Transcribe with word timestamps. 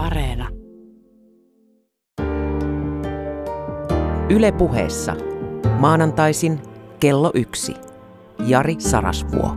Areena. 0.00 0.48
Yle 4.30 4.52
puheessa. 4.52 5.16
Maanantaisin 5.78 6.60
kello 7.00 7.30
yksi. 7.34 7.74
Jari 8.46 8.76
Sarasvuo. 8.78 9.56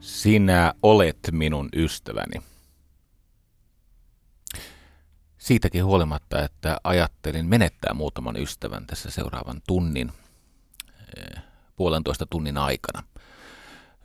Sinä 0.00 0.74
olet 0.82 1.18
minun 1.32 1.68
ystäväni. 1.76 2.55
Siitäkin 5.46 5.84
huolimatta, 5.84 6.44
että 6.44 6.76
ajattelin 6.84 7.46
menettää 7.46 7.94
muutaman 7.94 8.36
ystävän 8.36 8.86
tässä 8.86 9.10
seuraavan 9.10 9.62
tunnin, 9.66 10.12
eh, 11.16 11.42
puolentoista 11.76 12.26
tunnin 12.30 12.58
aikana. 12.58 13.02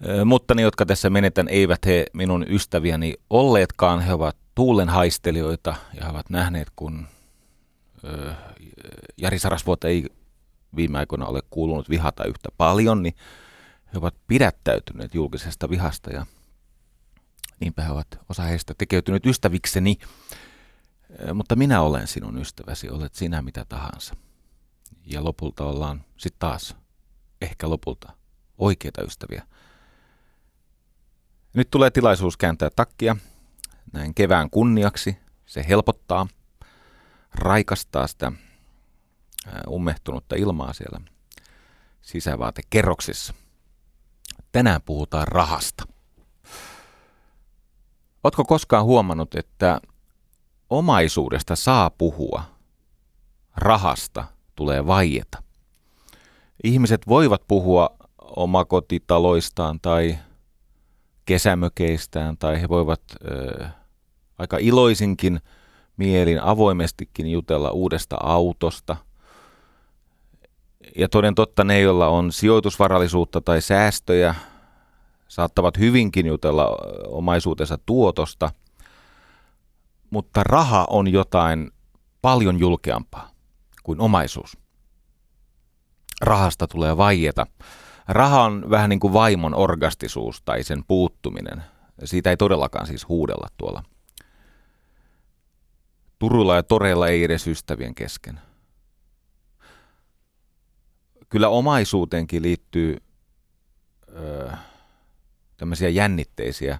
Eh, 0.02 0.26
mutta 0.26 0.56
ne, 0.56 0.62
jotka 0.62 0.86
tässä 0.86 1.10
menetän, 1.10 1.48
eivät 1.48 1.86
he 1.86 2.06
minun 2.14 2.46
ystäviäni 2.50 3.14
olleetkaan. 3.30 4.02
He 4.02 4.14
ovat 4.14 4.38
tuulenhaistelijoita 4.56 5.76
ja 5.94 6.06
he 6.06 6.12
ovat 6.12 6.30
nähneet, 6.30 6.68
kun 6.76 7.08
eh, 8.04 8.36
Jari 9.18 9.40
Sarasvuota 9.40 9.88
ei 9.88 10.06
viime 10.76 11.00
aikoina 11.00 11.26
ole 11.26 11.40
kuulunut 11.50 11.90
vihata 11.90 12.26
yhtä 12.26 12.50
paljon, 12.58 13.04
niin 13.04 13.16
he 13.94 13.98
ovat 13.98 14.16
pidättäytyneet 14.28 15.16
julkisesta 15.16 15.70
vihasta 15.70 16.14
ja 16.14 16.26
niinpä 17.60 17.82
he 17.82 17.92
ovat 17.92 18.08
osa 18.30 18.44
heistä 18.44 18.74
tekeytynyt 18.78 19.26
ystävikseni. 19.26 19.98
Mutta 21.34 21.56
minä 21.56 21.82
olen 21.82 22.08
sinun 22.08 22.38
ystäväsi, 22.38 22.90
olet 22.90 23.16
sinä 23.16 23.42
mitä 23.42 23.66
tahansa. 23.66 24.16
Ja 25.06 25.24
lopulta 25.24 25.66
ollaan 25.66 26.06
sitten 26.18 26.40
taas, 26.40 26.76
ehkä 27.42 27.70
lopulta, 27.70 28.12
oikeita 28.58 29.04
ystäviä. 29.04 29.48
Nyt 31.54 31.70
tulee 31.72 31.92
tilaisuus 31.92 32.38
kääntää 32.38 32.70
takkia 32.76 33.16
näin 33.94 34.14
kevään 34.14 34.50
kunniaksi. 34.50 35.18
Se 35.46 35.66
helpottaa, 35.68 36.28
raikastaa 37.36 38.08
sitä 38.08 38.32
ummehtunutta 39.70 40.36
ilmaa 40.36 40.74
siellä 40.74 41.02
sisävaatekerroksissa. 42.02 43.34
Tänään 44.52 44.82
puhutaan 44.82 45.28
rahasta. 45.28 45.84
Oletko 48.24 48.46
koskaan 48.46 48.86
huomannut, 48.86 49.36
että 49.36 49.82
omaisuudesta 50.72 51.56
saa 51.56 51.90
puhua, 51.90 52.44
rahasta 53.56 54.26
tulee 54.56 54.88
vaieta? 54.88 55.44
Ihmiset 56.64 57.08
voivat 57.08 57.42
puhua 57.48 57.90
omakotitaloistaan 58.36 59.80
tai 59.82 60.18
kesämökeistään 61.26 62.38
tai 62.38 62.62
he 62.62 62.70
voivat 62.70 63.02
ö, 63.26 63.68
aika 64.38 64.58
iloisinkin 64.58 65.40
mielin 65.98 66.42
avoimestikin 66.44 67.32
jutella 67.32 67.72
uudesta 67.72 68.18
autosta– 68.20 68.98
ja 70.96 71.10
toden 71.10 71.36
totta 71.36 71.64
ne, 71.64 71.80
joilla 71.82 72.08
on 72.08 72.32
sijoitusvarallisuutta 72.32 73.42
tai 73.42 73.62
säästöjä, 73.62 74.36
saattavat 75.28 75.78
hyvinkin 75.78 76.26
jutella 76.26 76.78
omaisuutensa 77.08 77.78
tuotosta, 77.86 78.50
mutta 80.12 80.44
raha 80.44 80.88
on 80.90 81.08
jotain 81.08 81.72
paljon 82.22 82.60
julkeampaa 82.60 83.32
kuin 83.84 84.02
omaisuus. 84.02 84.58
Rahasta 86.22 86.68
tulee 86.68 86.98
vaieta. 86.98 87.46
Raha 88.08 88.44
on 88.44 88.70
vähän 88.70 88.90
niin 88.90 89.00
kuin 89.00 89.14
vaimon 89.14 89.56
orgastisuus 89.56 90.42
tai 90.42 90.64
sen 90.64 90.84
puuttuminen. 90.88 91.64
Siitä 92.04 92.30
ei 92.30 92.38
todellakaan 92.38 92.88
siis 92.88 93.08
huudella 93.08 93.48
tuolla. 93.58 93.84
Turulla 96.20 96.56
ja 96.56 96.64
toreilla 96.64 97.08
ei 97.08 97.24
edes 97.24 97.48
ystävien 97.48 97.96
kesken– 97.96 98.40
kyllä 101.32 101.50
omaisuuteenkin 101.50 102.42
liittyy 102.42 102.98
ö, 104.16 104.52
tämmöisiä 105.58 105.90
jännitteisiä 105.90 106.80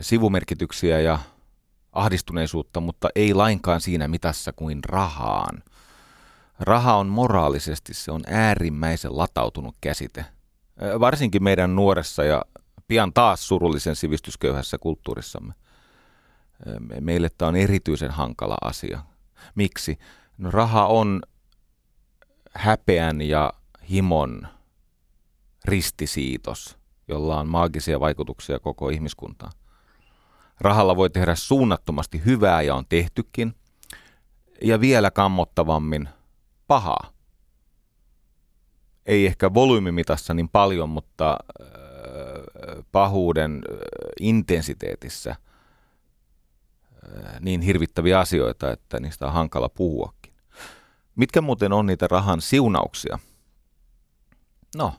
sivumerkityksiä 0.00 1.00
ja 1.00 1.18
ahdistuneisuutta, 1.98 2.80
mutta 2.80 3.08
ei 3.14 3.34
lainkaan 3.34 3.80
siinä 3.80 4.08
mitassa 4.08 4.52
kuin 4.52 4.84
rahaan. 4.84 5.62
Raha 6.60 6.96
on 6.96 7.06
moraalisesti, 7.06 7.94
se 7.94 8.12
on 8.12 8.22
äärimmäisen 8.26 9.18
latautunut 9.18 9.76
käsite. 9.80 10.24
Varsinkin 11.00 11.42
meidän 11.42 11.76
nuoressa 11.76 12.24
ja 12.24 12.42
pian 12.88 13.12
taas 13.12 13.48
surullisen 13.48 13.96
sivistysköyhässä 13.96 14.78
kulttuurissamme. 14.78 15.54
Meille 17.00 17.28
tämä 17.38 17.48
on 17.48 17.56
erityisen 17.56 18.10
hankala 18.10 18.56
asia. 18.64 19.02
Miksi? 19.54 19.98
No, 20.38 20.50
raha 20.50 20.86
on 20.86 21.22
häpeän 22.54 23.20
ja 23.20 23.52
himon 23.90 24.48
ristisiitos, 25.64 26.78
jolla 27.08 27.40
on 27.40 27.48
maagisia 27.48 28.00
vaikutuksia 28.00 28.58
koko 28.58 28.88
ihmiskuntaan. 28.88 29.52
Rahalla 30.60 30.96
voi 30.96 31.10
tehdä 31.10 31.34
suunnattomasti 31.34 32.22
hyvää 32.24 32.62
ja 32.62 32.74
on 32.74 32.84
tehtykin, 32.88 33.54
ja 34.62 34.80
vielä 34.80 35.10
kammottavammin 35.10 36.08
pahaa. 36.66 37.12
Ei 39.06 39.26
ehkä 39.26 39.54
volyymimitassa 39.54 40.34
niin 40.34 40.48
paljon, 40.48 40.88
mutta 40.88 41.38
äh, 41.60 41.68
pahuuden 42.92 43.52
äh, 43.52 43.78
intensiteetissä 44.20 45.30
äh, 45.30 45.36
niin 47.40 47.60
hirvittäviä 47.60 48.20
asioita, 48.20 48.72
että 48.72 49.00
niistä 49.00 49.26
on 49.26 49.32
hankala 49.32 49.68
puhua. 49.68 50.12
Mitkä 51.16 51.40
muuten 51.40 51.72
on 51.72 51.86
niitä 51.86 52.06
rahan 52.10 52.40
siunauksia? 52.40 53.18
No, 54.76 54.94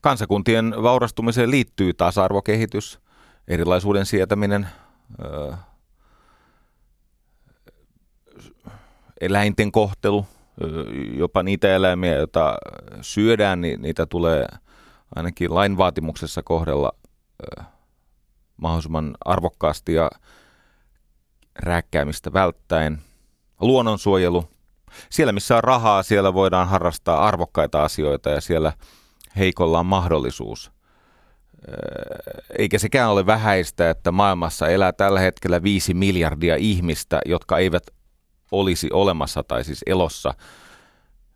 kansakuntien 0.00 0.74
vaurastumiseen 0.82 1.50
liittyy 1.50 1.94
tasa-arvokehitys, 1.94 3.00
erilaisuuden 3.48 4.06
sietäminen, 4.06 4.68
eläinten 9.20 9.72
kohtelu, 9.72 10.26
jopa 11.16 11.42
niitä 11.42 11.74
eläimiä, 11.74 12.14
joita 12.14 12.56
syödään, 13.00 13.60
niin 13.60 13.82
niitä 13.82 14.06
tulee 14.06 14.46
ainakin 15.16 15.54
lain 15.54 15.76
vaatimuksessa 15.76 16.42
kohdella 16.42 16.92
mahdollisimman 18.56 19.16
arvokkaasti 19.24 19.94
ja 19.94 20.10
rääkkäämistä 21.58 22.32
välttäen. 22.32 23.02
Luonnonsuojelu, 23.60 24.48
siellä 25.10 25.32
missä 25.32 25.56
on 25.56 25.64
rahaa, 25.64 26.02
siellä 26.02 26.34
voidaan 26.34 26.68
harrastaa 26.68 27.26
arvokkaita 27.26 27.84
asioita 27.84 28.30
ja 28.30 28.40
siellä 28.40 28.72
heikolla 29.36 29.78
on 29.78 29.86
mahdollisuus. 29.86 30.75
Eikä 32.58 32.78
sekään 32.78 33.10
ole 33.10 33.26
vähäistä, 33.26 33.90
että 33.90 34.12
maailmassa 34.12 34.68
elää 34.68 34.92
tällä 34.92 35.20
hetkellä 35.20 35.62
viisi 35.62 35.94
miljardia 35.94 36.56
ihmistä, 36.56 37.20
jotka 37.24 37.58
eivät 37.58 37.86
olisi 38.52 38.88
olemassa 38.92 39.42
tai 39.42 39.64
siis 39.64 39.80
elossa, 39.86 40.34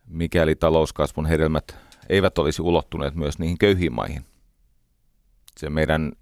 mikäli 0.07 0.55
talouskasvun 0.55 1.27
hedelmät 1.27 1.77
eivät 2.09 2.39
olisi 2.39 2.63
ulottuneet 2.63 3.15
myös 3.15 3.39
niihin 3.39 3.59
köyhiin 3.59 3.93
maihin. 3.93 4.25
Se 5.59 5.71
meidän 5.71 6.13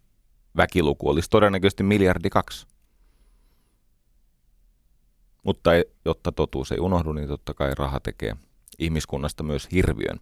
väkiluku 0.56 1.08
olisi 1.08 1.30
todennäköisesti 1.30 1.82
miljardi 1.82 2.30
kaksi. 2.30 2.66
Mutta 5.44 5.70
jotta 6.04 6.32
totuus 6.32 6.72
ei 6.72 6.78
unohdu, 6.80 7.12
niin 7.12 7.28
totta 7.28 7.54
kai 7.54 7.70
raha 7.78 8.00
tekee 8.00 8.36
ihmiskunnasta 8.78 9.42
myös 9.42 9.68
hirviön. 9.72 10.20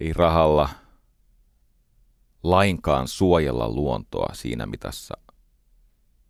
Ei 0.00 0.12
rahalla 0.12 0.68
lainkaan 2.50 3.08
suojella 3.08 3.68
luontoa 3.68 4.34
siinä 4.34 4.66
mitassa, 4.66 5.14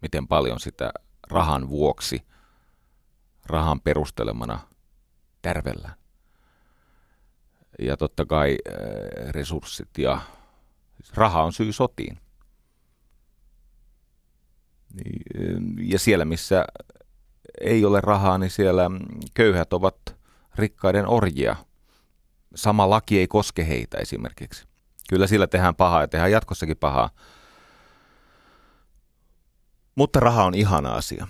miten 0.02 0.28
paljon 0.28 0.60
sitä 0.60 0.92
rahan 1.30 1.68
vuoksi, 1.68 2.22
rahan 3.46 3.80
perustelemana 3.80 4.58
tärvellään. 5.42 5.94
Ja 7.78 7.96
totta 7.96 8.24
kai 8.26 8.58
resurssit 9.30 9.98
ja 9.98 10.20
siis 10.96 11.12
raha 11.12 11.42
on 11.42 11.52
syy 11.52 11.72
sotiin. 11.72 12.20
Niin, 14.94 15.90
ja 15.90 15.98
siellä, 15.98 16.24
missä 16.24 16.64
ei 17.60 17.84
ole 17.84 18.00
rahaa, 18.00 18.38
niin 18.38 18.50
siellä 18.50 18.90
köyhät 19.34 19.72
ovat 19.72 19.96
rikkaiden 20.54 21.08
orjia. 21.08 21.56
Sama 22.54 22.90
laki 22.90 23.18
ei 23.18 23.28
koske 23.28 23.68
heitä 23.68 23.98
esimerkiksi. 23.98 24.66
Kyllä 25.08 25.26
sillä 25.26 25.46
tehdään 25.46 25.74
pahaa 25.74 26.00
ja 26.00 26.08
tehdään 26.08 26.32
jatkossakin 26.32 26.76
pahaa. 26.76 27.10
Mutta 29.94 30.20
raha 30.20 30.44
on 30.44 30.54
ihana 30.54 30.92
asia. 30.92 31.26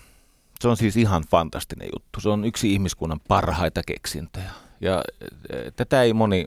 Se 0.60 0.68
on 0.68 0.76
siis 0.76 0.96
ihan 0.96 1.22
fantastinen 1.30 1.88
juttu. 1.94 2.20
Se 2.20 2.28
on 2.28 2.44
yksi 2.44 2.72
ihmiskunnan 2.72 3.20
parhaita 3.28 3.82
keksintöjä. 3.86 4.50
Ja 4.80 5.02
e, 5.50 5.70
tätä 5.70 6.02
ei 6.02 6.12
moni 6.12 6.46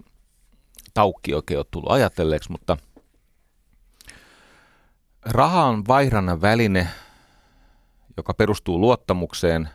taukki 0.94 1.34
oikein 1.34 1.58
ole 1.58 1.66
tullut 1.72 1.92
ajatelleeksi, 1.92 2.52
mutta 2.52 2.78
raha 5.26 5.66
on 5.66 5.88
vaihdannan 5.88 6.42
väline, 6.42 6.88
joka 8.18 8.34
perustuu 8.34 8.80
luottamukseen, 8.80 9.70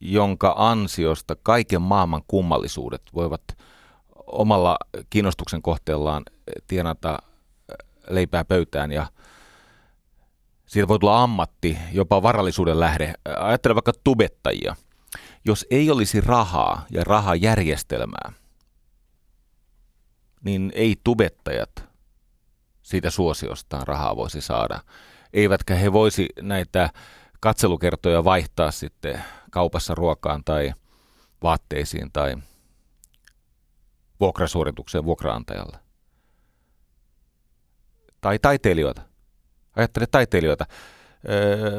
jonka 0.00 0.54
ansiosta 0.56 1.36
kaiken 1.42 1.82
maailman 1.82 2.22
kummallisuudet 2.26 3.02
voivat 3.14 3.42
omalla 4.26 4.78
kiinnostuksen 5.10 5.62
kohteellaan 5.62 6.22
tienata 6.66 7.18
leipää 8.08 8.44
pöytään 8.44 8.92
ja 8.92 9.06
siitä 10.66 10.88
voi 10.88 10.98
tulla 10.98 11.22
ammatti, 11.22 11.78
jopa 11.92 12.22
varallisuuden 12.22 12.80
lähde. 12.80 13.14
Ajattele 13.40 13.74
vaikka 13.74 13.92
tubettajia. 14.04 14.76
Jos 15.44 15.66
ei 15.70 15.90
olisi 15.90 16.20
rahaa 16.20 16.86
ja 16.90 17.04
rahajärjestelmää, 17.04 18.32
niin 20.44 20.72
ei 20.74 20.96
tubettajat 21.04 21.90
siitä 22.82 23.10
suosiostaan 23.10 23.86
rahaa 23.86 24.16
voisi 24.16 24.40
saada. 24.40 24.80
Eivätkä 25.32 25.74
he 25.74 25.92
voisi 25.92 26.28
näitä 26.42 26.90
katselukertoja 27.40 28.24
vaihtaa 28.24 28.70
sitten 28.70 29.24
kaupassa 29.50 29.94
ruokaan 29.94 30.44
tai 30.44 30.72
vaatteisiin 31.42 32.12
tai 32.12 32.36
vuokrasuoritukseen 34.20 35.04
vuokraantajalle. 35.04 35.89
Tai 38.20 38.38
taiteilijoita. 38.38 39.02
Ajattele 39.76 40.06
taiteilijoita. 40.06 40.66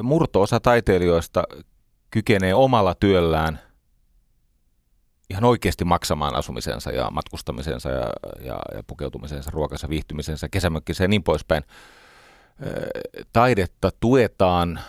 Murto-osa 0.04 0.60
taiteilijoista 0.60 1.44
kykenee 2.12 2.54
omalla 2.54 2.96
työllään 2.96 3.60
ihan 5.30 5.44
oikeasti 5.44 5.86
maksamaan 5.86 6.36
asumisensa 6.36 6.92
ja 6.92 7.12
matkustamisensa 7.12 7.90
ja, 7.90 8.10
ja, 8.40 8.60
ja 8.76 8.84
pukeutumisensa, 8.88 9.52
ruokansa, 9.54 9.90
viihtymisensä, 9.90 10.50
kesämökkiseen 10.50 11.06
ja 11.06 11.10
niin 11.10 11.24
poispäin. 11.24 11.64
Taidetta 13.34 13.90
tuetaan 14.00 14.80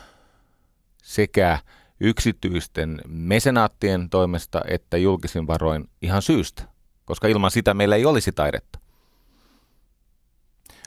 sekä 1.02 1.58
yksityisten 2.00 3.00
mesenaattien 3.08 4.10
toimesta 4.10 4.60
että 4.68 4.96
julkisin 4.96 5.46
varoin 5.46 5.90
ihan 6.02 6.22
syystä, 6.22 6.62
koska 7.04 7.28
ilman 7.28 7.50
sitä 7.50 7.74
meillä 7.74 7.96
ei 7.96 8.06
olisi 8.06 8.32
taidetta. 8.32 8.81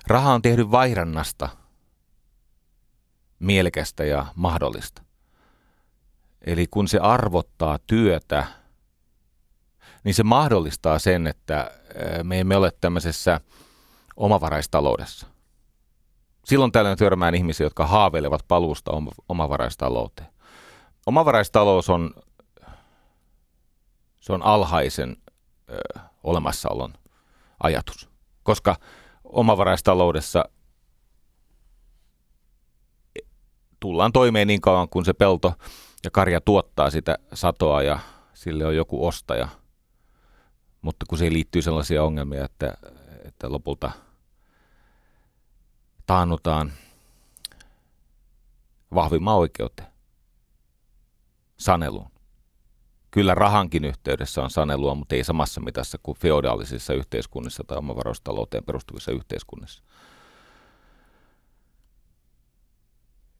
Raha 0.07 0.33
on 0.33 0.41
tehnyt 0.41 0.71
vaihrannasta 0.71 1.49
mielekästä 3.39 4.03
ja 4.03 4.25
mahdollista. 4.35 5.01
Eli 6.41 6.67
kun 6.67 6.87
se 6.87 6.99
arvottaa 6.99 7.79
työtä, 7.87 8.45
niin 10.03 10.15
se 10.15 10.23
mahdollistaa 10.23 10.99
sen, 10.99 11.27
että 11.27 11.71
me 12.23 12.39
emme 12.39 12.55
ole 12.55 12.71
tämmöisessä 12.81 13.41
omavaraistaloudessa. 14.15 15.27
Silloin 16.45 16.71
tällöin 16.71 16.97
törmään 16.97 17.35
ihmisiä, 17.35 17.65
jotka 17.65 17.87
haaveilevat 17.87 18.45
paluusta 18.47 18.91
omavaraistalouteen. 19.29 20.29
Omavaraistalous 21.05 21.89
on, 21.89 22.13
se 24.21 24.33
on 24.33 24.43
alhaisen 24.43 25.17
ö, 25.69 25.99
olemassaolon 26.23 26.93
ajatus, 27.63 28.09
koska 28.43 28.75
omavaraistaloudessa 29.25 30.45
tullaan 33.79 34.11
toimeen 34.11 34.47
niin 34.47 34.61
kauan, 34.61 34.89
kun 34.89 35.05
se 35.05 35.13
pelto 35.13 35.53
ja 36.03 36.11
karja 36.11 36.41
tuottaa 36.41 36.89
sitä 36.89 37.17
satoa 37.33 37.81
ja 37.81 37.99
sille 38.33 38.65
on 38.65 38.75
joku 38.75 39.07
ostaja. 39.07 39.47
Mutta 40.81 41.05
kun 41.09 41.17
se 41.17 41.33
liittyy 41.33 41.61
sellaisia 41.61 42.03
ongelmia, 42.03 42.45
että, 42.45 42.73
että 43.25 43.51
lopulta 43.51 43.91
taannutaan 46.05 46.73
vahvimman 48.93 49.35
oikeuteen, 49.35 49.89
saneluun. 51.57 52.14
Kyllä 53.15 53.35
rahankin 53.35 53.85
yhteydessä 53.85 54.43
on 54.43 54.49
sanelua, 54.49 54.95
mutta 54.95 55.15
ei 55.15 55.23
samassa 55.23 55.61
mitassa 55.61 55.97
kuin 56.03 56.17
feodaalisissa 56.17 56.93
yhteiskunnissa 56.93 57.63
tai 57.67 57.77
omavaroistalouteen 57.77 58.63
perustuvissa 58.63 59.11
yhteiskunnissa. 59.11 59.83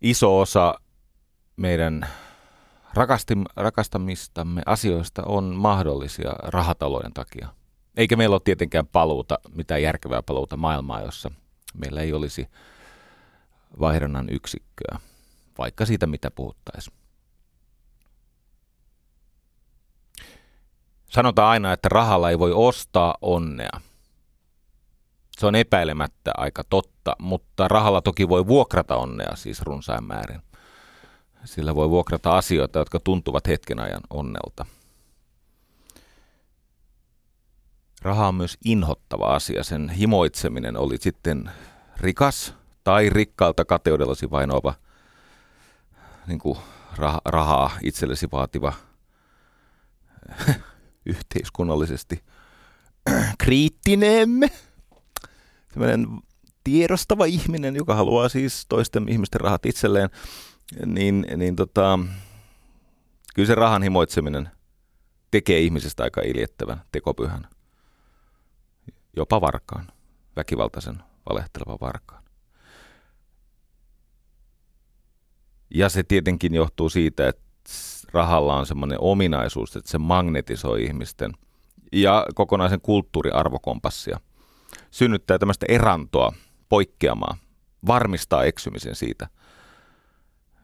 Iso 0.01 0.39
osa 0.39 0.75
meidän 1.55 2.07
rakastamistamme 3.55 4.61
asioista 4.65 5.23
on 5.25 5.43
mahdollisia 5.43 6.33
rahatalouden 6.43 7.13
takia. 7.13 7.49
Eikä 7.97 8.15
meillä 8.15 8.33
ole 8.33 8.41
tietenkään 8.43 8.87
paluuta, 8.87 9.39
mitään 9.55 9.81
järkevää 9.81 10.23
paluuta 10.23 10.57
maailmaa, 10.57 11.01
jossa 11.01 11.31
meillä 11.77 12.01
ei 12.01 12.13
olisi 12.13 12.47
vaihdannan 13.79 14.29
yksikköä, 14.29 14.99
vaikka 15.57 15.85
siitä 15.85 16.07
mitä 16.07 16.31
puhuttaisiin. 16.31 17.04
Sanotaan 21.09 21.49
aina, 21.49 21.73
että 21.73 21.89
rahalla 21.89 22.29
ei 22.29 22.39
voi 22.39 22.51
ostaa 22.53 23.15
onnea. 23.21 23.81
Se 25.31 25.45
on 25.45 25.55
epäilemättä 25.55 26.31
aika 26.37 26.63
totta, 26.69 27.15
mutta 27.19 27.67
rahalla 27.67 28.01
toki 28.01 28.29
voi 28.29 28.47
vuokrata 28.47 28.95
onnea 28.95 29.35
siis 29.35 29.61
runsain 29.61 30.03
määrin. 30.03 30.41
Sillä 31.45 31.75
voi 31.75 31.89
vuokrata 31.89 32.37
asioita, 32.37 32.79
jotka 32.79 32.99
tuntuvat 32.99 33.47
hetken 33.47 33.79
ajan 33.79 34.01
onnelta. 34.09 34.65
Raha 38.01 38.27
on 38.27 38.35
myös 38.35 38.57
inhottava 38.65 39.35
asia. 39.35 39.63
Sen 39.63 39.89
himoitseminen 39.89 40.77
oli 40.77 40.97
sitten 40.97 41.51
rikas 41.97 42.53
tai 42.83 43.09
rikkaalta 43.09 43.65
kateudellasi 43.65 44.31
vainoava 44.31 44.73
niin 46.27 46.39
kuin 46.39 46.57
rah- 46.97 47.21
rahaa 47.25 47.71
itsellesi 47.83 48.27
vaativa 48.31 48.73
yhteiskunnallisesti 51.05 52.23
kriittinen, 53.37 54.29
sellainen 55.73 56.07
tiedostava 56.63 57.25
ihminen, 57.25 57.75
joka 57.75 57.95
haluaa 57.95 58.29
siis 58.29 58.65
toisten 58.69 59.09
ihmisten 59.09 59.41
rahat 59.41 59.65
itselleen, 59.65 60.09
niin, 60.85 61.25
niin 61.37 61.55
tota, 61.55 61.99
kyllä 63.35 63.47
se 63.47 63.55
rahan 63.55 63.83
himoitseminen 63.83 64.49
tekee 65.31 65.59
ihmisestä 65.59 66.03
aika 66.03 66.21
iljettävän 66.21 66.81
tekopyhän. 66.91 67.47
Jopa 69.15 69.41
varkaan, 69.41 69.87
väkivaltaisen, 70.35 71.03
valehtelevan 71.29 71.77
varkaan. 71.81 72.23
Ja 75.69 75.89
se 75.89 76.03
tietenkin 76.03 76.53
johtuu 76.53 76.89
siitä, 76.89 77.27
että 77.27 77.43
rahalla 78.15 78.55
on 78.55 78.65
semmoinen 78.65 78.97
ominaisuus, 79.01 79.75
että 79.75 79.91
se 79.91 79.97
magnetisoi 79.97 80.83
ihmisten 80.83 81.31
ja 81.91 82.25
kokonaisen 82.35 82.81
kulttuuriarvokompassia. 82.81 84.19
Synnyttää 84.91 85.37
tämmöistä 85.37 85.65
erantoa, 85.69 86.33
poikkeamaa, 86.69 87.37
varmistaa 87.87 88.43
eksymisen 88.43 88.95
siitä, 88.95 89.27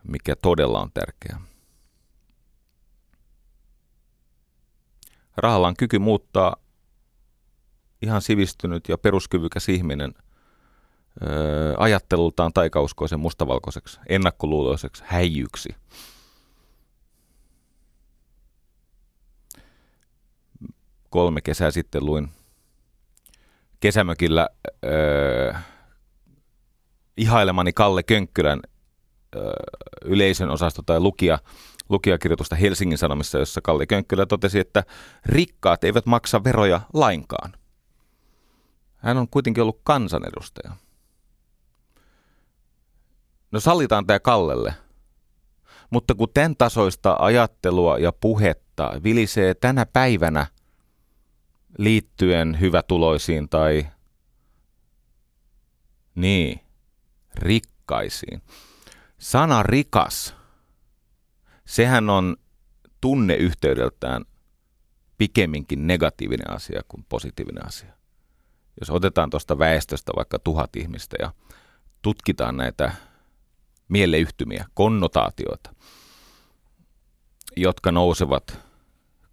mikä 0.03 0.35
todella 0.35 0.81
on 0.81 0.91
tärkeää. 0.93 1.41
Rahalla 5.37 5.67
on 5.67 5.75
kyky 5.77 5.99
muuttaa 5.99 6.55
ihan 8.01 8.21
sivistynyt 8.21 8.89
ja 8.89 8.97
peruskyvykäs 8.97 9.69
ihminen 9.69 10.13
ajattelultaan 11.77 12.53
taikauskoisen 12.53 13.19
mustavalkoiseksi, 13.19 13.99
ennakkoluuloiseksi 14.09 15.03
häijyksi– 15.07 15.69
kolme 21.11 21.41
kesää 21.41 21.71
sitten 21.71 22.05
luin 22.05 22.29
kesämökillä 23.79 24.49
öö, 24.85 25.53
ihailemani 27.17 27.73
Kalle 27.73 28.03
Könkkylän 28.03 28.59
öö, 29.35 29.51
yleisön 30.05 30.49
osasto 30.49 30.81
tai 30.81 30.99
lukija, 30.99 31.39
lukijakirjoitusta 31.89 32.55
Helsingin 32.55 32.97
Sanomissa, 32.97 33.37
jossa 33.37 33.61
Kalle 33.61 33.85
Könkkylä 33.85 34.25
totesi, 34.25 34.59
että 34.59 34.83
rikkaat 35.25 35.83
eivät 35.83 36.05
maksa 36.05 36.43
veroja 36.43 36.81
lainkaan. 36.93 37.53
Hän 38.97 39.17
on 39.17 39.27
kuitenkin 39.27 39.61
ollut 39.63 39.81
kansanedustaja. 39.83 40.75
No 43.51 43.59
sallitaan 43.59 44.07
tämä 44.07 44.19
Kallelle. 44.19 44.73
Mutta 45.89 46.15
kun 46.15 46.27
tämän 46.33 46.55
tasoista 46.55 47.15
ajattelua 47.19 47.97
ja 47.97 48.11
puhetta 48.11 48.91
vilisee 49.03 49.53
tänä 49.53 49.85
päivänä– 49.85 50.47
liittyen 51.77 52.59
hyvätuloisiin 52.59 53.49
tai 53.49 53.87
niin, 56.15 56.59
rikkaisiin. 57.35 58.41
Sana 59.17 59.63
rikas 59.63 60.35
sehän 61.65 62.09
on 62.09 62.35
tunneyhteydeltään 63.01 64.25
pikemminkin 65.17 65.87
negatiivinen 65.87 66.51
asia 66.51 66.81
kuin 66.87 67.05
positiivinen 67.09 67.67
asia. 67.67 67.93
Jos 68.79 68.89
otetaan 68.89 69.29
tuosta 69.29 69.59
väestöstä 69.59 70.11
vaikka 70.15 70.39
tuhat 70.39 70.75
ihmistä 70.75 71.15
ja 71.19 71.33
tutkitaan 72.01 72.57
näitä 72.57 72.91
mieleyhtymiä, 73.87 74.65
konnotaatioita, 74.73 75.73
jotka 77.57 77.91
nousevat, 77.91 78.59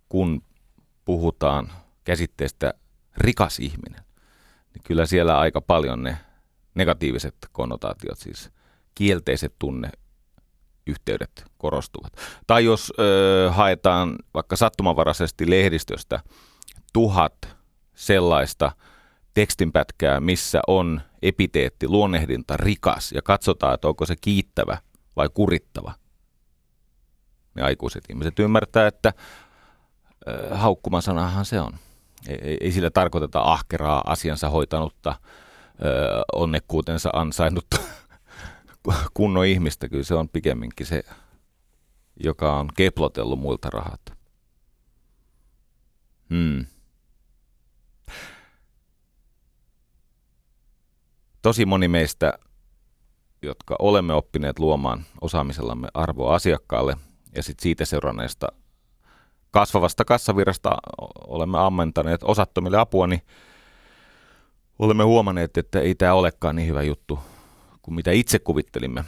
kun 0.08 0.42
puhutaan 1.04 1.72
käsitteestä 2.08 2.74
rikas 3.16 3.58
ihminen, 3.58 4.04
niin 4.74 4.82
kyllä 4.84 5.06
siellä 5.06 5.38
aika 5.38 5.60
paljon 5.60 6.02
ne 6.02 6.18
negatiiviset 6.74 7.34
konnotaatiot, 7.52 8.18
siis 8.18 8.50
kielteiset 8.94 9.54
tunne 9.58 9.90
yhteydet 10.86 11.44
korostuvat. 11.58 12.12
Tai 12.46 12.64
jos 12.64 12.92
ö, 12.98 13.50
haetaan 13.50 14.16
vaikka 14.34 14.56
sattumanvaraisesti 14.56 15.50
lehdistöstä 15.50 16.20
tuhat 16.92 17.56
sellaista 17.94 18.72
tekstinpätkää, 19.34 20.20
missä 20.20 20.60
on 20.66 21.00
epiteetti, 21.22 21.88
luonnehdinta, 21.88 22.56
rikas, 22.56 23.12
ja 23.12 23.22
katsotaan, 23.22 23.74
että 23.74 23.88
onko 23.88 24.06
se 24.06 24.16
kiittävä 24.20 24.78
vai 25.16 25.28
kurittava. 25.34 25.94
Ne 27.54 27.62
aikuiset 27.62 28.04
ihmiset 28.10 28.38
ymmärtää, 28.38 28.86
että 28.86 29.12
ö, 30.28 30.56
haukkuman 30.56 31.02
sanahan 31.02 31.44
se 31.44 31.60
on. 31.60 31.72
Ei, 32.28 32.56
ei 32.60 32.72
sillä 32.72 32.90
tarkoiteta 32.90 33.40
ahkeraa, 33.40 34.02
asiansa 34.06 34.50
hoitanutta, 34.50 35.14
ö, 35.84 36.22
onnekkuutensa 36.32 37.10
ansainnutta 37.12 37.76
kunnon 39.14 39.46
ihmistä. 39.46 39.88
Kyllä 39.88 40.04
se 40.04 40.14
on 40.14 40.28
pikemminkin 40.28 40.86
se, 40.86 41.02
joka 42.24 42.58
on 42.58 42.68
keplotellut 42.76 43.40
muilta 43.40 43.70
rahat. 43.70 44.00
Hmm. 46.30 46.66
Tosi 51.42 51.66
moni 51.66 51.88
meistä, 51.88 52.32
jotka 53.42 53.76
olemme 53.78 54.14
oppineet 54.14 54.58
luomaan 54.58 55.04
osaamisellamme 55.20 55.88
arvoa 55.94 56.34
asiakkaalle 56.34 56.96
ja 57.34 57.42
sitten 57.42 57.62
siitä 57.62 57.84
seuranneesta 57.84 58.48
kasvavasta 59.50 60.04
kassavirrasta 60.04 60.70
olemme 61.26 61.58
ammentaneet 61.58 62.22
osattomille 62.22 62.78
apua, 62.78 63.06
niin 63.06 63.22
olemme 64.78 65.04
huomanneet, 65.04 65.56
että 65.56 65.80
ei 65.80 65.94
tämä 65.94 66.14
olekaan 66.14 66.56
niin 66.56 66.68
hyvä 66.68 66.82
juttu 66.82 67.18
kuin 67.82 67.94
mitä 67.94 68.10
itse 68.10 68.38
kuvittelimme. 68.38 69.04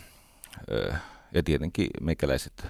Ja 1.33 1.43
tietenkin 1.43 1.87
meikäläiset 2.01 2.67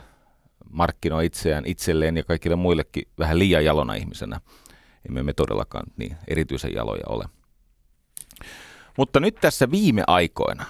markkinoi 0.70 1.26
itseään 1.26 1.66
itselleen 1.66 2.16
ja 2.16 2.24
kaikille 2.24 2.56
muillekin 2.56 3.08
vähän 3.18 3.38
liian 3.38 3.64
jalona 3.64 3.94
ihmisenä. 3.94 4.40
Emme 5.08 5.22
me 5.22 5.32
todellakaan 5.32 5.86
niin 5.96 6.16
erityisen 6.28 6.74
jaloja 6.74 7.04
ole. 7.08 7.24
Mutta 8.96 9.20
nyt 9.20 9.34
tässä 9.40 9.70
viime 9.70 10.04
aikoina 10.06 10.66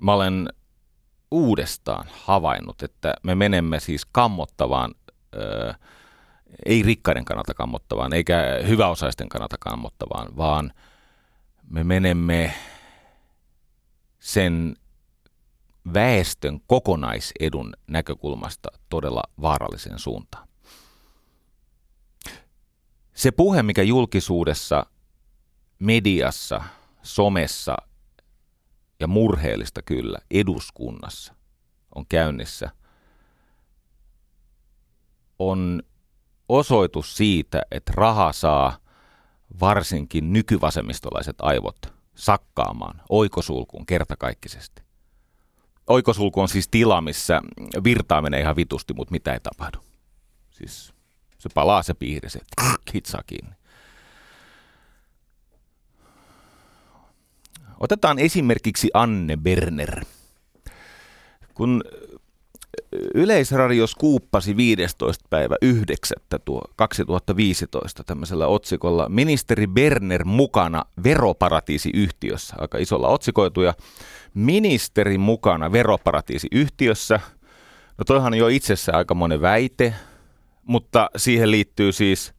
mä 0.00 0.14
olen 0.14 0.48
uudestaan 1.34 2.06
havainnut, 2.24 2.82
että 2.82 3.14
me 3.22 3.34
menemme 3.34 3.80
siis 3.80 4.04
kammottavaan, 4.12 4.94
ei 6.66 6.82
rikkaiden 6.82 7.24
kannalta 7.24 7.54
kammottavaan, 7.54 8.12
eikä 8.12 8.42
hyväosaisten 8.68 9.28
kannalta 9.28 9.56
kammottavaan, 9.60 10.36
vaan– 10.36 10.72
me 11.70 11.84
menemme 11.84 12.54
sen 14.20 14.76
väestön 15.94 16.60
kokonaisedun 16.66 17.74
näkökulmasta 17.86 18.68
todella 18.88 19.22
vaaralliseen 19.40 19.98
suuntaan. 19.98 20.48
Se 23.14 23.30
puhe, 23.30 23.62
mikä 23.62 23.82
julkisuudessa, 23.82 24.86
mediassa, 25.78 26.62
somessa 27.02 27.76
ja 29.00 29.06
murheellista 29.06 29.82
kyllä 29.82 30.18
eduskunnassa 30.30 31.34
on 31.94 32.06
käynnissä, 32.06 32.70
on 35.38 35.82
osoitus 36.48 37.16
siitä, 37.16 37.62
että 37.70 37.92
raha 37.96 38.32
saa 38.32 38.78
varsinkin 39.60 40.32
nykyvasemmistolaiset 40.32 41.36
aivot 41.42 41.94
sakkaamaan 42.14 43.02
oikosulkuun 43.08 43.86
kertakaikkisesti. 43.86 44.82
Oikosulku 45.86 46.40
on 46.40 46.48
siis 46.48 46.68
tila, 46.68 47.00
missä 47.00 47.40
virtaa 47.84 48.22
menee 48.22 48.40
ihan 48.40 48.56
vitusti, 48.56 48.94
mutta 48.94 49.12
mitä 49.12 49.32
ei 49.32 49.40
tapahdu. 49.40 49.78
Siis 50.50 50.94
se 51.38 51.48
palaa 51.54 51.82
se 51.82 51.94
piiri, 51.94 52.30
se 52.30 52.40
kiinni. 53.26 53.54
Otetaan 57.80 58.18
esimerkiksi 58.18 58.90
Anne 58.94 59.36
Berner. 59.36 60.04
Kun 61.54 61.82
Yleisradio 63.14 63.86
skuuppasi 63.86 64.56
15. 64.56 65.24
päivä 65.30 65.56
9. 65.62 66.16
Tuo 66.44 66.62
2015 66.76 68.04
tämmöisellä 68.04 68.46
otsikolla 68.46 69.08
Ministeri 69.08 69.66
Berner 69.66 70.24
mukana 70.24 70.84
veroparatiisiyhtiössä. 71.04 72.56
Aika 72.58 72.78
isolla 72.78 73.08
otsikoituja. 73.08 73.74
Ministeri 74.34 75.18
mukana 75.18 75.72
veroparatiisiyhtiössä. 75.72 77.20
No 77.98 78.04
toihan 78.04 78.32
on 78.32 78.38
jo 78.38 78.48
itsessään 78.48 78.98
aika 78.98 79.14
monen 79.14 79.40
väite, 79.40 79.94
mutta 80.62 81.10
siihen 81.16 81.50
liittyy 81.50 81.92
siis 81.92 82.33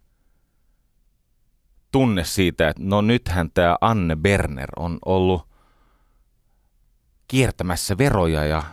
tunne 1.96 2.24
siitä, 2.24 2.70
että 2.70 2.84
no 2.86 3.02
nythän 3.02 3.50
tämä 3.54 3.78
Anne 3.82 4.16
Berner 4.16 4.70
on 4.76 4.98
ollut 5.06 5.48
kiertämässä 7.28 7.98
veroja 7.98 8.46
ja 8.46 8.64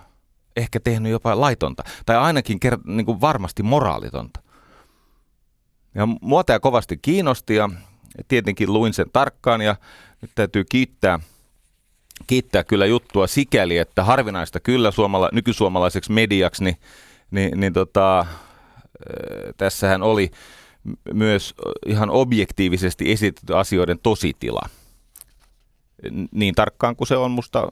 ehkä 0.57 0.81
tehnyt 0.81 1.13
jopa 1.13 1.41
laitonta, 1.41 1.83
tai 2.07 2.17
ainakin 2.17 2.59
kert- 2.67 2.93
niin 2.93 3.07
kuin 3.07 3.21
varmasti 3.21 3.63
moraalitonta. 3.63 4.43
Ja 5.95 6.07
mua 6.07 6.45
tämä 6.45 6.61
kovasti 6.61 6.97
kiinnosti 7.03 7.55
ja 7.55 7.69
tietenkin 8.29 8.73
luin 8.73 8.93
sen 8.93 9.07
tarkkaan 9.13 9.61
ja 9.61 9.77
nyt 10.23 10.31
täytyy 10.35 10.65
kiittää, 10.65 11.19
kiittää 12.27 12.65
kyllä 12.65 12.87
juttua 12.87 13.27
sikäli, 13.27 13.79
että 13.79 14.05
harvinaista 14.05 14.61
kyllä 14.61 14.91
suomala, 14.91 15.29
nykysuomalaiseksi 15.33 16.13
mediaksi, 16.13 16.65
niin, 16.65 16.77
niin, 17.31 17.61
niin 17.61 17.73
tota, 17.73 18.27
tässähän 19.57 20.03
oli 20.03 20.31
myös 21.15 21.55
ihan 21.87 22.11
objektiivisesti 22.11 23.13
esitetty 23.13 23.57
asioiden 23.57 23.99
tositila. 24.03 24.69
Niin 26.33 26.55
tarkkaan 26.55 26.97
kuin 26.97 27.09
se 27.09 27.17
on 27.17 27.31
musta 27.31 27.69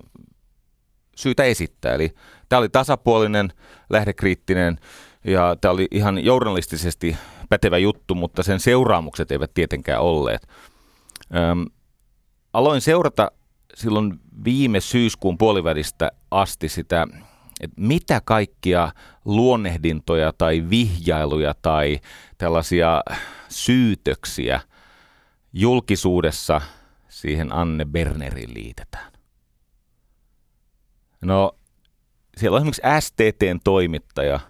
syytä 1.16 1.44
esittää. 1.44 1.94
Eli 1.94 2.14
tämä 2.48 2.58
oli 2.58 2.68
tasapuolinen, 2.68 3.52
lähdekriittinen 3.90 4.78
ja 5.24 5.56
tämä 5.60 5.72
oli 5.72 5.88
ihan 5.90 6.24
journalistisesti 6.24 7.16
pätevä 7.48 7.78
juttu, 7.78 8.14
mutta 8.14 8.42
sen 8.42 8.60
seuraamukset 8.60 9.30
eivät 9.30 9.54
tietenkään 9.54 10.00
olleet. 10.00 10.48
Öm, 11.36 11.66
aloin 12.52 12.80
seurata 12.80 13.30
silloin 13.74 14.20
viime 14.44 14.80
syyskuun 14.80 15.38
puolivälistä 15.38 16.12
asti 16.30 16.68
sitä, 16.68 17.06
että 17.60 17.80
mitä 17.80 18.20
kaikkia 18.24 18.92
luonnehdintoja 19.24 20.32
tai 20.32 20.64
vihjailuja 20.70 21.54
tai 21.62 22.00
tällaisia 22.38 23.02
syytöksiä 23.48 24.60
julkisuudessa 25.52 26.60
siihen 27.08 27.52
Anne 27.52 27.84
Berneriin 27.84 28.54
liitetään. 28.54 29.12
No, 31.20 31.52
siellä 32.36 32.56
on 32.56 32.60
esimerkiksi 32.60 32.82
STTn 33.00 33.60
toimittaja, 33.64 34.40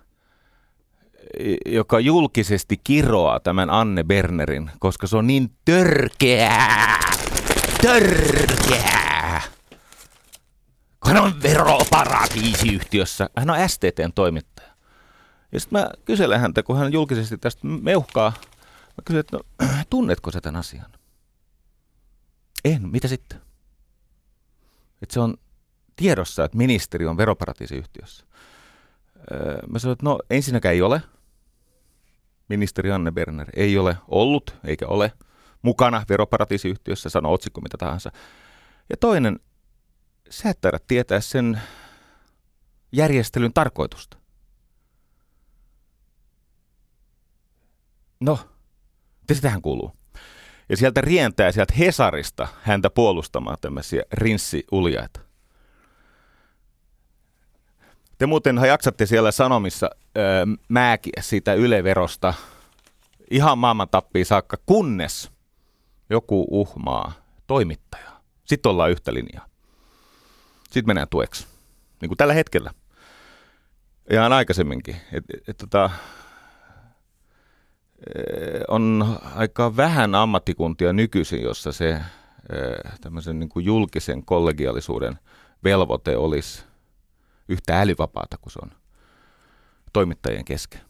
joka 1.67 2.01
julkisesti 2.01 2.81
kiroaa 2.85 3.41
tämän 3.41 3.71
Anne 3.71 4.05
Bernerin, 4.05 4.71
koska 4.79 5.07
se 5.07 5.17
on 5.17 5.27
niin 5.27 5.51
törkeää, 5.65 6.99
törkeää. 7.83 9.00
Hän 11.11 11.23
on 11.23 11.43
veroparatiisiyhtiössä. 11.43 13.31
Hän 13.37 13.51
on 13.51 13.69
STTn 13.69 14.13
toimittaja. 14.15 14.69
Ja 15.53 15.61
sitten 15.61 15.81
mä 15.81 15.91
kyselen 16.05 16.41
häntä, 16.41 16.63
kun 16.63 16.77
hän 16.77 16.93
julkisesti 16.93 17.39
tästä 17.39 17.61
meuhkaa. 17.67 18.33
Mä 18.87 19.03
kysyn, 19.05 19.21
että 19.21 19.37
no, 19.37 19.67
tunnetko 19.91 20.31
sä 20.31 20.41
tämän 20.41 20.61
asian? 20.61 20.93
En, 22.65 22.89
mitä 22.89 23.09
sitten? 23.09 23.41
Että 25.03 25.13
se 25.13 25.21
on 25.21 25.37
tiedossa, 25.97 26.45
että 26.45 26.57
ministeri 26.57 27.07
on 27.07 27.17
veroparatiisiyhtiössä? 27.17 28.25
Öö, 29.33 29.59
mä 29.69 29.79
sanoin, 29.79 29.93
että 29.93 30.07
no 30.07 30.19
ensinnäkään 30.31 30.75
ei 30.75 30.83
ole. 30.83 31.03
Ministeri 32.49 32.93
Anne 32.93 33.11
Berner 33.11 33.51
ei 33.57 33.79
ole 33.79 33.97
ollut 34.09 34.55
eikä 34.65 34.87
ole 34.87 35.13
mukana 35.63 36.03
veroparatiisiyhtiössä, 36.09 37.09
sano 37.09 37.33
otsikko 37.33 37.61
mitä 37.61 37.79
tahansa. 37.79 38.13
Ja 38.91 38.97
toinen, 38.97 39.41
sä 40.31 40.51
et 40.51 40.61
taida 40.61 40.79
tietää 40.87 41.21
sen 41.21 41.61
järjestelyn 42.93 43.53
tarkoitusta. 43.53 44.17
No, 48.21 48.39
tähän 49.41 49.63
kuuluu. 49.63 49.93
Ja 50.69 50.77
sieltä 50.77 51.01
rientää 51.01 51.53
sieltä 51.53 51.75
Hesarista 51.79 52.49
häntä 52.63 52.91
puolustamaan 52.91 53.57
tämmöisiä 53.61 54.03
rinssiuljaita. 54.13 55.21
Te 58.19 58.27
muuten 58.27 58.57
jaksatte 58.57 59.07
siellä 59.07 59.31
Sanomissa 59.31 59.91
öö, 60.17 60.47
määkiä 60.69 61.21
siitä 61.21 61.55
yleverosta 61.55 62.35
ihan 63.31 63.59
maailman 63.59 63.89
tappiin 63.89 64.27
saakka, 64.27 64.57
kunnes 64.67 65.31
joku 66.11 66.47
uhmaa 66.51 67.13
toimittajaa. 67.47 68.21
Sitten 68.45 68.71
ollaan 68.71 68.91
yhtä 68.91 69.15
linjaa. 69.15 69.50
Sitten 70.71 70.87
mennään 70.87 71.09
tueksi. 71.09 71.47
Niin 72.01 72.09
kuin 72.09 72.17
tällä 72.17 72.35
hetkellä. 72.35 72.71
Ihan 74.11 74.33
aikaisemminkin. 74.33 74.97
Et, 75.13 75.25
et, 75.35 75.49
et, 75.49 75.57
tota, 75.57 75.91
on 78.69 79.19
aika 79.35 79.77
vähän 79.77 80.15
ammattikuntia 80.15 80.93
nykyisin, 80.93 81.43
jossa 81.43 81.73
se 81.73 82.01
tämmöisen 83.01 83.39
niin 83.39 83.49
kuin 83.49 83.65
julkisen 83.65 84.25
kollegiaalisuuden 84.25 85.19
velvoite 85.65 86.17
olisi 86.17 86.63
yhtä 87.49 87.81
älyvapaata 87.81 88.37
kuin 88.41 88.53
se 88.53 88.59
on 88.63 88.71
toimittajien 89.93 90.45
kesken. 90.45 90.81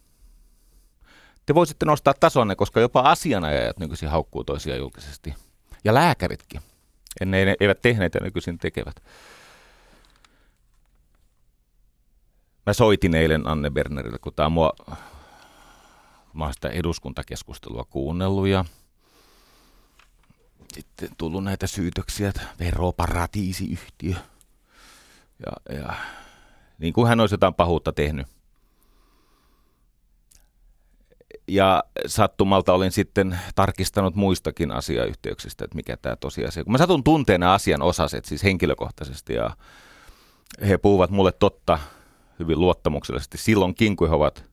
Te 1.47 1.55
voisitte 1.55 1.87
nostaa 1.87 2.15
tasonne, 2.21 2.57
koska 2.57 2.81
jopa 2.81 3.01
asianajajat 3.01 3.79
nykyisin 3.79 4.09
haukkuu 4.09 4.45
toisia 4.45 4.77
julkisesti. 4.77 5.35
Ja 5.85 5.95
lääkäritkin. 5.95 6.61
Ennen 7.21 7.57
eivät 7.61 7.83
tehneet 7.83 8.15
ja 8.15 8.21
nykyisin 8.21 8.59
tekevät. 8.59 9.03
Mä 12.67 12.73
soitin 12.73 13.15
eilen 13.15 13.47
Anne 13.47 13.71
Bernerille, 13.71 14.19
kun 14.19 14.35
tämä 14.35 14.49
mua, 14.49 14.73
mä 16.33 16.45
oon 16.45 16.55
sitä 16.55 16.69
eduskuntakeskustelua 16.69 17.85
kuunnellut 17.85 18.49
ja 18.49 18.65
sitten 20.75 21.09
tullut 21.19 21.45
näitä 21.45 21.67
syytöksiä, 21.67 22.29
että 22.29 22.43
veroparatiisiyhtiö. 22.59 24.15
Ja, 25.47 25.75
ja 25.77 25.95
niin 26.79 26.93
kuin 26.93 27.09
hän 27.09 27.21
olisi 27.21 27.35
jotain 27.35 27.55
pahuutta 27.55 27.93
tehnyt. 27.93 28.27
Ja 31.49 31.85
sattumalta 32.07 32.73
olin 32.73 32.93
sitten 32.93 33.39
tarkistanut 33.55 34.15
muistakin 34.15 34.73
asiayhteyksistä, 34.73 35.65
että 35.65 35.75
mikä 35.75 35.97
tämä 35.97 36.17
tosiasia. 36.17 36.65
Kun 36.65 36.73
mä 36.73 36.79
satun 36.79 37.05
tunteen 37.05 37.41
nämä 37.41 37.53
asian 37.53 37.83
osaset, 37.83 38.25
siis 38.25 38.43
henkilökohtaisesti, 38.43 39.35
ja 39.35 39.57
he 40.69 40.79
puhuvat 40.79 41.11
mulle 41.11 41.33
totta 41.33 41.79
hyvin 42.41 42.61
luottamuksellisesti. 42.61 43.39
Silloinkin, 43.39 43.97
kun 43.97 44.09
he 44.09 44.15
ovat 44.15 44.45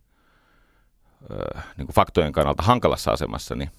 äh, 1.55 1.65
niin 1.77 1.87
kuin 1.87 1.95
faktojen 1.95 2.31
kannalta 2.31 2.63
hankalassa 2.63 3.11
asemassa, 3.11 3.55
niin 3.55 3.71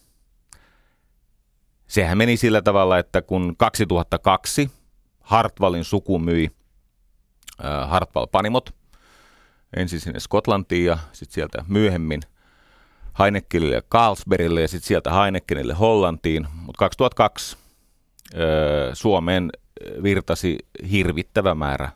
sehän 1.87 2.19
meni 2.19 2.37
sillä 2.37 2.62
tavalla, 2.62 2.99
että 2.99 3.23
kun 3.23 3.55
2002 3.57 4.71
Hartwallin 5.21 5.85
suku 5.85 6.19
myi 6.19 6.50
äh, 7.65 7.91
Hartwall 7.91 8.27
Panimot 8.27 8.75
ensin 9.77 10.00
sinne 10.00 10.21
Skotlantiin 10.21 10.85
ja 10.85 10.99
sitten 11.12 11.35
sieltä 11.35 11.65
myöhemmin 11.69 12.21
Heinekenille 13.19 13.75
ja 13.75 13.83
Carlsbergille 13.83 14.61
ja 14.61 14.69
sitten 14.69 14.88
sieltä 14.88 15.12
Heinekenille 15.12 15.75
Hollantiin, 15.75 16.47
mutta 16.55 16.79
2002 16.79 17.57
äh, 17.57 18.41
Suomeen 18.93 19.50
virtasi 20.03 20.59
hirvittävä 20.91 21.55
määrä 21.55 21.91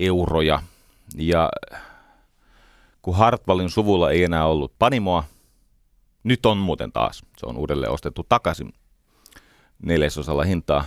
euroja 0.00 0.62
ja 1.16 1.50
kun 3.02 3.16
Hartwallin 3.16 3.70
suvulla 3.70 4.10
ei 4.10 4.24
enää 4.24 4.46
ollut 4.46 4.72
panimoa, 4.78 5.24
nyt 6.24 6.46
on 6.46 6.56
muuten 6.56 6.92
taas. 6.92 7.22
Se 7.38 7.46
on 7.46 7.56
uudelleen 7.56 7.92
ostettu 7.92 8.26
takaisin 8.28 8.72
neljäsosalla 9.82 10.44
hintaa, 10.44 10.84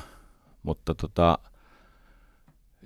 mutta 0.63 0.95
tota, 0.95 1.37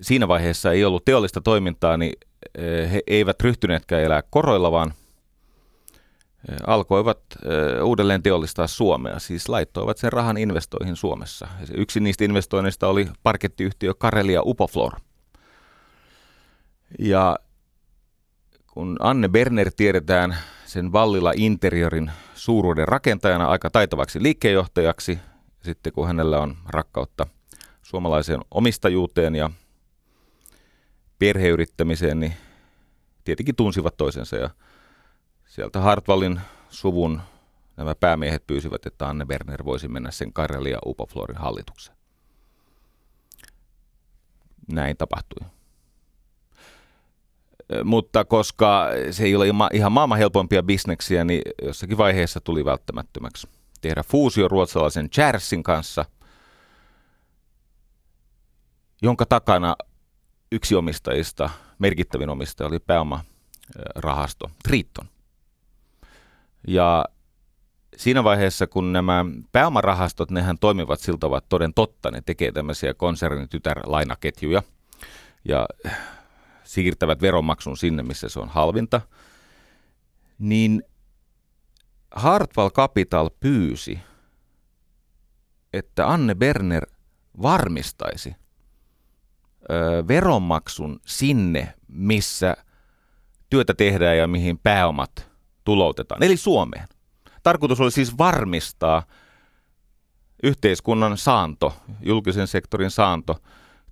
siinä 0.00 0.28
vaiheessa 0.28 0.72
ei 0.72 0.84
ollut 0.84 1.04
teollista 1.04 1.40
toimintaa, 1.40 1.96
niin 1.96 2.12
eh, 2.58 2.92
he 2.92 3.02
eivät 3.06 3.40
ryhtyneetkään 3.40 4.02
elää 4.02 4.22
koroilla, 4.30 4.72
vaan 4.72 4.94
eh, 6.48 6.56
alkoivat 6.66 7.20
eh, 7.44 7.84
uudelleen 7.84 8.22
teollistaa 8.22 8.66
Suomea, 8.66 9.18
siis 9.18 9.48
laittoivat 9.48 9.98
sen 9.98 10.12
rahan 10.12 10.36
investoihin 10.36 10.96
Suomessa. 10.96 11.48
Yksi 11.74 12.00
niistä 12.00 12.24
investoinneista 12.24 12.88
oli 12.88 13.08
parkettiyhtiö 13.22 13.94
Karelia 13.94 14.42
Upoflor– 14.44 14.92
ja 16.98 17.36
kun 18.66 18.96
Anne 19.00 19.28
Berner 19.28 19.70
tiedetään 19.76 20.36
sen 20.66 20.92
Vallilla 20.92 21.32
Interiorin 21.36 22.10
suuruuden 22.34 22.88
rakentajana 22.88 23.46
aika 23.46 23.70
taitavaksi 23.70 24.22
liikkeenjohtajaksi, 24.22 25.18
sitten 25.62 25.92
kun 25.92 26.06
hänellä 26.06 26.40
on 26.40 26.56
rakkautta 26.68 27.26
suomalaiseen 27.82 28.40
omistajuuteen 28.50 29.34
ja 29.34 29.50
perheyrittämiseen, 31.18 32.20
niin 32.20 32.34
tietenkin 33.24 33.56
tunsivat 33.56 33.96
toisensa 33.96 34.36
ja 34.36 34.50
sieltä 35.46 35.80
Hartwallin 35.80 36.40
suvun 36.68 37.20
nämä 37.76 37.94
päämiehet 37.94 38.46
pyysivät, 38.46 38.86
että 38.86 39.08
Anne 39.08 39.24
Berner 39.26 39.64
voisi 39.64 39.88
mennä 39.88 40.10
sen 40.10 40.32
Karelia 40.32 40.78
Upoflorin 40.86 41.38
hallitukseen. 41.38 41.96
Näin 44.72 44.96
tapahtui 44.96 45.46
mutta 47.84 48.24
koska 48.24 48.86
se 49.10 49.24
ei 49.24 49.34
ole 49.34 49.46
ihan 49.72 49.92
maailman 49.92 50.18
helpompia 50.18 50.62
bisneksiä, 50.62 51.24
niin 51.24 51.42
jossakin 51.62 51.98
vaiheessa 51.98 52.40
tuli 52.40 52.64
välttämättömäksi 52.64 53.48
tehdä 53.80 54.02
fuusio 54.02 54.48
ruotsalaisen 54.48 55.10
Charsin 55.10 55.62
kanssa, 55.62 56.04
jonka 59.02 59.26
takana 59.26 59.76
yksi 60.52 60.74
omistajista, 60.74 61.50
merkittävin 61.78 62.30
omistaja, 62.30 62.68
oli 62.68 62.78
pääomarahasto 62.78 64.50
Triton. 64.64 65.08
Ja 66.68 67.04
siinä 67.96 68.24
vaiheessa, 68.24 68.66
kun 68.66 68.92
nämä 68.92 69.24
pääomarahastot, 69.52 70.30
nehän 70.30 70.58
toimivat 70.58 71.00
siltä 71.00 71.26
ovat 71.26 71.44
toden 71.48 71.74
totta, 71.74 72.10
ne 72.10 72.22
tekee 72.26 72.52
tämmöisiä 72.52 72.94
konsernin 72.94 73.48
tytärlainaketjuja. 73.48 74.62
Ja 75.44 75.66
siirtävät 76.70 77.22
veronmaksun 77.22 77.76
sinne, 77.76 78.02
missä 78.02 78.28
se 78.28 78.40
on 78.40 78.48
halvinta, 78.48 79.00
niin 80.38 80.82
Hartwall 82.10 82.70
Capital 82.70 83.30
pyysi, 83.40 84.00
että 85.72 86.08
Anne 86.08 86.34
Berner 86.34 86.86
varmistaisi 87.42 88.36
veronmaksun 90.08 91.00
sinne, 91.06 91.74
missä 91.88 92.56
työtä 93.50 93.74
tehdään 93.74 94.18
ja 94.18 94.26
mihin 94.26 94.58
pääomat 94.58 95.30
tuloutetaan, 95.64 96.22
eli 96.22 96.36
Suomeen. 96.36 96.88
Tarkoitus 97.42 97.80
oli 97.80 97.90
siis 97.90 98.18
varmistaa 98.18 99.02
yhteiskunnan 100.42 101.18
saanto, 101.18 101.76
julkisen 102.02 102.46
sektorin 102.46 102.90
saanto 102.90 103.42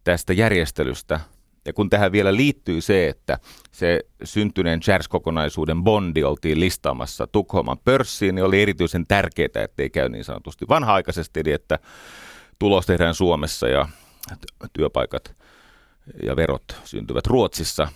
tästä 0.04 0.32
järjestelystä– 0.32 1.20
ja 1.68 1.72
kun 1.72 1.90
tähän 1.90 2.12
vielä 2.12 2.36
liittyy 2.36 2.80
se, 2.80 3.08
että 3.08 3.38
se 3.72 4.00
syntyneen 4.24 4.80
Charles-kokonaisuuden 4.80 5.84
bondi 5.84 6.24
oltiin 6.24 6.60
listaamassa 6.60 7.26
Tukholman 7.26 7.78
pörssiin, 7.84 8.34
niin 8.34 8.44
oli 8.44 8.62
erityisen 8.62 9.06
tärkeää, 9.06 9.64
ettei 9.64 9.90
käy 9.90 10.08
niin 10.08 10.24
sanotusti 10.24 10.64
vanha-aikaisesti, 10.68 11.40
eli 11.40 11.52
että 11.52 11.78
tulos 12.58 12.86
tehdään 12.86 13.14
Suomessa 13.14 13.68
ja 13.68 13.88
työpaikat 14.72 15.36
ja 16.22 16.36
verot 16.36 16.76
syntyvät 16.84 17.26
Ruotsissa. 17.26 17.88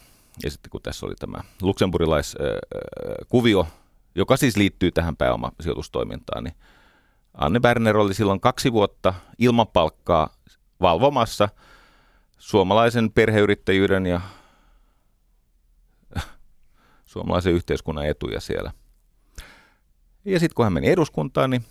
Ja 0.44 0.50
sitten 0.50 0.70
kun 0.70 0.82
tässä 0.82 1.06
oli 1.06 1.14
tämä 1.14 1.38
luksemburilaiskuvio, 1.62 3.66
joka 4.14 4.36
siis 4.36 4.56
liittyy 4.56 4.90
tähän 4.90 5.16
pääomasijoitustoimintaan, 5.16 6.44
niin 6.44 6.54
Anne 7.34 7.60
Berner 7.60 7.96
oli 7.96 8.14
silloin 8.14 8.40
kaksi 8.40 8.72
vuotta 8.72 9.14
ilman 9.38 9.68
palkkaa 9.68 10.36
valvomassa– 10.80 11.48
suomalaisen 12.42 13.12
perheyrittäjyyden 13.12 14.06
ja 14.06 14.20
suomalaisen 17.04 17.52
yhteiskunnan 17.52 18.06
etuja 18.06 18.40
siellä. 18.40 18.72
Ja 20.24 20.40
sitten 20.40 20.54
kun 20.54 20.64
hän 20.64 20.72
meni 20.72 20.88
eduskuntaan, 20.88 21.50
niin 21.50 21.64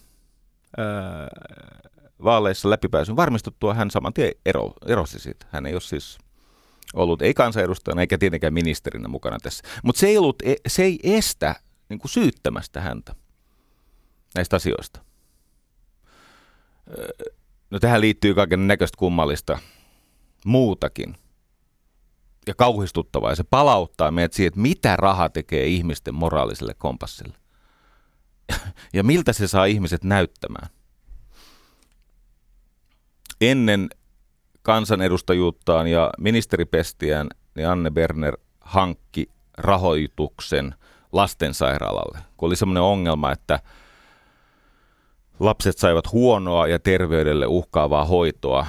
ää, 0.77 1.27
vaaleissa 2.23 2.69
läpipääsyn 2.69 3.15
varmistuttua 3.15 3.73
hän 3.73 3.91
saman 3.91 4.13
tien 4.13 4.31
ero, 4.45 4.73
erosi 4.85 5.19
siitä. 5.19 5.45
Hän 5.49 5.65
ei 5.65 5.73
ole 5.73 5.81
siis 5.81 6.17
ollut 6.93 7.21
ei 7.21 7.33
kansanedustajana 7.33 8.01
eikä 8.01 8.17
tietenkään 8.17 8.53
ministerinä 8.53 9.07
mukana 9.07 9.37
tässä. 9.39 9.63
Mutta 9.83 9.99
se, 9.99 10.07
ei 10.07 10.17
e, 10.43 10.55
se 10.67 10.83
ei 10.83 10.99
estä 11.03 11.55
niin 11.89 11.99
kuin 11.99 12.11
syyttämästä 12.11 12.81
häntä 12.81 13.15
näistä 14.35 14.55
asioista. 14.55 15.01
No 17.69 17.79
tähän 17.79 18.01
liittyy 18.01 18.33
kaiken 18.33 18.67
näköistä 18.67 18.97
kummallista 18.97 19.59
muutakin. 20.45 21.15
ja 22.47 22.55
kauhistuttavaa 22.55 23.29
ja 23.29 23.35
se 23.35 23.43
palauttaa 23.43 24.11
meidät 24.11 24.33
siihen, 24.33 24.47
että 24.47 24.59
mitä 24.59 24.95
raha 24.95 25.29
tekee 25.29 25.65
ihmisten 25.65 26.15
moraaliselle 26.15 26.73
kompassille. 26.73 27.33
ja 28.93 29.03
miltä 29.03 29.33
se 29.33 29.47
saa 29.47 29.65
ihmiset 29.65 30.03
näyttämään. 30.03 30.69
Ennen 33.41 33.89
kansanedustajuuttaan 34.61 35.87
ja 35.87 36.09
ministeripestiään 36.17 37.29
niin 37.55 37.67
Anne 37.67 37.91
Berner 37.91 38.37
hankki 38.59 39.29
rahoituksen 39.57 40.75
lastensairaalalle, 41.11 42.19
kun 42.37 42.47
oli 42.47 42.55
semmoinen 42.55 42.83
ongelma, 42.83 43.31
että 43.31 43.59
lapset 45.39 45.77
saivat 45.77 46.11
huonoa 46.11 46.67
ja 46.67 46.79
terveydelle 46.79 47.47
uhkaavaa 47.47 48.05
hoitoa 48.05 48.65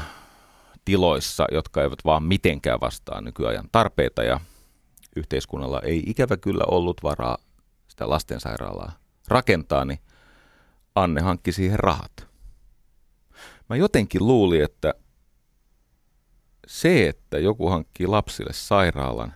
tiloissa, 0.85 1.47
jotka 1.53 1.83
eivät 1.83 1.99
vaan 2.05 2.23
mitenkään 2.23 2.81
vastaa 2.81 3.21
nykyajan 3.21 3.69
tarpeita 3.73 4.23
ja 4.23 4.41
yhteiskunnalla 5.17 5.81
ei 5.81 6.03
ikävä 6.07 6.37
kyllä 6.37 6.65
ollut 6.69 7.03
varaa 7.03 7.39
sitä 7.89 8.11
lastensairaalaa 8.11 8.93
rakentaa, 9.29 9.85
niin 9.85 9.99
Anne 10.95 11.21
hankki 11.21 11.53
siihen 11.53 11.79
rahat. 11.79 12.29
Mä 13.69 13.77
jotenkin 13.77 14.27
luulin, 14.27 14.65
että 14.65 14.95
se, 16.67 17.09
että 17.09 17.39
joku 17.39 17.69
hankkii 17.69 18.07
lapsille 18.07 18.53
sairaalan, 18.53 19.35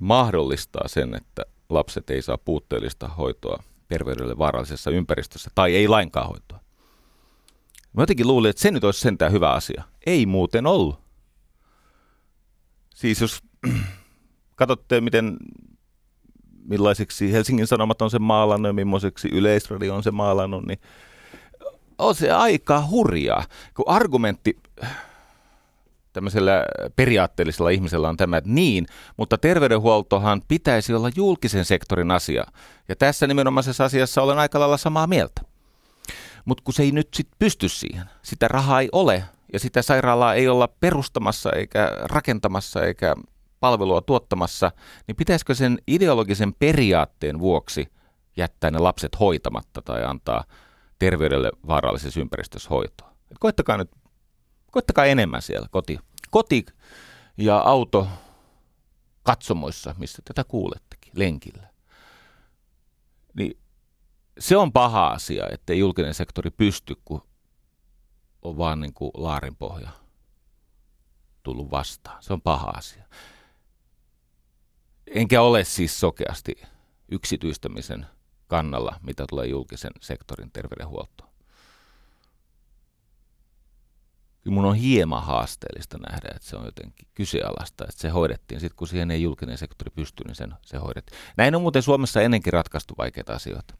mahdollistaa 0.00 0.88
sen, 0.88 1.14
että 1.14 1.44
lapset 1.68 2.10
ei 2.10 2.22
saa 2.22 2.38
puutteellista 2.38 3.08
hoitoa 3.08 3.62
terveydelle 3.88 4.38
vaarallisessa 4.38 4.90
ympäristössä 4.90 5.50
tai 5.54 5.76
ei 5.76 5.88
lainkaan 5.88 6.28
hoitoa. 6.28 6.60
Mä 7.96 8.02
jotenkin 8.02 8.26
luulin, 8.26 8.50
että 8.50 8.62
se 8.62 8.70
nyt 8.70 8.84
olisi 8.84 9.00
sentään 9.00 9.32
hyvä 9.32 9.52
asia. 9.52 9.84
Ei 10.06 10.26
muuten 10.26 10.66
ollut. 10.66 11.00
Siis 12.94 13.20
jos 13.20 13.42
katsotte, 14.56 15.00
miten 15.00 15.36
millaisiksi 16.64 17.32
Helsingin 17.32 17.66
Sanomat 17.66 18.02
on 18.02 18.10
se 18.10 18.18
maalannut 18.18 18.68
ja 18.68 18.72
millaiseksi 18.72 19.28
Yleisradio 19.28 19.94
on 19.94 20.02
se 20.02 20.10
maalannut, 20.10 20.66
niin 20.66 20.78
on 21.98 22.14
se 22.14 22.32
aika 22.32 22.86
hurjaa. 22.90 23.44
Kun 23.74 23.84
argumentti 23.88 24.58
tämmöisellä 26.12 26.64
periaatteellisella 26.96 27.70
ihmisellä 27.70 28.08
on 28.08 28.16
tämä, 28.16 28.36
että 28.36 28.50
niin, 28.50 28.86
mutta 29.16 29.38
terveydenhuoltohan 29.38 30.42
pitäisi 30.48 30.94
olla 30.94 31.10
julkisen 31.16 31.64
sektorin 31.64 32.10
asia. 32.10 32.44
Ja 32.88 32.96
tässä 32.96 33.26
nimenomaisessa 33.26 33.84
asiassa 33.84 34.22
olen 34.22 34.38
aika 34.38 34.60
lailla 34.60 34.76
samaa 34.76 35.06
mieltä. 35.06 35.55
Mutta 36.46 36.62
kun 36.64 36.74
se 36.74 36.82
ei 36.82 36.92
nyt 36.92 37.08
sit 37.14 37.28
pysty 37.38 37.68
siihen, 37.68 38.04
sitä 38.22 38.48
rahaa 38.48 38.80
ei 38.80 38.88
ole 38.92 39.24
ja 39.52 39.60
sitä 39.60 39.82
sairaalaa 39.82 40.34
ei 40.34 40.48
olla 40.48 40.68
perustamassa 40.68 41.52
eikä 41.52 41.90
rakentamassa 42.02 42.84
eikä 42.84 43.14
palvelua 43.60 44.00
tuottamassa, 44.00 44.72
niin 45.06 45.16
pitäisikö 45.16 45.54
sen 45.54 45.78
ideologisen 45.86 46.54
periaatteen 46.58 47.38
vuoksi 47.38 47.88
jättää 48.36 48.70
ne 48.70 48.78
lapset 48.78 49.20
hoitamatta 49.20 49.82
tai 49.82 50.04
antaa 50.04 50.44
terveydelle 50.98 51.50
vaarallisessa 51.66 52.20
ympäristössä 52.20 52.68
hoitoa? 52.70 53.12
Et 53.30 53.38
koittakaa 53.40 53.76
nyt, 53.76 53.90
koittakaa 54.70 55.04
enemmän 55.04 55.42
siellä 55.42 55.68
koti, 55.70 55.98
koti 56.30 56.66
ja 57.36 57.58
auto 57.58 58.08
katsomoissa, 59.22 59.94
missä 59.98 60.22
tätä 60.24 60.44
kuulettekin, 60.44 61.12
lenkillä. 61.16 61.68
Niin 63.34 63.58
se 64.38 64.56
on 64.56 64.72
paha 64.72 65.06
asia, 65.06 65.46
että 65.52 65.74
julkinen 65.74 66.14
sektori 66.14 66.50
pysty, 66.50 66.94
kun 67.04 67.22
on 68.42 68.58
vaan 68.58 68.80
niin 68.80 68.94
kuin 68.94 69.10
laarin 69.14 69.56
pohja 69.56 69.90
tullut 71.42 71.70
vastaan. 71.70 72.22
Se 72.22 72.32
on 72.32 72.42
paha 72.42 72.70
asia. 72.76 73.04
Enkä 75.06 75.42
ole 75.42 75.64
siis 75.64 76.00
sokeasti 76.00 76.54
yksityistämisen 77.08 78.06
kannalla, 78.46 79.00
mitä 79.02 79.24
tulee 79.28 79.46
julkisen 79.46 79.92
sektorin 80.00 80.50
terveydenhuoltoon. 80.52 81.30
Kyllä 84.40 84.54
mun 84.54 84.64
on 84.64 84.74
hieman 84.74 85.22
haasteellista 85.22 85.98
nähdä, 85.98 86.28
että 86.34 86.48
se 86.48 86.56
on 86.56 86.64
jotenkin 86.64 87.08
kyseenalaista, 87.14 87.84
että 87.84 88.00
se 88.00 88.08
hoidettiin. 88.08 88.60
Sitten 88.60 88.76
kun 88.76 88.88
siihen 88.88 89.10
ei 89.10 89.22
julkinen 89.22 89.58
sektori 89.58 89.90
pysty, 89.90 90.24
niin 90.24 90.34
sen, 90.34 90.54
se 90.62 90.76
hoidettiin. 90.76 91.18
Näin 91.36 91.54
on 91.54 91.62
muuten 91.62 91.82
Suomessa 91.82 92.20
ennenkin 92.22 92.52
ratkaistu 92.52 92.94
vaikeita 92.98 93.32
asioita. 93.32 93.74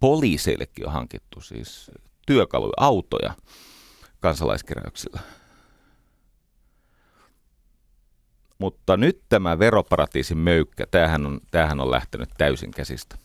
Poliiseillekin 0.00 0.86
on 0.86 0.92
hankittu 0.92 1.40
siis 1.40 1.90
työkaluja, 2.26 2.72
autoja 2.76 3.34
kansalaiskeräyksillä. 4.20 5.20
Mutta 8.58 8.96
nyt 8.96 9.22
tämä 9.28 9.58
veroparatiisin 9.58 10.38
möykkä, 10.38 10.86
tämähän 10.90 11.26
on, 11.26 11.40
tämähän 11.50 11.80
on 11.80 11.90
lähtenyt 11.90 12.28
täysin 12.38 12.70
käsistä. 12.70 13.18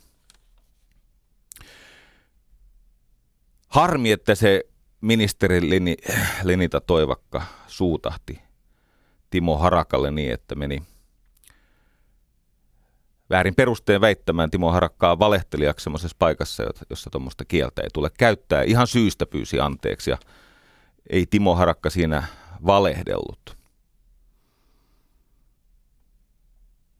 Harmi, 3.67 4.11
että 4.11 4.35
se 4.35 4.63
ministeri 5.01 5.69
Lini, 5.69 5.97
Lenita 6.43 6.81
Toivakka 6.81 7.41
suutahti 7.67 8.41
Timo 9.29 9.57
Harakalle 9.57 10.11
niin, 10.11 10.33
että 10.33 10.55
meni 10.55 10.83
väärin 13.33 13.55
perusteen 13.55 14.01
väittämään 14.01 14.51
Timo 14.51 14.71
Harakkaa 14.71 15.19
valehtelijaksi 15.19 15.83
semmoisessa 15.83 16.15
paikassa, 16.19 16.63
jossa 16.89 17.09
tuommoista 17.09 17.45
kieltä 17.45 17.81
ei 17.81 17.89
tule 17.93 18.09
käyttää. 18.17 18.63
Ihan 18.63 18.87
syystä 18.87 19.25
pyysi 19.25 19.59
anteeksi 19.59 20.11
ja 20.11 20.17
ei 21.09 21.25
Timo 21.25 21.55
Harakka 21.55 21.89
siinä 21.89 22.23
valehdellut. 22.65 23.57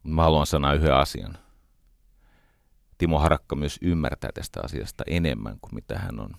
Mä 0.03 0.23
haluan 0.23 0.47
sanoa 0.47 0.73
yhden 0.73 0.93
asian. 0.93 1.37
Timo 2.97 3.19
Harakka 3.19 3.55
myös 3.55 3.77
ymmärtää 3.81 4.29
tästä 4.33 4.59
asiasta 4.63 5.03
enemmän 5.07 5.57
kuin 5.61 5.75
mitä 5.75 5.99
hän 5.99 6.19
on 6.19 6.29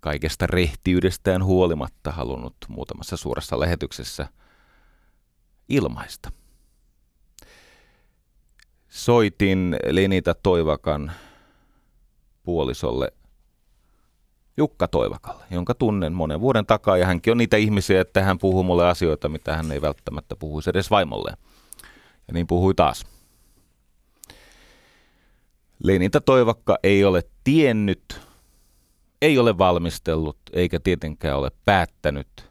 kaikesta 0.00 0.46
rehtiydestään 0.46 1.44
huolimatta 1.44 2.10
halunnut 2.10 2.56
muutamassa 2.68 3.16
suuressa 3.16 3.60
lähetyksessä 3.60 4.28
ilmaista. 5.68 6.41
Soitin 8.92 9.76
Lenita 9.90 10.34
Toivakan 10.34 11.12
puolisolle 12.42 13.12
Jukka 14.56 14.88
Toivakalle, 14.88 15.44
jonka 15.50 15.74
tunnen 15.74 16.12
monen 16.12 16.40
vuoden 16.40 16.66
takaa, 16.66 16.96
ja 16.96 17.06
hänkin 17.06 17.30
on 17.30 17.38
niitä 17.38 17.56
ihmisiä, 17.56 18.00
että 18.00 18.22
hän 18.22 18.38
puhuu 18.38 18.62
mulle 18.62 18.88
asioita, 18.88 19.28
mitä 19.28 19.56
hän 19.56 19.72
ei 19.72 19.82
välttämättä 19.82 20.36
puhuisi 20.36 20.70
edes 20.70 20.90
vaimolle. 20.90 21.36
Ja 22.28 22.34
niin 22.34 22.46
puhui 22.46 22.74
taas. 22.74 23.06
Lenita 25.82 26.20
Toivakka 26.20 26.78
ei 26.82 27.04
ole 27.04 27.22
tiennyt, 27.44 28.20
ei 29.22 29.38
ole 29.38 29.58
valmistellut, 29.58 30.38
eikä 30.52 30.80
tietenkään 30.80 31.38
ole 31.38 31.50
päättänyt 31.64 32.50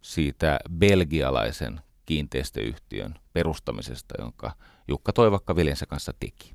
siitä 0.00 0.58
belgialaisen 0.78 1.80
kiinteistöyhtiön 2.06 3.14
perustamisesta, 3.32 4.14
jonka 4.18 4.52
Jukka 4.88 5.12
Toivakka 5.12 5.56
veljensä 5.56 5.86
kanssa 5.86 6.12
teki. 6.20 6.54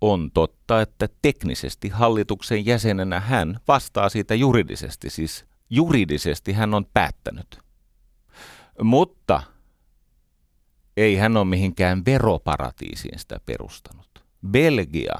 On 0.00 0.30
totta, 0.34 0.80
että 0.80 1.08
teknisesti 1.22 1.88
hallituksen 1.88 2.66
jäsenenä 2.66 3.20
hän 3.20 3.60
vastaa 3.68 4.08
siitä 4.08 4.34
juridisesti, 4.34 5.10
siis 5.10 5.44
juridisesti 5.70 6.52
hän 6.52 6.74
on 6.74 6.86
päättänyt. 6.94 7.58
Mutta 8.82 9.42
ei 10.96 11.16
hän 11.16 11.36
ole 11.36 11.44
mihinkään 11.44 12.04
veroparatiisiin 12.04 13.18
sitä 13.18 13.40
perustanut. 13.46 14.24
Belgia. 14.50 15.14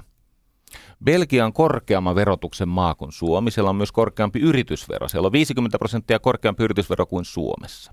Belgia 1.05 1.47
on 1.47 1.53
korkeamman 1.53 2.15
verotuksen 2.15 2.69
maa 2.69 2.95
kuin 2.95 3.13
Suomi. 3.13 3.51
Siellä 3.51 3.71
on 3.71 3.77
myös 3.77 3.93
korkeampi 3.93 4.41
yritysvero. 4.41 5.09
Siellä 5.09 5.27
on 5.27 5.33
50 5.33 5.79
prosenttia 5.79 6.19
korkeampi 6.19 6.65
yritysvero 6.65 7.07
kuin 7.07 7.25
Suomessa 7.25 7.93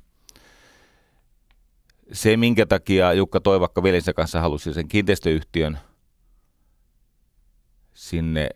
se, 2.13 2.37
minkä 2.37 2.65
takia 2.65 3.13
Jukka 3.13 3.39
Toivakka 3.39 3.83
veljensä 3.83 4.13
kanssa 4.13 4.41
halusi 4.41 4.73
sen 4.73 4.87
kiinteistöyhtiön 4.87 5.79
sinne 7.93 8.49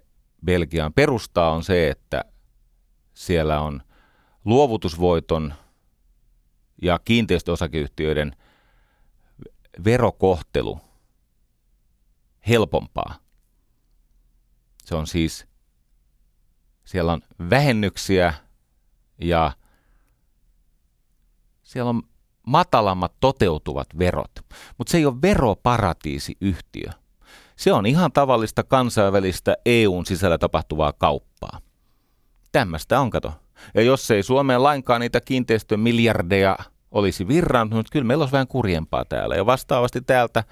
Belgiaan 0.45 0.93
perustaa, 0.93 1.51
on 1.51 1.63
se, 1.63 1.89
että 1.89 2.25
siellä 3.13 3.61
on 3.61 3.81
luovutusvoiton 4.45 5.53
ja 6.81 6.99
kiinteistöosakeyhtiöiden 6.99 8.35
verokohtelu 9.85 10.79
helpompaa. 12.47 13.15
Se 14.83 14.95
on 14.95 15.07
siis, 15.07 15.47
siellä 16.85 17.13
on 17.13 17.21
vähennyksiä 17.49 18.33
ja 19.21 19.51
siellä 21.63 21.89
on 21.89 22.03
matalammat 22.47 23.13
toteutuvat 23.19 23.87
verot. 23.99 24.31
Mutta 24.77 24.91
se 24.91 24.97
ei 24.97 25.05
ole 25.05 25.21
veroparatiisiyhtiö. 25.21 26.89
Se 27.55 27.73
on 27.73 27.85
ihan 27.85 28.11
tavallista 28.11 28.63
kansainvälistä 28.63 29.55
EUn 29.65 30.05
sisällä 30.05 30.37
tapahtuvaa 30.37 30.93
kauppaa. 30.93 31.59
Tämmöistä 32.51 32.99
on, 32.99 33.09
kato. 33.09 33.33
Ja 33.75 33.81
jos 33.81 34.11
ei 34.11 34.23
Suomeen 34.23 34.63
lainkaan 34.63 35.01
niitä 35.01 35.21
kiinteistömiljardeja 35.21 36.57
olisi 36.91 37.27
virrannut, 37.27 37.89
kyllä 37.91 38.05
meillä 38.05 38.21
olisi 38.21 38.31
vähän 38.31 38.47
kurjempaa 38.47 39.05
täällä. 39.05 39.35
Ja 39.35 39.45
vastaavasti 39.45 40.01
täältä 40.01 40.43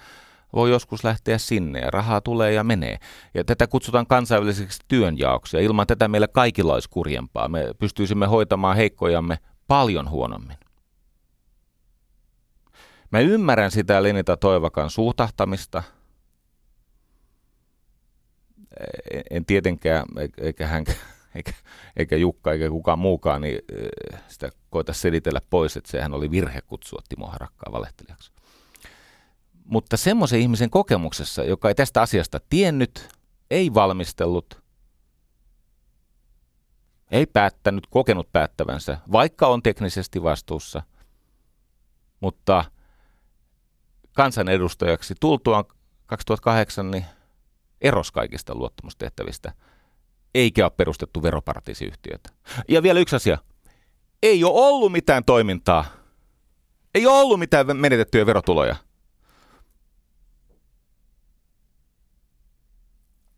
voi 0.54 0.70
joskus 0.70 1.04
lähteä 1.04 1.38
sinne 1.38 1.80
ja 1.80 1.92
rahaa 1.92 2.22
tulee 2.22 2.54
ja 2.54 2.64
menee. 2.64 2.98
Ja 3.34 3.44
tätä 3.44 3.68
kutsutaan 3.68 4.08
kansainväliseksi 4.08 4.80
työnjaoksi 4.88 5.58
ja 5.58 5.64
ilman 5.64 5.88
tätä 5.88 6.08
meillä 6.08 6.28
kaikilla 6.28 6.74
olisi 6.74 6.90
kurjempaa. 6.90 7.48
Me 7.48 7.72
pystyisimme 7.80 8.26
hoitamaan 8.26 8.76
heikkojamme 8.76 9.40
paljon 9.68 10.10
huonommin. 10.10 10.58
Mä 13.16 13.20
ymmärrän 13.20 13.72
sitä 13.72 14.04
Lenita 14.04 14.38
Toivakan 14.38 14.90
suhtahtamista. 14.90 15.84
En 19.30 19.46
tietenkään, 19.46 20.06
eikä 20.38 20.68
hän, 20.68 20.86
eikä, 21.36 21.54
eikä 21.98 22.16
Jukka 22.16 22.54
eikä 22.54 22.70
kukaan 22.70 23.00
muukaan, 23.00 23.42
niin 23.42 23.60
sitä 24.28 24.50
koita 24.70 24.94
selitellä 24.94 25.42
pois, 25.50 25.78
että 25.78 25.92
sehän 25.92 26.14
oli 26.14 26.32
virhe 26.32 26.62
kutsua 26.62 27.02
Timo 27.10 27.28
Harakkaa 27.28 27.74
valehtelijaksi. 27.74 28.32
Mutta 29.66 29.98
semmoisen 29.98 30.40
ihmisen 30.40 30.70
kokemuksessa, 30.70 31.44
joka 31.44 31.68
ei 31.68 31.76
tästä 31.76 32.02
asiasta 32.02 32.40
tiennyt, 32.50 33.10
ei 33.52 33.74
valmistellut, 33.74 34.64
ei 37.12 37.26
päättänyt, 37.26 37.88
kokenut 37.90 38.32
päättävänsä, 38.32 38.98
vaikka 39.12 39.48
on 39.48 39.64
teknisesti 39.64 40.24
vastuussa, 40.24 40.84
mutta 42.20 42.66
kansanedustajaksi 44.16 45.16
tultuaan 45.20 45.66
2008 46.06 46.92
niin 46.92 47.06
eros 47.82 48.12
kaikista 48.12 48.56
luottamustehtävistä, 48.56 49.54
eikä 50.36 50.66
ole 50.66 50.72
perustettu 50.78 51.24
veroparatiisiyhtiötä. 51.24 52.30
Ja 52.68 52.84
vielä 52.84 53.00
yksi 53.00 53.16
asia. 53.16 53.38
Ei 54.24 54.44
ole 54.44 54.68
ollut 54.68 54.92
mitään 54.92 55.26
toimintaa. 55.26 55.86
Ei 56.96 57.06
ole 57.06 57.20
ollut 57.20 57.40
mitään 57.40 57.78
menetettyjä 57.78 58.26
verotuloja. 58.26 58.76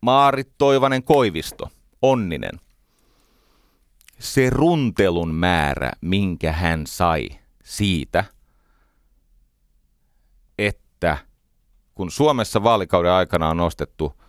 Maarit 0.00 0.52
Toivanen 0.58 1.02
Koivisto, 1.02 1.70
Onninen. 2.02 2.60
Se 4.18 4.50
runtelun 4.50 5.34
määrä, 5.34 5.92
minkä 6.00 6.52
hän 6.52 6.86
sai 6.86 7.28
siitä, 7.64 8.24
että 10.58 11.18
kun 11.98 12.10
Suomessa 12.10 12.62
vaalikauden 12.62 13.12
aikana 13.12 13.48
on 13.48 13.56
nostettu 13.56 14.22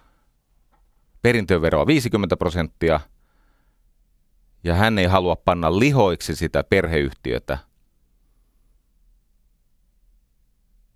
perintöveroa 1.21 1.87
50 1.87 2.37
prosenttia 2.37 2.99
ja 4.63 4.75
hän 4.75 4.99
ei 4.99 5.05
halua 5.05 5.35
panna 5.35 5.79
lihoiksi 5.79 6.35
sitä 6.35 6.63
perheyhtiötä, 6.63 7.57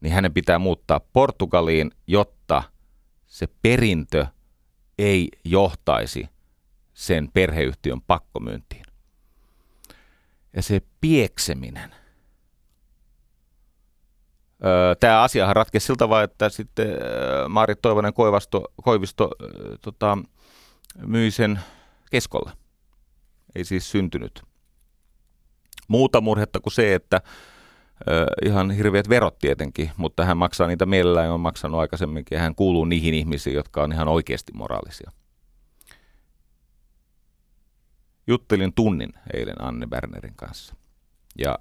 niin 0.02 0.14
hänen 0.14 0.34
pitää 0.34 0.60
muuttaa 0.60 1.00
Portugaliin, 1.00 1.92
jotta 2.08 2.64
se 3.28 3.48
perintö 3.62 4.26
ei 4.98 5.30
johtaisi 5.44 6.30
sen 6.94 7.30
perheyhtiön 7.34 8.02
pakkomyyntiin. 8.02 8.86
Ja 10.54 10.62
se 10.62 10.82
piekseminen. 11.02 11.96
Tämä 15.00 15.22
asiahan 15.22 15.56
ratkesi 15.56 15.86
siltä 15.86 16.10
vaan, 16.10 16.24
että 16.24 16.50
sitten 16.50 16.88
Maarit 17.50 17.82
Toivonen 17.82 18.14
Koivasto, 18.14 18.64
Koivisto 18.84 19.30
tota, 19.82 20.18
myi 21.06 21.32
sen 21.32 21.60
keskolle. 22.12 22.52
Ei 23.56 23.66
siis 23.66 23.92
syntynyt 23.92 24.42
muuta 25.88 26.22
murhetta 26.22 26.60
kuin 26.60 26.74
se, 26.74 26.96
että 26.96 27.22
ihan 28.46 28.72
hirveät 28.72 29.10
verot 29.10 29.40
tietenkin, 29.40 29.92
mutta 29.98 30.26
hän 30.26 30.38
maksaa 30.38 30.68
niitä 30.68 30.86
mielellään 30.86 31.26
ja 31.26 31.34
on 31.34 31.40
maksanut 31.40 31.80
aikaisemminkin. 31.80 32.40
Hän 32.40 32.56
kuuluu 32.56 32.86
niihin 32.86 33.14
ihmisiin, 33.14 33.56
jotka 33.56 33.84
on 33.84 33.92
ihan 33.92 34.08
oikeasti 34.08 34.52
moraalisia. 34.54 35.12
Juttelin 38.28 38.74
tunnin 38.74 39.14
eilen 39.34 39.62
Anne 39.62 39.88
Bernerin 39.88 40.36
kanssa. 40.36 40.76
Ja 41.38 41.60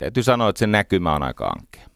täytyy 0.00 0.22
sanoa, 0.22 0.48
että 0.48 0.58
sen 0.58 0.72
näkymä 0.72 1.14
on 1.14 1.22
aika 1.22 1.46
ankea. 1.46 1.86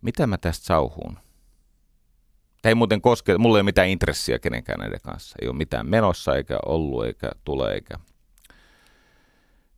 Mitä 0.00 0.26
mä 0.26 0.38
tästä 0.38 0.66
sauhuun? 0.66 1.18
Tämä 2.62 2.70
ei 2.70 2.74
muuten 2.74 3.00
koske, 3.00 3.38
mulla 3.38 3.58
ei 3.58 3.60
ole 3.60 3.62
mitään 3.62 3.88
intressiä 3.88 4.38
kenenkään 4.38 4.78
näiden 4.78 5.00
kanssa. 5.00 5.36
Ei 5.42 5.48
ole 5.48 5.56
mitään 5.56 5.90
menossa, 5.90 6.36
eikä 6.36 6.58
ollut, 6.66 7.04
eikä 7.04 7.30
tule, 7.44 7.72
eikä 7.72 7.94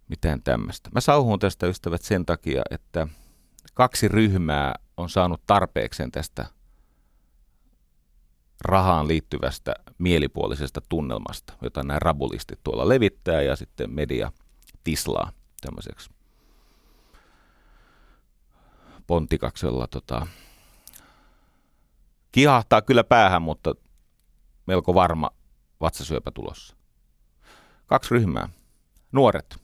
mitään 0.09 0.42
tämmöistä. 0.42 0.90
Mä 0.94 1.00
sauhun 1.00 1.38
tästä 1.38 1.66
ystävät 1.66 2.02
sen 2.02 2.26
takia, 2.26 2.62
että 2.70 3.09
kaksi 3.74 4.09
ryhmää 4.09 4.74
on 4.96 5.11
saanut 5.11 5.42
tarpeekseen 5.46 6.11
tästä 6.11 6.46
rahaan 8.64 9.09
liittyvästä 9.09 9.75
mielipuolisesta 9.99 10.81
tunnelmasta, 10.88 11.53
jota 11.62 11.83
nämä 11.83 11.99
rabulistit 11.99 12.59
tuolla 12.64 12.88
levittää 12.88 13.42
ja 13.42 13.57
sitten 13.57 13.90
media 13.90 14.33
tislaa 14.85 15.33
tämmöiseksi 15.61 16.11
pontikaksella 19.07 19.87
tota, 19.87 20.27
Kihahtaa 22.33 22.83
kyllä 22.83 23.05
päähän, 23.05 23.42
mutta 23.42 23.75
melko 24.66 24.94
varma 24.94 25.31
vatsasyöpä 25.81 26.31
tulossa. 26.31 26.77
Kaksi 27.87 28.14
ryhmää. 28.14 28.49
Nuoret. 29.12 29.57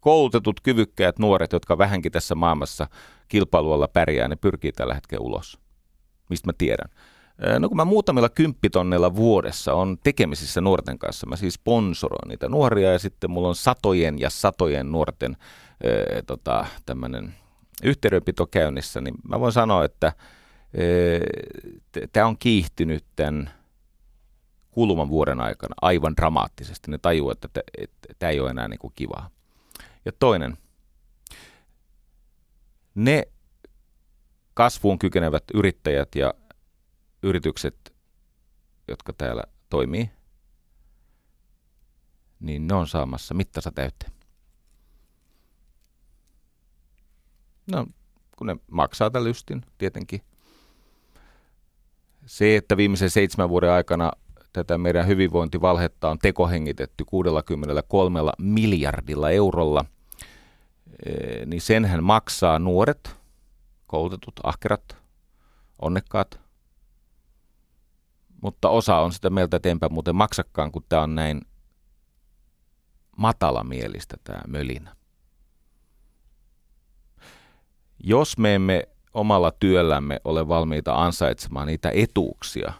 Koulutetut, 0.00 0.60
kyvykkäät 0.60 1.18
nuoret, 1.18 1.52
jotka 1.52 1.78
vähänkin 1.78 2.12
tässä 2.12 2.34
maailmassa 2.34 2.88
kilpailualla 3.28 3.88
pärjää, 3.88 4.28
ne 4.28 4.36
pyrkii 4.36 4.72
tällä 4.72 4.94
hetkellä 4.94 5.24
ulos. 5.24 5.58
Mistä 6.30 6.48
mä 6.48 6.52
tiedän? 6.58 6.90
No 7.58 7.68
kun 7.68 7.76
mä 7.76 7.84
muutamilla 7.84 8.28
kymppitonnilla 8.28 9.16
vuodessa 9.16 9.74
on 9.74 9.98
tekemisissä 10.02 10.60
nuorten 10.60 10.98
kanssa, 10.98 11.26
mä 11.26 11.36
siis 11.36 11.54
sponsoroin 11.54 12.28
niitä 12.28 12.48
nuoria 12.48 12.92
ja 12.92 12.98
sitten 12.98 13.30
mulla 13.30 13.48
on 13.48 13.54
satojen 13.54 14.18
ja 14.18 14.30
satojen 14.30 14.92
nuorten 14.92 15.36
ää, 15.36 16.22
tota, 16.26 16.66
tämmöinen 16.86 17.34
yhteydenpito 17.82 18.46
käynnissä, 18.46 19.00
niin 19.00 19.14
mä 19.28 19.40
voin 19.40 19.52
sanoa, 19.52 19.84
että– 19.84 20.12
tämä 22.12 22.26
on 22.26 22.38
kiihtynyt 22.38 23.04
tämän 23.16 23.50
kuluvan 24.70 25.08
vuoden 25.08 25.40
aikana 25.40 25.74
aivan 25.82 26.16
dramaattisesti. 26.16 26.90
Ne 26.90 26.98
tajuu, 26.98 27.30
että 27.30 27.48
tämä 28.18 28.30
ei 28.30 28.40
ole 28.40 28.50
enää 28.50 28.68
niin 28.68 28.78
kuin 28.78 28.92
kivaa. 28.96 29.30
Ja 30.04 30.12
toinen, 30.18 30.56
ne 32.94 33.22
kasvuun 34.54 34.98
kykenevät 34.98 35.44
yrittäjät 35.54 36.14
ja 36.14 36.34
yritykset, 37.22 37.94
jotka 38.88 39.12
täällä 39.12 39.42
toimii, 39.70 40.10
niin 42.40 42.66
ne 42.66 42.74
on 42.74 42.86
saamassa 42.86 43.34
mittansa 43.34 43.72
täyteen. 43.72 44.12
No, 47.72 47.86
kun 48.36 48.46
ne 48.46 48.56
maksaa 48.70 49.10
tällä 49.10 49.28
lystin, 49.28 49.62
tietenkin– 49.78 50.20
se, 52.28 52.56
että 52.56 52.76
viimeisen 52.76 53.10
seitsemän 53.10 53.48
vuoden 53.48 53.70
aikana 53.70 54.12
tätä 54.52 54.78
meidän 54.78 55.06
hyvinvointivalhetta 55.06 56.10
on 56.10 56.18
tekohengitetty 56.18 57.04
63 57.04 58.20
miljardilla 58.38 59.30
eurolla, 59.30 59.84
eh, 61.06 61.46
niin 61.46 61.60
senhän 61.60 62.04
maksaa 62.04 62.58
nuoret, 62.58 63.16
koulutetut, 63.86 64.34
ahkerat, 64.42 64.96
onnekkaat. 65.82 66.40
Mutta 68.42 68.68
osa 68.68 68.96
on 68.96 69.12
sitä 69.12 69.30
mieltä, 69.30 69.56
että 69.56 69.68
enpä 69.68 69.88
muuten 69.88 70.16
maksakaan, 70.16 70.72
kun 70.72 70.84
tämä 70.88 71.02
on 71.02 71.14
näin 71.14 71.40
matalamielistä 73.16 74.16
tämä 74.24 74.40
mölinä. 74.46 74.96
Jos 78.04 78.38
me 78.38 78.54
emme 78.54 78.88
omalla 79.14 79.50
työllämme 79.50 80.20
ole 80.24 80.48
valmiita 80.48 81.04
ansaitsemaan 81.04 81.66
niitä 81.66 81.90
etuuksia, 81.94 82.72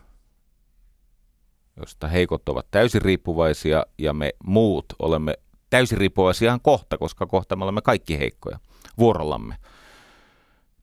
joista 1.76 2.08
heikot 2.08 2.48
ovat 2.48 2.66
täysin 2.70 3.02
riippuvaisia 3.02 3.86
ja 3.98 4.12
me 4.12 4.32
muut 4.44 4.86
olemme 4.98 5.34
täysin 5.70 5.98
riippuvaisia 5.98 6.58
kohta, 6.62 6.98
koska 6.98 7.26
kohta 7.26 7.56
me 7.56 7.64
olemme 7.64 7.82
kaikki 7.82 8.18
heikkoja 8.18 8.58
vuorollamme. 8.98 9.56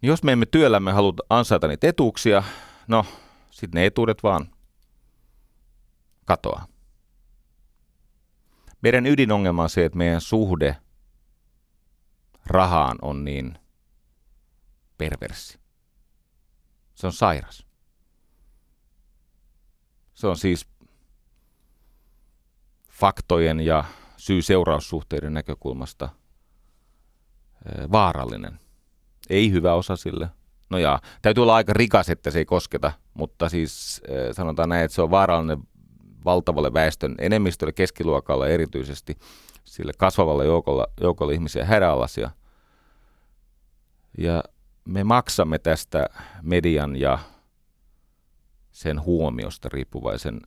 Niin 0.01 0.07
jos 0.07 0.23
me 0.23 0.31
emme 0.31 0.45
työllämme 0.45 0.91
haluta 0.91 1.23
ansaita 1.29 1.67
niitä 1.67 1.88
etuuksia, 1.88 2.43
no 2.88 3.05
sitten 3.51 3.79
ne 3.79 3.85
etuudet 3.85 4.23
vaan 4.23 4.55
katoaa. 6.25 6.67
Meidän 8.81 9.05
ydinongelma 9.05 9.63
on 9.63 9.69
se, 9.69 9.85
että 9.85 9.97
meidän 9.97 10.21
suhde 10.21 10.77
rahaan 12.45 12.97
on 13.01 13.25
niin 13.25 13.59
perversi. 14.97 15.59
Se 16.95 17.07
on 17.07 17.13
sairas. 17.13 17.65
Se 20.13 20.27
on 20.27 20.38
siis 20.38 20.67
faktojen 22.91 23.59
ja 23.59 23.83
syy-seuraussuhteiden 24.17 25.33
näkökulmasta 25.33 26.09
vaarallinen. 27.91 28.59
Ei 29.29 29.51
hyvä 29.51 29.73
osa 29.73 29.95
sille. 29.95 30.29
No 30.69 30.77
ja 30.77 30.99
täytyy 31.21 31.43
olla 31.43 31.55
aika 31.55 31.73
rikas, 31.73 32.09
että 32.09 32.31
se 32.31 32.39
ei 32.39 32.45
kosketa, 32.45 32.91
mutta 33.13 33.49
siis 33.49 34.01
sanotaan 34.31 34.69
näin, 34.69 34.85
että 34.85 34.95
se 34.95 35.01
on 35.01 35.11
vaarallinen 35.11 35.57
valtavalle 36.25 36.73
väestön 36.73 37.15
enemmistölle, 37.17 37.73
keskiluokalle 37.73 38.53
erityisesti, 38.53 39.17
sille 39.63 39.91
kasvavalle 39.97 40.45
joukolle, 40.45 40.88
joukolle 41.01 41.33
ihmisiä 41.33 41.65
hädänalaisia. 41.65 42.29
Ja 44.17 44.43
me 44.85 45.03
maksamme 45.03 45.59
tästä 45.59 46.05
median 46.41 46.95
ja 46.95 47.19
sen 48.71 49.01
huomiosta 49.01 49.69
riippuvaisen 49.69 50.41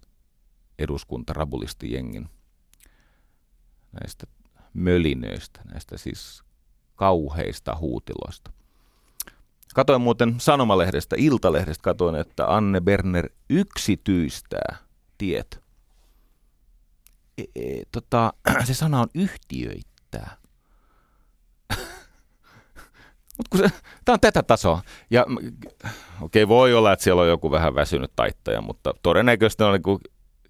eduskuntarabulistijengin 0.79 2.29
näistä 4.01 4.27
mölinöistä, 4.75 5.61
näistä 5.73 5.97
siis 5.99 6.43
kauheista 6.95 7.77
huutiloista. 7.77 8.51
Katoin 9.75 10.01
muuten 10.01 10.35
sanomalehdestä, 10.41 11.17
Iltalehdestä, 11.19 11.83
katoin, 11.83 12.15
että 12.15 12.55
Anne 12.55 12.81
Berner 12.81 13.29
yksityistää 13.51 14.77
tiet. 15.19 15.68
E, 17.39 17.43
e, 17.57 17.83
tota, 17.93 18.33
se 18.67 18.75
sana 18.75 19.01
on 19.01 19.09
yhtiöittää. 19.15 20.37
Mutta 23.39 23.71
tämä 24.05 24.15
on 24.15 24.21
tätä 24.21 24.43
tasoa. 24.43 24.83
Ja 25.11 25.23
okei, 26.21 26.43
okay, 26.43 26.49
voi 26.49 26.75
olla, 26.75 26.93
että 26.93 27.03
siellä 27.03 27.23
on 27.23 27.29
joku 27.29 27.51
vähän 27.51 27.75
väsynyt 27.75 28.13
taittaja, 28.17 28.61
mutta 28.61 28.95
todennäköisesti 29.03 29.65
on 29.65 29.73
niin 29.73 30.01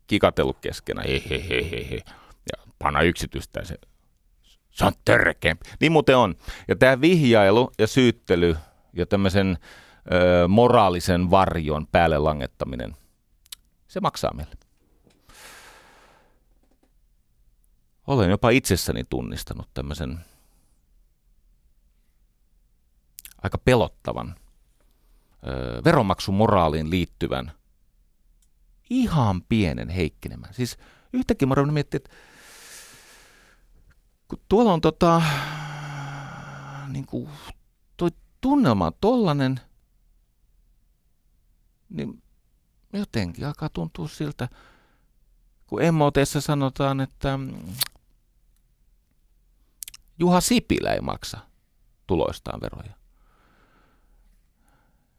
kikatellut 0.06 0.58
keskenään. 0.60 1.08
He, 1.08 1.22
he, 1.30 1.44
he, 1.48 1.70
he, 1.70 1.86
he. 1.90 1.96
Ja 2.52 2.72
pana 2.78 3.02
yksityistä 3.02 3.64
se. 3.64 3.74
Se 4.70 4.84
on 4.84 4.92
törkeä. 5.04 5.56
Niin 5.80 5.92
muuten 5.92 6.16
on. 6.16 6.34
Ja 6.68 6.76
tämä 6.76 7.00
vihjailu 7.00 7.70
ja 7.78 7.86
syyttely 7.86 8.56
ja 8.92 9.06
tämmöisen 9.06 9.58
moraalisen 10.48 11.30
varjon 11.30 11.86
päälle 11.86 12.18
langettaminen, 12.18 12.96
se 13.88 14.00
maksaa 14.00 14.34
meille. 14.34 14.67
Olen 18.08 18.30
jopa 18.30 18.50
itsessäni 18.50 19.04
tunnistanut 19.10 19.68
tämmöisen 19.74 20.18
aika 23.42 23.58
pelottavan 23.58 24.34
ö, 25.46 25.84
veronmaksumoraaliin 25.84 26.90
liittyvän 26.90 27.52
ihan 28.90 29.42
pienen 29.42 29.88
heikkenemään. 29.88 30.54
Siis 30.54 30.78
yhtäkkiä 31.12 31.48
mä 31.48 31.54
miettiä, 31.72 31.96
että 31.96 32.10
kun 34.28 34.40
tuolla 34.48 34.72
on 34.72 34.80
tota, 34.80 35.22
niin 36.88 37.06
kuin, 37.06 37.28
toi 37.96 38.10
tunnelma 38.40 38.86
on 38.86 38.92
tollanen, 39.00 39.60
niin 41.88 42.22
jotenkin 42.92 43.46
alkaa 43.46 43.68
tuntua 43.68 44.08
siltä, 44.08 44.48
kun 45.66 45.82
emoteessa 45.82 46.40
sanotaan, 46.40 47.00
että 47.00 47.38
Juha 50.18 50.40
Sipilä 50.40 50.92
ei 50.92 51.00
maksa 51.00 51.38
tuloistaan 52.06 52.60
veroja 52.60 52.98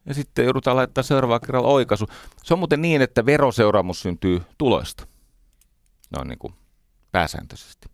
ja 0.10 0.14
sitten 0.14 0.46
joudutaan 0.46 0.78
laittaa 0.78 1.04
seuraavalla 1.04 1.40
kerralla 1.40 1.68
oikaisu. 1.68 2.06
Se 2.44 2.54
on 2.54 2.60
muuten 2.60 2.82
niin, 2.82 3.02
että 3.02 3.26
veroseuraamus 3.26 4.02
syntyy 4.02 4.42
tuloista. 4.58 5.08
Ne 6.12 6.22
on 6.22 6.28
niin 6.28 6.40
kuin 6.40 6.54
pääsääntöisesti. 7.12 7.90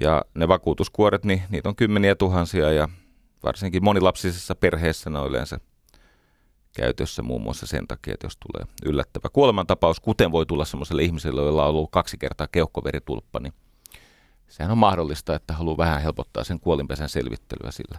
Ja 0.00 0.24
ne 0.34 0.48
vakuutuskuoret, 0.48 1.24
niin 1.24 1.42
niitä 1.48 1.68
on 1.68 1.76
kymmeniä 1.76 2.14
tuhansia 2.14 2.72
ja 2.72 2.88
varsinkin 3.42 3.84
monilapsisessa 3.84 4.54
perheessä 4.54 5.10
ne 5.10 5.18
on 5.18 5.28
yleensä 5.28 5.60
käytössä 6.76 7.22
muun 7.22 7.42
muassa 7.42 7.66
sen 7.66 7.88
takia, 7.88 8.14
että 8.14 8.26
jos 8.26 8.36
tulee 8.36 8.66
yllättävä 8.84 9.28
kuolemantapaus, 9.32 10.00
kuten 10.00 10.32
voi 10.32 10.46
tulla 10.46 10.64
semmoiselle 10.64 11.02
ihmiselle, 11.02 11.40
jolla 11.40 11.64
on 11.64 11.70
ollut 11.70 11.90
kaksi 11.90 12.18
kertaa 12.18 12.48
keuhkoveritulppa, 12.52 13.40
niin 13.40 13.52
sehän 14.48 14.72
on 14.72 14.78
mahdollista, 14.78 15.34
että 15.34 15.54
haluaa 15.54 15.76
vähän 15.76 16.02
helpottaa 16.02 16.44
sen 16.44 16.60
kuolinpesän 16.60 17.08
selvittelyä 17.08 17.70
sillä 17.70 17.98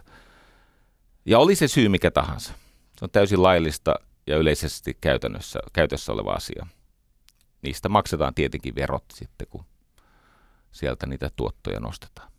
ja 1.24 1.38
oli 1.38 1.54
se 1.54 1.68
syy 1.68 1.88
mikä 1.88 2.10
tahansa. 2.10 2.52
Se 2.98 3.04
on 3.04 3.10
täysin 3.10 3.42
laillista 3.42 3.94
ja 4.26 4.36
yleisesti 4.36 4.98
käytännössä, 5.00 5.58
käytössä 5.72 6.12
oleva 6.12 6.32
asia. 6.32 6.66
Niistä 7.62 7.88
maksetaan 7.88 8.34
tietenkin 8.34 8.74
verot 8.74 9.04
sitten, 9.14 9.46
kun 9.50 9.64
sieltä 10.72 11.06
niitä 11.06 11.30
tuottoja 11.36 11.80
nostetaan. 11.80 12.32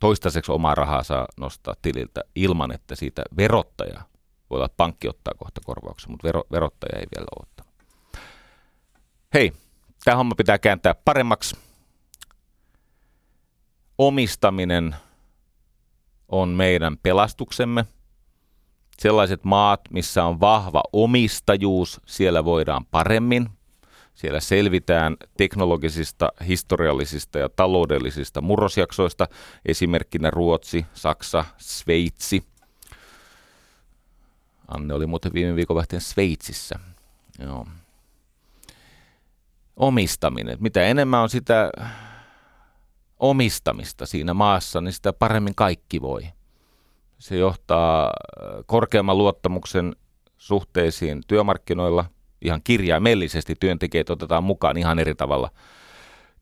Toistaiseksi 0.00 0.52
omaa 0.52 0.74
rahaa 0.74 1.02
saa 1.02 1.26
nostaa 1.36 1.74
tililtä 1.82 2.20
ilman, 2.34 2.72
että 2.72 2.94
siitä 2.94 3.22
verottaja, 3.36 4.00
voi 4.50 4.56
olla, 4.56 4.66
että 4.66 4.76
pankki 4.76 5.08
ottaa 5.08 5.34
kohta 5.38 5.60
korvauksen, 5.64 6.10
mutta 6.10 6.26
vero, 6.26 6.42
verottaja 6.52 6.98
ei 6.98 7.06
vielä 7.16 7.26
ole 7.36 7.46
ottanut. 7.48 7.74
Hei, 9.34 9.52
tämä 10.04 10.16
homma 10.16 10.34
pitää 10.34 10.58
kääntää 10.58 10.94
paremmaksi. 10.94 11.56
Omistaminen– 14.00 14.94
on 16.30 16.48
meidän 16.48 16.96
pelastuksemme. 17.02 17.84
Sellaiset 18.98 19.44
maat, 19.44 19.80
missä 19.90 20.24
on 20.24 20.40
vahva 20.40 20.82
omistajuus, 20.92 22.00
siellä 22.06 22.44
voidaan 22.44 22.84
paremmin. 22.86 23.48
Siellä 24.14 24.40
selvitään 24.40 25.16
teknologisista, 25.36 26.28
historiallisista 26.48 27.38
ja 27.38 27.48
taloudellisista 27.48 28.40
murrosjaksoista, 28.40 29.28
esimerkkinä 29.66 30.30
Ruotsi, 30.30 30.86
Saksa, 30.94 31.44
Sveitsi. 31.58 32.44
Anne 34.68 34.94
oli 34.94 35.06
muuten 35.06 35.32
viime 35.32 35.56
viikonvaihteen 35.56 36.02
Sveitsissä. 36.02 36.78
Joo. 37.38 37.66
Omistaminen. 39.76 40.56
Mitä 40.60 40.82
enemmän 40.82 41.20
on 41.20 41.30
sitä 41.30 41.70
omistamista 43.20 44.06
siinä 44.06 44.34
maassa, 44.34 44.80
niin 44.80 44.92
sitä 44.92 45.12
paremmin 45.12 45.54
kaikki 45.54 46.02
voi. 46.02 46.22
Se 47.18 47.36
johtaa 47.36 48.04
äh, 48.06 48.64
korkeamman 48.66 49.18
luottamuksen 49.18 49.96
suhteisiin 50.38 51.22
työmarkkinoilla. 51.26 52.04
Ihan 52.42 52.60
kirjaimellisesti 52.64 53.54
työntekijät 53.60 54.10
otetaan 54.10 54.44
mukaan 54.44 54.76
ihan 54.76 54.98
eri 54.98 55.14
tavalla 55.14 55.50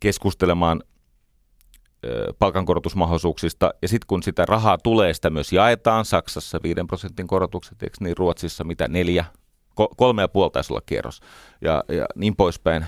keskustelemaan 0.00 0.82
äh, 0.84 2.10
palkankorotusmahdollisuuksista. 2.38 3.74
Ja 3.82 3.88
sitten 3.88 4.06
kun 4.06 4.22
sitä 4.22 4.46
rahaa 4.46 4.78
tulee, 4.78 5.14
sitä 5.14 5.30
myös 5.30 5.52
jaetaan. 5.52 6.04
Saksassa 6.04 6.60
5 6.62 6.80
prosentin 6.86 7.26
korotukset, 7.26 7.82
eikö 7.82 7.96
niin 8.00 8.16
Ruotsissa 8.16 8.64
mitä 8.64 8.88
neljä, 8.88 9.24
kolme 9.96 10.22
ja 10.22 10.28
puoli 10.28 10.50
taisi 10.50 10.72
olla 10.72 10.82
kierros 10.86 11.20
ja, 11.60 11.84
ja 11.88 12.06
niin 12.14 12.36
poispäin. 12.36 12.86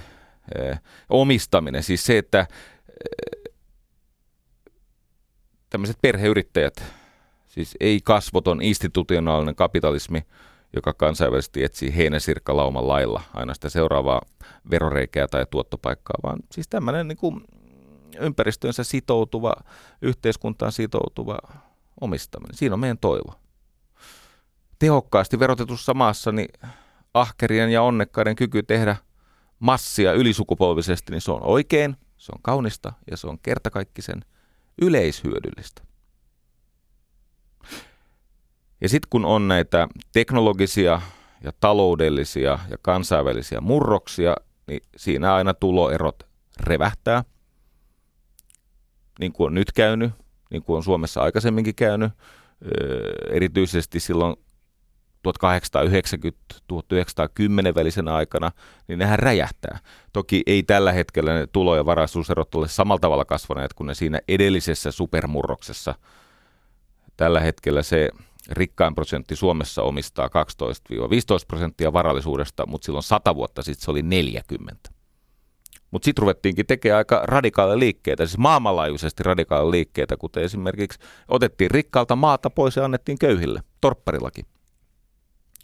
Äh, 0.60 0.80
omistaminen, 1.08 1.82
siis 1.82 2.06
se, 2.06 2.18
että 2.18 2.46
tämmöiset 5.70 5.98
perheyrittäjät, 6.02 6.84
siis 7.46 7.76
ei 7.80 8.00
kasvoton 8.04 8.62
institutionaalinen 8.62 9.54
kapitalismi, 9.54 10.26
joka 10.72 10.92
kansainvälisesti 10.92 11.64
etsii 11.64 11.96
heinäsirkkalauman 11.96 12.88
lailla 12.88 13.22
aina 13.34 13.54
sitä 13.54 13.68
seuraavaa 13.68 14.20
veroreikää 14.70 15.28
tai 15.28 15.46
tuottopaikkaa, 15.50 16.16
vaan 16.22 16.38
siis 16.52 16.68
tämmöinen 16.68 17.08
niin 17.08 17.18
kuin 17.18 17.44
ympäristöönsä 18.20 18.84
sitoutuva, 18.84 19.52
yhteiskuntaan 20.02 20.72
sitoutuva 20.72 21.38
omistaminen. 22.00 22.56
Siinä 22.56 22.74
on 22.74 22.80
meidän 22.80 22.98
toivo. 22.98 23.34
Tehokkaasti 24.78 25.38
verotetussa 25.38 25.94
maassa 25.94 26.32
niin 26.32 26.48
ahkerien 27.14 27.70
ja 27.70 27.82
onnekkaiden 27.82 28.36
kyky 28.36 28.62
tehdä 28.62 28.96
massia 29.58 30.12
ylisukupolvisesti, 30.12 31.12
niin 31.12 31.20
se 31.20 31.32
on 31.32 31.42
oikein, 31.42 31.96
se 32.16 32.32
on 32.34 32.42
kaunista 32.42 32.92
ja 33.10 33.16
se 33.16 33.26
on 33.26 33.38
kertakaikkisen 33.42 34.24
yleishyödyllistä. 34.80 35.82
Ja 38.80 38.88
sitten 38.88 39.08
kun 39.10 39.24
on 39.24 39.48
näitä 39.48 39.88
teknologisia 40.12 41.00
ja 41.44 41.52
taloudellisia 41.60 42.58
ja 42.70 42.76
kansainvälisiä 42.82 43.60
murroksia, 43.60 44.36
niin 44.66 44.80
siinä 44.96 45.34
aina 45.34 45.54
tuloerot 45.54 46.26
revähtää, 46.60 47.24
niin 49.20 49.32
kuin 49.32 49.46
on 49.46 49.54
nyt 49.54 49.72
käynyt, 49.72 50.12
niin 50.50 50.62
kuin 50.62 50.76
on 50.76 50.82
Suomessa 50.82 51.20
aikaisemminkin 51.20 51.74
käynyt, 51.74 52.12
erityisesti 53.30 54.00
silloin 54.00 54.36
1890-1910 55.28 55.32
välisenä 57.74 58.14
aikana, 58.14 58.50
niin 58.88 58.98
nehän 58.98 59.18
räjähtää. 59.18 59.78
Toki 60.12 60.42
ei 60.46 60.62
tällä 60.62 60.92
hetkellä 60.92 61.34
ne 61.34 61.46
tulo- 61.46 61.76
ja 61.76 61.86
varaisuuserot 61.86 62.54
ole 62.54 62.68
samalla 62.68 63.00
tavalla 63.00 63.24
kasvaneet 63.24 63.72
kuin 63.72 63.86
ne 63.86 63.94
siinä 63.94 64.20
edellisessä 64.28 64.90
supermurroksessa. 64.90 65.94
Tällä 67.16 67.40
hetkellä 67.40 67.82
se 67.82 68.08
rikkain 68.50 68.94
prosentti 68.94 69.36
Suomessa 69.36 69.82
omistaa 69.82 70.28
12-15 70.28 70.30
prosenttia 71.48 71.92
varallisuudesta, 71.92 72.66
mutta 72.66 72.84
silloin 72.84 73.02
100 73.02 73.34
vuotta 73.34 73.62
sitten 73.62 73.84
se 73.84 73.90
oli 73.90 74.02
40. 74.02 74.90
Mutta 75.90 76.04
sitten 76.04 76.22
ruvettiinkin 76.22 76.66
tekemään 76.66 76.98
aika 76.98 77.22
radikaaleja 77.24 77.78
liikkeitä, 77.78 78.26
siis 78.26 78.38
maailmanlaajuisesti 78.38 79.22
radikaaleja 79.22 79.70
liikkeitä, 79.70 80.16
kuten 80.16 80.42
esimerkiksi 80.42 80.98
otettiin 81.28 81.70
rikkaalta 81.70 82.16
maata 82.16 82.50
pois 82.50 82.76
ja 82.76 82.84
annettiin 82.84 83.18
köyhille, 83.18 83.60
torpparillakin. 83.80 84.44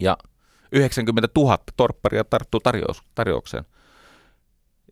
Ja 0.01 0.17
90 0.73 1.29
000 1.37 1.59
torpparia 1.77 2.25
tarttuu 2.25 2.61
tarjous, 2.61 3.03
tarjoukseen. 3.15 3.65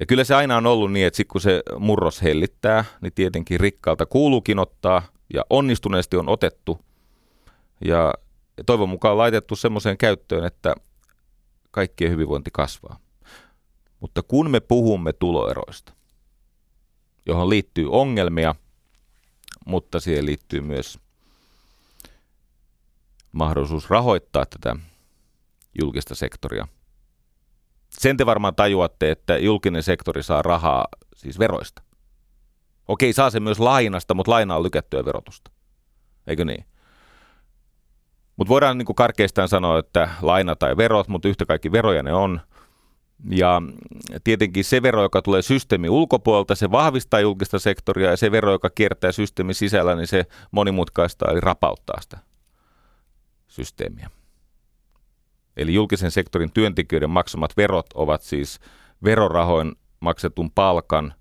Ja 0.00 0.06
kyllä 0.06 0.24
se 0.24 0.34
aina 0.34 0.56
on 0.56 0.66
ollut 0.66 0.92
niin, 0.92 1.06
että 1.06 1.16
sit 1.16 1.28
kun 1.28 1.40
se 1.40 1.62
murros 1.78 2.22
hellittää, 2.22 2.84
niin 3.00 3.12
tietenkin 3.12 3.60
rikkaalta 3.60 4.06
kuuluukin 4.06 4.58
ottaa, 4.58 5.02
ja 5.34 5.44
onnistuneesti 5.50 6.16
on 6.16 6.28
otettu, 6.28 6.80
ja 7.84 8.14
toivon 8.66 8.88
mukaan 8.88 9.18
laitettu 9.18 9.56
semmoiseen 9.56 9.98
käyttöön, 9.98 10.44
että 10.44 10.74
kaikkien 11.70 12.10
hyvinvointi 12.10 12.50
kasvaa. 12.52 12.98
Mutta 14.00 14.22
kun 14.22 14.50
me 14.50 14.60
puhumme 14.60 15.12
tuloeroista, 15.12 15.92
johon 17.26 17.50
liittyy 17.50 17.90
ongelmia, 17.90 18.54
mutta 19.66 20.00
siihen 20.00 20.26
liittyy 20.26 20.60
myös 20.60 20.98
mahdollisuus 23.32 23.90
rahoittaa 23.90 24.46
tätä 24.46 24.76
julkista 25.82 26.14
sektoria. 26.14 26.68
Sen 27.90 28.16
te 28.16 28.26
varmaan 28.26 28.54
tajuatte, 28.54 29.10
että 29.10 29.38
julkinen 29.38 29.82
sektori 29.82 30.22
saa 30.22 30.42
rahaa 30.42 30.86
siis 31.16 31.38
veroista. 31.38 31.82
Okei, 32.88 33.12
saa 33.12 33.30
se 33.30 33.40
myös 33.40 33.60
lainasta, 33.60 34.14
mutta 34.14 34.30
laina 34.30 34.56
on 34.56 34.62
lykättyä 34.62 35.04
verotusta. 35.04 35.50
Eikö 36.26 36.44
niin? 36.44 36.64
Mutta 38.36 38.48
voidaan 38.48 38.78
niin 38.78 38.94
karkeistaan 38.94 39.48
sanoa, 39.48 39.78
että 39.78 40.08
laina 40.22 40.56
tai 40.56 40.76
verot, 40.76 41.08
mutta 41.08 41.28
yhtä 41.28 41.46
kaikki 41.46 41.72
veroja 41.72 42.02
ne 42.02 42.12
on. 42.12 42.40
Ja 43.30 43.62
tietenkin 44.24 44.64
se 44.64 44.82
vero, 44.82 45.02
joka 45.02 45.22
tulee 45.22 45.42
systeemin 45.42 45.90
ulkopuolelta, 45.90 46.54
se 46.54 46.70
vahvistaa 46.70 47.20
julkista 47.20 47.58
sektoria 47.58 48.10
ja 48.10 48.16
se 48.16 48.32
vero, 48.32 48.52
joka 48.52 48.70
kiertää 48.70 49.12
systeemin 49.12 49.54
sisällä, 49.54 49.94
niin 49.94 50.06
se 50.06 50.26
monimutkaistaa 50.50 51.30
eli 51.30 51.40
rapauttaa 51.40 52.00
sitä 52.00 52.18
systeemiä. 53.48 54.10
Eli 55.56 55.74
julkisen 55.74 56.10
sektorin 56.10 56.52
työntekijöiden 56.52 57.10
maksamat 57.10 57.56
verot 57.56 57.86
ovat 57.94 58.22
siis 58.22 58.60
verorahoin 59.04 59.72
maksetun 60.00 60.50
palkan 60.50 61.14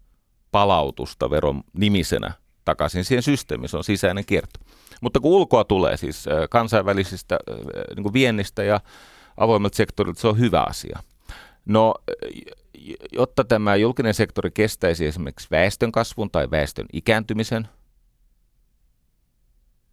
palautusta 0.51 1.29
veron 1.29 1.63
nimisenä 1.73 2.33
takaisin 2.65 3.05
siihen 3.05 3.23
systeemiin. 3.23 3.69
Se 3.69 3.77
on 3.77 3.83
sisäinen 3.83 4.25
kierto. 4.25 4.59
Mutta 5.01 5.19
kun 5.19 5.31
ulkoa 5.31 5.63
tulee 5.63 5.97
siis 5.97 6.25
kansainvälisistä 6.49 7.39
niin 7.95 8.03
kuin 8.03 8.13
viennistä 8.13 8.63
ja 8.63 8.81
avoimelta 9.37 9.77
sektorilta, 9.77 10.21
se 10.21 10.27
on 10.27 10.39
hyvä 10.39 10.61
asia. 10.69 10.99
No, 11.65 11.93
jotta 13.11 13.43
tämä 13.43 13.75
julkinen 13.75 14.13
sektori 14.13 14.51
kestäisi 14.51 15.05
esimerkiksi 15.05 15.47
väestön 15.51 15.91
kasvun 15.91 16.31
tai 16.31 16.51
väestön 16.51 16.85
ikääntymisen, 16.93 17.67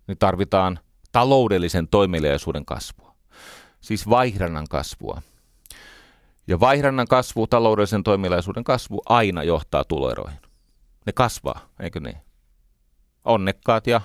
niin 0.07 0.19
tarvitaan 0.19 0.79
taloudellisen 1.13 1.89
toimeliaisuuden 1.89 2.65
kasvua. 2.65 3.10
Siis 3.81 4.09
vaihdannan 4.09 4.67
kasvua. 4.71 5.23
Ja 6.47 6.61
vaihdannan 6.61 7.07
kasvu, 7.07 7.47
taloudellisen 7.47 8.03
toimeliaisuuden 8.03 8.65
kasvu 8.65 9.03
aina 9.07 9.43
johtaa 9.43 9.85
tuloeroihin. 9.85 10.39
Ne 11.07 11.13
kasvaa, 11.13 11.61
eikö 11.81 12.01
niin? 12.01 12.17
Onnekkaat 13.25 13.87
ja 13.87 14.01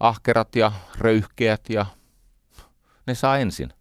ahkerat 0.00 0.56
ja 0.56 0.72
röyhkeät 0.98 1.60
ja 1.68 1.86
ne 3.06 3.14
saa 3.14 3.38
ensin. 3.38 3.72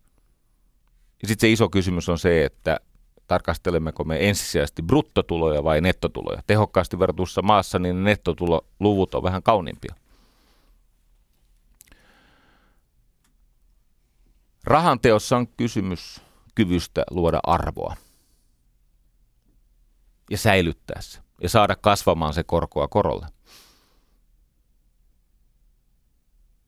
Ja 1.21 1.27
sitten 1.27 1.47
se 1.47 1.51
iso 1.51 1.69
kysymys 1.69 2.09
on 2.09 2.19
se, 2.19 2.45
että 2.45 2.79
tarkastelemmeko 3.27 4.03
me 4.03 4.29
ensisijaisesti 4.29 4.81
bruttotuloja 4.81 5.63
vai 5.63 5.81
nettotuloja. 5.81 6.41
Tehokkaasti 6.47 6.99
vertussa 6.99 7.41
maassa 7.41 7.79
niin 7.79 8.03
nettotuloluvut 8.03 9.15
on 9.15 9.23
vähän 9.23 9.43
kauniimpia. 9.43 9.95
Rahan 14.66 14.99
teossa 14.99 15.38
on 15.38 15.47
kysymys 15.47 16.22
kyvystä 16.55 17.03
luoda 17.11 17.39
arvoa 17.43 17.95
ja 20.32 20.38
säilyttää 20.38 21.01
se 21.01 21.20
ja 21.41 21.49
saada 21.49 21.76
kasvamaan 21.76 22.34
se 22.34 22.43
korkoa 22.43 22.88
korolle. 22.88 23.28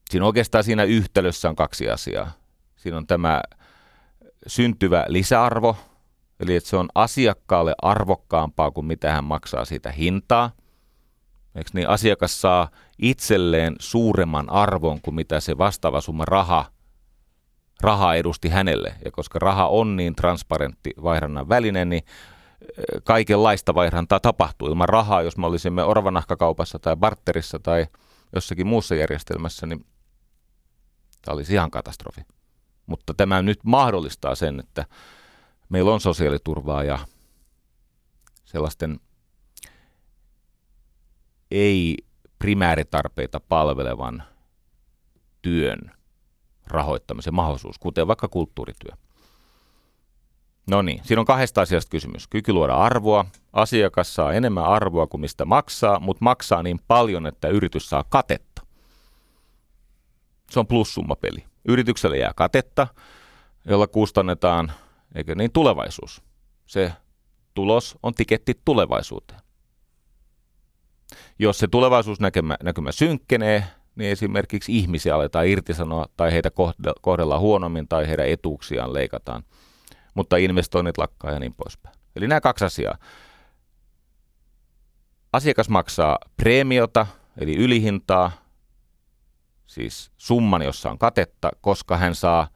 Siinä 0.09 0.25
oikeastaan 0.25 0.63
siinä 0.63 0.83
yhtälössä 0.83 1.49
on 1.49 1.55
kaksi 1.55 1.89
asiaa. 1.89 2.31
Siinä 2.75 2.97
on 2.97 3.07
tämä 3.07 3.41
syntyvä 4.47 5.05
lisäarvo, 5.07 5.77
eli 6.39 6.55
että 6.55 6.69
se 6.69 6.77
on 6.77 6.89
asiakkaalle 6.95 7.75
arvokkaampaa 7.81 8.71
kuin 8.71 8.85
mitä 8.85 9.13
hän 9.13 9.23
maksaa 9.23 9.65
siitä 9.65 9.91
hintaa. 9.91 10.51
Eikö 11.55 11.69
niin 11.73 11.89
asiakas 11.89 12.41
saa 12.41 12.69
itselleen 12.97 13.75
suuremman 13.79 14.49
arvon 14.49 15.01
kuin 15.01 15.15
mitä 15.15 15.39
se 15.39 15.57
vastaava 15.57 16.01
summa 16.01 16.25
raha, 16.25 16.65
raha 17.81 18.15
edusti 18.15 18.49
hänelle. 18.49 18.95
Ja 19.05 19.11
koska 19.11 19.39
raha 19.39 19.67
on 19.67 19.95
niin 19.95 20.15
transparentti 20.15 20.93
vaihdannan 21.03 21.49
väline, 21.49 21.85
niin 21.85 22.03
kaikenlaista 23.03 23.75
vaihdantaa 23.75 24.19
tapahtuu. 24.19 24.67
Ilman 24.67 24.89
rahaa, 24.89 25.21
jos 25.21 25.37
me 25.37 25.45
olisimme 25.45 25.83
orvanahkakaupassa 25.83 26.79
tai 26.79 26.95
barterissa 26.95 27.59
tai 27.59 27.85
jossakin 28.35 28.67
muussa 28.67 28.95
järjestelmässä, 28.95 29.65
niin 29.65 29.85
Tämä 31.27 31.35
olisi 31.35 31.53
ihan 31.53 31.71
katastrofi. 31.71 32.21
Mutta 32.85 33.13
tämä 33.13 33.41
nyt 33.41 33.59
mahdollistaa 33.63 34.35
sen, 34.35 34.59
että 34.59 34.85
meillä 35.69 35.93
on 35.93 35.99
sosiaaliturvaa 35.99 36.83
ja 36.83 36.99
sellaisten 38.45 38.99
ei 41.51 41.97
primääritarpeita 42.39 43.39
palvelevan 43.39 44.23
työn 45.41 45.96
rahoittamisen 46.69 47.35
mahdollisuus, 47.35 47.79
kuten 47.79 48.07
vaikka 48.07 48.27
kulttuurityö. 48.27 48.91
No 50.69 50.81
niin, 50.81 51.01
siinä 51.03 51.19
on 51.19 51.25
kahdesta 51.25 51.61
asiasta 51.61 51.89
kysymys. 51.89 52.27
Kyky 52.27 52.53
luoda 52.53 52.75
arvoa. 52.75 53.25
Asiakas 53.53 54.15
saa 54.15 54.33
enemmän 54.33 54.65
arvoa 54.65 55.07
kuin 55.07 55.21
mistä 55.21 55.45
maksaa, 55.45 55.99
mutta 55.99 56.23
maksaa 56.23 56.63
niin 56.63 56.79
paljon, 56.87 57.27
että 57.27 57.47
yritys 57.47 57.89
saa 57.89 58.03
katetta 58.03 58.57
se 60.49 60.59
on 60.59 60.67
peli. 61.21 61.43
Yritykselle 61.67 62.17
jää 62.17 62.31
katetta, 62.35 62.87
jolla 63.65 63.87
kustannetaan, 63.87 64.71
eikö 65.15 65.35
niin, 65.35 65.51
tulevaisuus. 65.51 66.21
Se 66.65 66.93
tulos 67.53 67.97
on 68.03 68.13
tiketti 68.13 68.61
tulevaisuuteen. 68.65 69.39
Jos 71.39 71.59
se 71.59 71.67
tulevaisuusnäkymä 71.67 72.57
näkymä 72.63 72.91
synkkenee, 72.91 73.63
niin 73.97 74.11
esimerkiksi 74.11 74.77
ihmisiä 74.77 75.15
aletaan 75.15 75.47
irtisanoa 75.47 76.05
tai 76.17 76.31
heitä 76.31 76.51
kohdellaan 77.01 77.41
huonommin 77.41 77.87
tai 77.87 78.07
heidän 78.07 78.27
etuuksiaan 78.27 78.93
leikataan, 78.93 79.43
mutta 80.13 80.37
investoinnit 80.37 80.97
lakkaa 80.97 81.31
ja 81.31 81.39
niin 81.39 81.53
poispäin. 81.53 81.95
Eli 82.15 82.27
nämä 82.27 82.41
kaksi 82.41 82.65
asiaa. 82.65 82.97
Asiakas 85.33 85.69
maksaa 85.69 86.17
preemiota, 86.37 87.07
eli 87.37 87.55
ylihintaa, 87.55 88.31
siis 89.65 90.11
summan, 90.17 90.61
jossa 90.61 90.91
on 90.91 90.97
katetta, 90.97 91.49
koska 91.61 91.97
hän 91.97 92.15
saa 92.15 92.47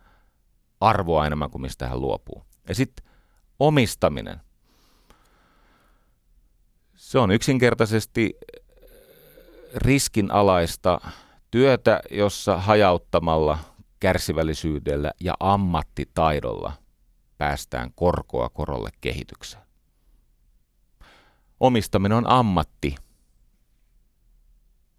arvoa 0.81 1.25
enemmän 1.25 1.51
kuin 1.51 1.61
mistä 1.61 1.87
hän 1.87 2.01
luopuu. 2.01 2.43
Ja 2.67 2.75
sitten 2.75 3.05
omistaminen. 3.59 4.39
Se 6.95 7.19
on 7.19 7.31
yksinkertaisesti 7.31 8.37
riskinalaista 9.75 11.01
työtä, 11.51 12.01
jossa 12.11 12.57
hajauttamalla, 12.57 13.59
kärsivällisyydellä 13.99 15.11
ja 15.19 15.33
ammattitaidolla 15.39 16.73
päästään 17.37 17.91
korkoa 17.95 18.49
korolle 18.49 18.89
kehitykseen. 19.01 19.63
Omistaminen 21.59 22.17
on 22.17 22.29
ammatti. 22.29 22.95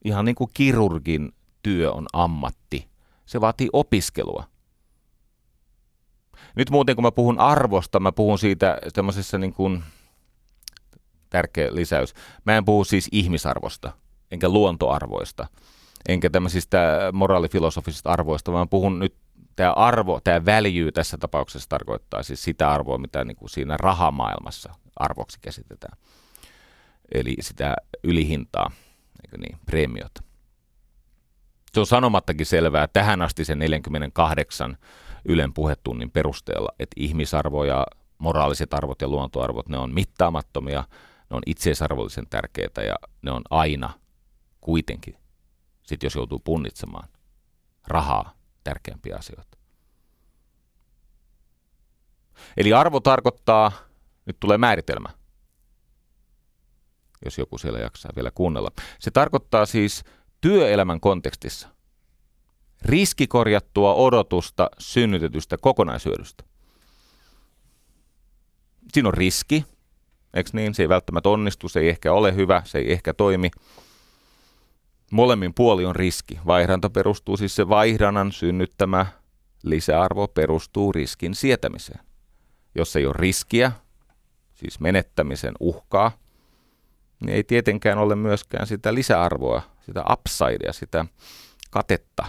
Ihan 0.04 0.24
niin 0.24 0.34
kuin 0.34 0.50
kirurgin 0.54 1.32
työ 1.62 1.92
on 1.92 2.06
ammatti. 2.12 2.88
Se 3.26 3.40
vaatii 3.40 3.68
opiskelua. 3.72 4.44
Nyt 6.56 6.70
muuten 6.70 6.96
kun 6.96 7.04
mä 7.04 7.12
puhun 7.12 7.38
arvosta, 7.38 8.00
mä 8.00 8.12
puhun 8.12 8.38
siitä 8.38 8.78
tämmöisessä 8.92 9.38
niin 9.38 9.52
kuin, 9.52 9.84
tärkeä 11.30 11.74
lisäys. 11.74 12.14
Mä 12.44 12.56
en 12.56 12.64
puhu 12.64 12.84
siis 12.84 13.08
ihmisarvosta, 13.12 13.92
enkä 14.30 14.48
luontoarvoista, 14.48 15.46
enkä 16.08 16.30
tämmöisistä 16.30 17.10
moraalifilosofisista 17.12 18.10
arvoista, 18.10 18.52
vaan 18.52 18.68
puhun 18.68 18.98
nyt 18.98 19.14
tämä 19.56 19.72
arvo, 19.72 20.20
tämä 20.24 20.44
väljyy 20.44 20.92
tässä 20.92 21.18
tapauksessa 21.18 21.68
tarkoittaa 21.68 22.22
siis 22.22 22.42
sitä 22.42 22.70
arvoa, 22.70 22.98
mitä 22.98 23.24
niin 23.24 23.36
kuin 23.36 23.50
siinä 23.50 23.76
rahamaailmassa 23.76 24.74
arvoksi 24.96 25.38
käsitetään. 25.40 25.98
Eli 27.14 27.36
sitä 27.40 27.76
ylihintaa, 28.04 28.70
eikö 29.24 29.38
niin, 29.38 29.58
preemiota 29.66 30.22
se 31.74 31.80
on 31.80 31.86
sanomattakin 31.86 32.46
selvää 32.46 32.88
tähän 32.88 33.22
asti 33.22 33.44
sen 33.44 33.58
48 33.58 34.78
Ylen 35.24 35.52
puhetunnin 35.52 36.10
perusteella, 36.10 36.68
että 36.78 36.94
ihmisarvo 36.96 37.64
ja 37.64 37.86
moraaliset 38.18 38.74
arvot 38.74 39.02
ja 39.02 39.08
luontoarvot, 39.08 39.68
ne 39.68 39.78
on 39.78 39.94
mittaamattomia, 39.94 40.84
ne 41.30 41.36
on 41.36 41.42
itseisarvollisen 41.46 42.26
tärkeitä 42.30 42.82
ja 42.82 42.94
ne 43.22 43.30
on 43.30 43.42
aina 43.50 43.90
kuitenkin, 44.60 45.16
sit 45.82 46.02
jos 46.02 46.14
joutuu 46.14 46.38
punnitsemaan, 46.38 47.08
rahaa 47.86 48.34
tärkeämpiä 48.64 49.16
asioita. 49.16 49.58
Eli 52.56 52.72
arvo 52.72 53.00
tarkoittaa, 53.00 53.72
nyt 54.26 54.36
tulee 54.40 54.58
määritelmä, 54.58 55.08
jos 57.24 57.38
joku 57.38 57.58
siellä 57.58 57.78
jaksaa 57.78 58.12
vielä 58.16 58.30
kuunnella. 58.34 58.70
Se 58.98 59.10
tarkoittaa 59.10 59.66
siis 59.66 60.04
työelämän 60.40 61.00
kontekstissa 61.00 61.68
riskikorjattua 62.84 63.94
odotusta 63.94 64.70
synnytetystä 64.78 65.56
kokonaishyödystä. 65.58 66.44
Siinä 68.92 69.08
on 69.08 69.14
riski, 69.14 69.64
eikö 70.34 70.50
niin? 70.52 70.74
Se 70.74 70.82
ei 70.82 70.88
välttämättä 70.88 71.28
onnistu, 71.28 71.68
se 71.68 71.80
ei 71.80 71.88
ehkä 71.88 72.12
ole 72.12 72.34
hyvä, 72.34 72.62
se 72.64 72.78
ei 72.78 72.92
ehkä 72.92 73.14
toimi. 73.14 73.50
Molemmin 75.12 75.54
puoli 75.54 75.84
on 75.84 75.96
riski. 75.96 76.40
Vaihdanta 76.46 76.90
perustuu 76.90 77.36
siis 77.36 77.54
se 77.54 77.68
vaihdannan 77.68 78.32
synnyttämä 78.32 79.06
lisäarvo 79.62 80.28
perustuu 80.28 80.92
riskin 80.92 81.34
sietämiseen. 81.34 82.00
Jos 82.74 82.96
ei 82.96 83.06
ole 83.06 83.14
riskiä, 83.18 83.72
siis 84.54 84.80
menettämisen 84.80 85.54
uhkaa, 85.60 86.12
niin 87.20 87.34
ei 87.34 87.44
tietenkään 87.44 87.98
ole 87.98 88.16
myöskään 88.16 88.66
sitä 88.66 88.94
lisäarvoa, 88.94 89.62
sitä 89.86 90.04
upsidea, 90.12 90.72
sitä 90.72 91.04
katetta, 91.70 92.26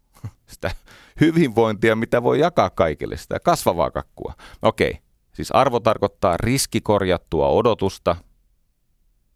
sitä 0.52 0.70
hyvinvointia, 1.20 1.96
mitä 1.96 2.22
voi 2.22 2.40
jakaa 2.40 2.70
kaikille, 2.70 3.16
sitä 3.16 3.40
kasvavaa 3.40 3.90
kakkua. 3.90 4.34
Okei, 4.62 4.98
siis 5.32 5.50
arvo 5.52 5.80
tarkoittaa 5.80 6.36
riskikorjattua 6.36 7.48
odotusta, 7.48 8.16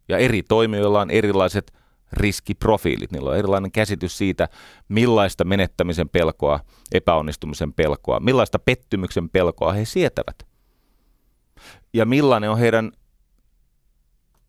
ja 0.09 0.17
eri 0.17 0.43
toimijoilla 0.43 1.01
on 1.01 1.11
erilaiset 1.11 1.84
riskiprofiilit. 2.17 3.11
Niillä 3.11 3.29
on 3.29 3.37
erilainen 3.37 3.71
käsitys 3.71 4.17
siitä, 4.17 4.49
millaista 4.89 5.43
menettämisen 5.43 6.09
pelkoa, 6.09 6.59
epäonnistumisen 6.91 7.73
pelkoa, 7.73 8.19
millaista 8.19 8.59
pettymyksen 8.59 9.29
pelkoa 9.29 9.73
he 9.73 9.85
sietävät. 9.85 10.47
Ja 11.93 12.05
millainen 12.05 12.49
on 12.49 12.59
heidän 12.59 12.91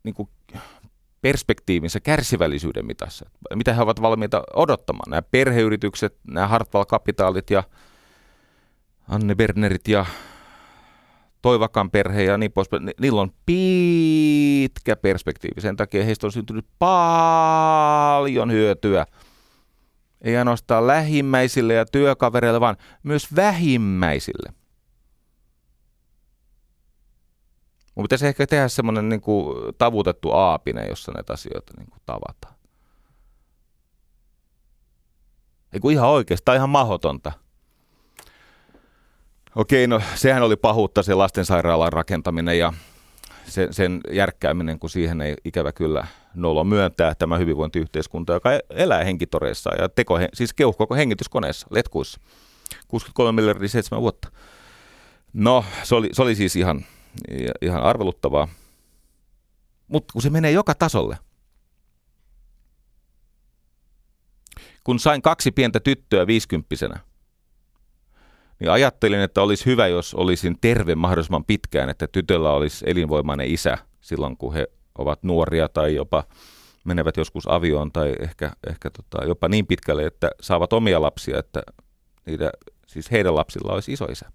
niin 0.03 0.15
kuin, 0.15 0.29
perspektiivinsä 1.21 1.99
kärsivällisyyden 1.99 2.85
mitassa. 2.85 3.29
Mitä 3.55 3.73
he 3.73 3.81
ovat 3.81 4.01
valmiita 4.01 4.43
odottamaan. 4.53 5.09
Nämä 5.09 5.21
perheyritykset, 5.21 6.17
nämä 6.27 6.47
Hartwall-kapitaalit 6.47 7.49
ja 7.49 7.63
Anne 9.07 9.35
Bernerit 9.35 9.87
ja 9.87 10.05
Toivakan 11.47 11.91
perhe 11.91 12.23
ja 12.23 12.37
niin 12.37 12.51
poispäin, 12.51 12.91
niillä 12.99 13.21
on 13.21 13.31
pitkä 13.45 14.95
perspektiivi. 14.95 15.61
Sen 15.61 15.75
takia 15.75 16.03
heistä 16.03 16.27
on 16.27 16.31
syntynyt 16.31 16.65
paljon 16.79 18.51
hyötyä. 18.51 19.05
Ei 20.21 20.37
ainoastaan 20.37 20.87
lähimmäisille 20.87 21.73
ja 21.73 21.85
työkavereille, 21.85 22.59
vaan 22.59 22.77
myös 23.03 23.35
vähimmäisille. 23.35 24.53
Mun 27.95 28.03
pitäisi 28.03 28.27
ehkä 28.27 28.47
tehdä 28.47 28.67
semmoinen 28.67 29.09
niin 29.09 29.21
tavutettu 29.77 30.31
aapine, 30.31 30.87
jossa 30.87 31.11
näitä 31.11 31.33
asioita 31.33 31.73
niin 31.77 31.89
kuin 31.89 32.01
tavataan. 32.05 32.55
Ei 35.73 35.79
kun 35.79 35.91
ihan 35.91 36.09
oikeastaan 36.09 36.55
ihan 36.55 36.69
mahdotonta. 36.69 37.31
Okei, 39.57 39.87
no 39.87 40.01
sehän 40.15 40.43
oli 40.43 40.55
pahuutta 40.55 41.03
se 41.03 41.13
lastensairaalan 41.13 41.93
rakentaminen 41.93 42.59
ja 42.59 42.73
sen, 43.47 43.73
sen 43.73 44.01
järkkääminen, 44.11 44.79
kun 44.79 44.89
siihen 44.89 45.21
ei 45.21 45.35
ikävä 45.45 45.71
kyllä 45.71 46.07
nolo 46.35 46.63
myöntää 46.63 47.15
tämä 47.15 47.37
hyvinvointiyhteiskunta, 47.37 48.33
joka 48.33 48.49
elää 48.69 49.03
henkitoreissa 49.03 49.75
ja 49.75 49.89
teko, 49.89 50.19
siis 50.33 50.53
keuhkoko 50.53 50.95
hengityskoneessa, 50.95 51.67
letkuissa. 51.69 52.19
63 52.87 53.41
miljardia 53.41 53.69
seitsemän 53.69 54.01
vuotta. 54.01 54.31
No, 55.33 55.65
se 55.83 55.95
oli, 55.95 56.09
se 56.11 56.21
oli 56.21 56.35
siis 56.35 56.55
ihan, 56.55 56.85
ihan 57.61 57.83
arveluttavaa. 57.83 58.47
Mutta 59.87 60.13
kun 60.13 60.21
se 60.21 60.29
menee 60.29 60.51
joka 60.51 60.75
tasolle. 60.75 61.17
Kun 64.83 64.99
sain 64.99 65.21
kaksi 65.21 65.51
pientä 65.51 65.79
tyttöä 65.79 66.27
viisikymppisenä, 66.27 66.99
niin 68.59 68.71
ajattelin, 68.71 69.19
että 69.19 69.41
olisi 69.41 69.65
hyvä, 69.65 69.87
jos 69.87 70.13
olisin 70.13 70.57
terve 70.61 70.95
mahdollisimman 70.95 71.45
pitkään, 71.45 71.89
että 71.89 72.07
tytöllä 72.07 72.51
olisi 72.51 72.85
elinvoimainen 72.87 73.47
isä 73.47 73.77
silloin, 74.01 74.37
kun 74.37 74.53
he 74.53 74.67
ovat 74.97 75.23
nuoria 75.23 75.69
tai 75.69 75.95
jopa 75.95 76.23
menevät 76.83 77.17
joskus 77.17 77.47
avioon 77.47 77.91
tai 77.91 78.15
ehkä, 78.19 78.51
ehkä 78.69 78.89
tota, 78.89 79.25
jopa 79.25 79.47
niin 79.47 79.67
pitkälle, 79.67 80.05
että 80.05 80.31
saavat 80.41 80.73
omia 80.73 81.01
lapsia, 81.01 81.39
että 81.39 81.61
niitä, 82.25 82.51
siis 82.87 83.11
heidän 83.11 83.35
lapsilla 83.35 83.73
olisi 83.73 83.91
isä. 83.91 84.31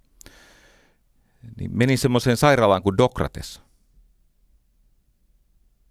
Niin 1.57 1.71
menin 1.77 1.99
semmoiseen 1.99 2.37
sairaalaan 2.37 2.83
kuin 2.83 2.99
Dokrates. 2.99 3.63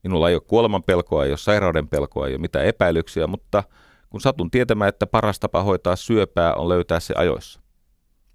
Minulla 0.04 0.30
ei 0.30 0.36
ole 0.36 0.42
kuoleman 0.48 0.84
pelkoa, 0.84 1.26
ei 1.26 1.32
ole 1.32 1.38
sairauden 1.38 1.88
pelkoa, 1.88 2.28
ei 2.28 2.34
ole 2.34 2.42
mitään 2.42 2.66
epäilyksiä, 2.66 3.28
mutta 3.28 3.64
kun 4.10 4.22
satun 4.22 4.52
tietämään, 4.52 4.90
että 4.90 5.08
paras 5.08 5.40
tapa 5.40 5.64
hoitaa 5.64 5.96
syöpää 5.96 6.54
on 6.54 6.70
löytää 6.70 7.00
se 7.00 7.14
ajoissa. 7.18 7.61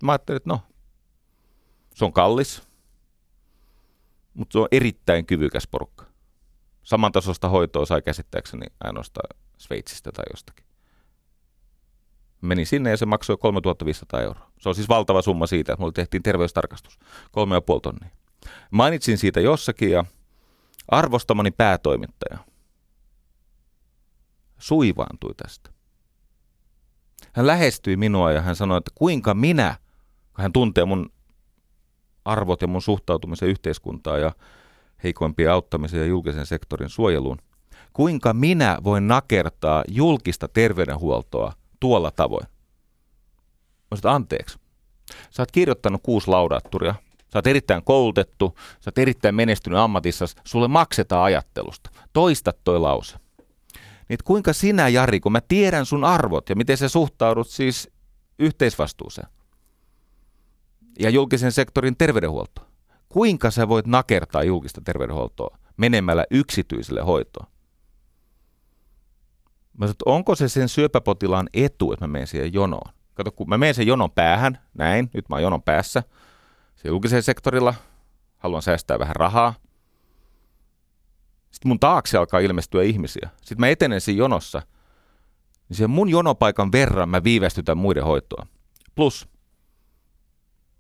Mä 0.03 0.13
ajattelin, 0.13 0.37
että 0.37 0.51
no, 0.51 0.61
se 1.95 2.05
on 2.05 2.13
kallis, 2.13 2.63
mutta 4.35 4.53
se 4.53 4.59
on 4.59 4.69
erittäin 4.73 5.27
kyvykäs 5.27 5.67
porukka. 5.67 6.05
Samantasosta 6.83 7.49
hoitoa 7.49 7.87
sai 7.87 8.03
käsittääkseni 8.03 8.67
ainoastaan 8.85 9.41
Sveitsistä 9.59 10.13
tai 10.13 10.25
jostakin. 10.33 10.67
Meni 12.41 12.65
sinne 12.65 12.91
ja 12.91 12.97
se 12.97 13.07
maksoi 13.07 13.37
3500 13.37 14.21
euroa. 14.21 14.51
Se 14.61 14.69
on 14.69 14.75
siis 14.75 14.89
valtava 14.89 15.23
summa 15.23 15.47
siitä, 15.47 15.73
että 15.73 15.81
mulle 15.81 15.93
tehtiin 15.93 16.23
terveystarkastus. 16.23 16.99
3,5 16.99 17.81
tonnia. 17.83 18.11
Mainitsin 18.71 19.19
siitä 19.19 19.41
jossakin 19.41 19.91
ja 19.91 20.05
arvostamani 20.89 21.51
päätoimittaja 21.51 22.39
suivaantui 24.59 25.35
tästä. 25.35 25.71
Hän 27.33 27.47
lähestyi 27.47 27.97
minua 27.97 28.33
ja 28.33 28.41
hän 28.41 28.57
sanoi, 28.57 28.79
että 28.79 28.91
kuinka 28.95 29.35
minä 29.35 29.77
hän 30.39 30.53
tuntee 30.53 30.85
mun 30.85 31.13
arvot 32.25 32.63
ja 32.63 32.69
mun 32.69 32.83
suhtautumisen 32.83 33.49
yhteiskuntaa 33.49 34.19
ja 34.19 34.33
heikoimpien 35.05 35.53
auttamiseen 35.53 36.01
ja 36.01 36.07
julkisen 36.07 36.47
sektorin 36.47 36.89
suojeluun. 36.89 37.39
Kuinka 37.93 38.33
minä 38.33 38.79
voin 38.85 39.09
nakertaa 39.09 39.85
julkista 39.89 40.49
terveydenhuoltoa 40.49 41.53
tuolla 41.81 42.11
tavoin? 42.11 42.47
Mä 43.91 43.97
sanoin, 43.97 44.17
anteeksi. 44.17 44.59
Sä 45.31 45.43
oot 45.43 45.53
kirjoittanut 45.53 46.01
kuusi 46.03 46.29
laudatturia. 46.29 46.95
Sä 47.33 47.39
oot 47.39 47.47
erittäin 47.47 47.85
koulutettu, 47.85 48.55
sä 48.81 48.89
oot 48.89 48.99
erittäin 48.99 49.35
menestynyt 49.35 49.79
ammatissa, 49.79 50.25
sulle 50.45 50.69
maksetaan 50.69 51.25
ajattelusta. 51.25 51.91
Toista 52.13 52.53
toi 52.65 52.79
lause. 52.79 53.17
Niin 54.09 54.19
kuinka 54.25 54.53
sinä, 54.53 54.89
Jari, 54.89 55.21
kun 55.21 55.33
mä 55.33 55.41
tiedän 55.41 55.87
sun 55.87 56.05
arvot 56.05 56.49
ja 56.49 56.57
miten 56.57 56.77
sä 56.77 56.89
suhtaudut 56.89 57.49
siis 57.49 57.91
yhteisvastuuseen, 58.39 59.29
ja 60.99 61.11
julkisen 61.11 61.53
sektorin 61.53 61.97
terveydenhuolto. 61.97 62.67
Kuinka 63.09 63.51
sä 63.51 63.69
voit 63.69 63.87
nakertaa 63.87 64.43
julkista 64.43 64.81
terveydenhuoltoa 64.81 65.59
menemällä 65.77 66.25
yksityiselle 66.31 67.01
hoitoon? 67.01 67.47
Mä 69.79 69.87
sanoin, 69.87 69.97
onko 70.07 70.35
se 70.35 70.49
sen 70.49 70.69
syöpäpotilaan 70.69 71.49
etu, 71.55 71.93
että 71.93 72.07
mä 72.07 72.13
menen 72.13 72.27
siihen 72.27 72.53
jonoon? 72.53 72.93
Kato, 73.15 73.33
kun 73.33 73.49
mä 73.49 73.59
menen 73.59 73.75
sen 73.75 73.87
jonon 73.87 74.11
päähän, 74.11 74.59
näin, 74.75 75.11
nyt 75.15 75.29
mä 75.29 75.37
oon 75.37 75.43
jonon 75.43 75.63
päässä, 75.63 76.03
se 76.77 76.89
julkisella 76.89 77.23
sektorilla, 77.23 77.75
haluan 78.39 78.63
säästää 78.63 78.99
vähän 78.99 79.17
rahaa. 79.17 79.55
Sitten 81.51 81.69
mun 81.69 81.81
taakse 81.81 82.19
alkaa 82.19 82.41
ilmestyä 82.41 82.83
ihmisiä. 82.83 83.31
Sitten 83.37 83.61
mä 83.61 83.69
etenen 83.69 84.01
siinä 84.01 84.19
jonossa, 84.19 84.63
niin 85.69 85.77
sen 85.77 85.91
mun 85.91 86.09
jonopaikan 86.09 86.73
verran 86.73 87.09
mä 87.09 87.25
viivästytän 87.25 87.79
muiden 87.79 88.05
hoitoa. 88.05 88.47
Plus, 88.95 89.29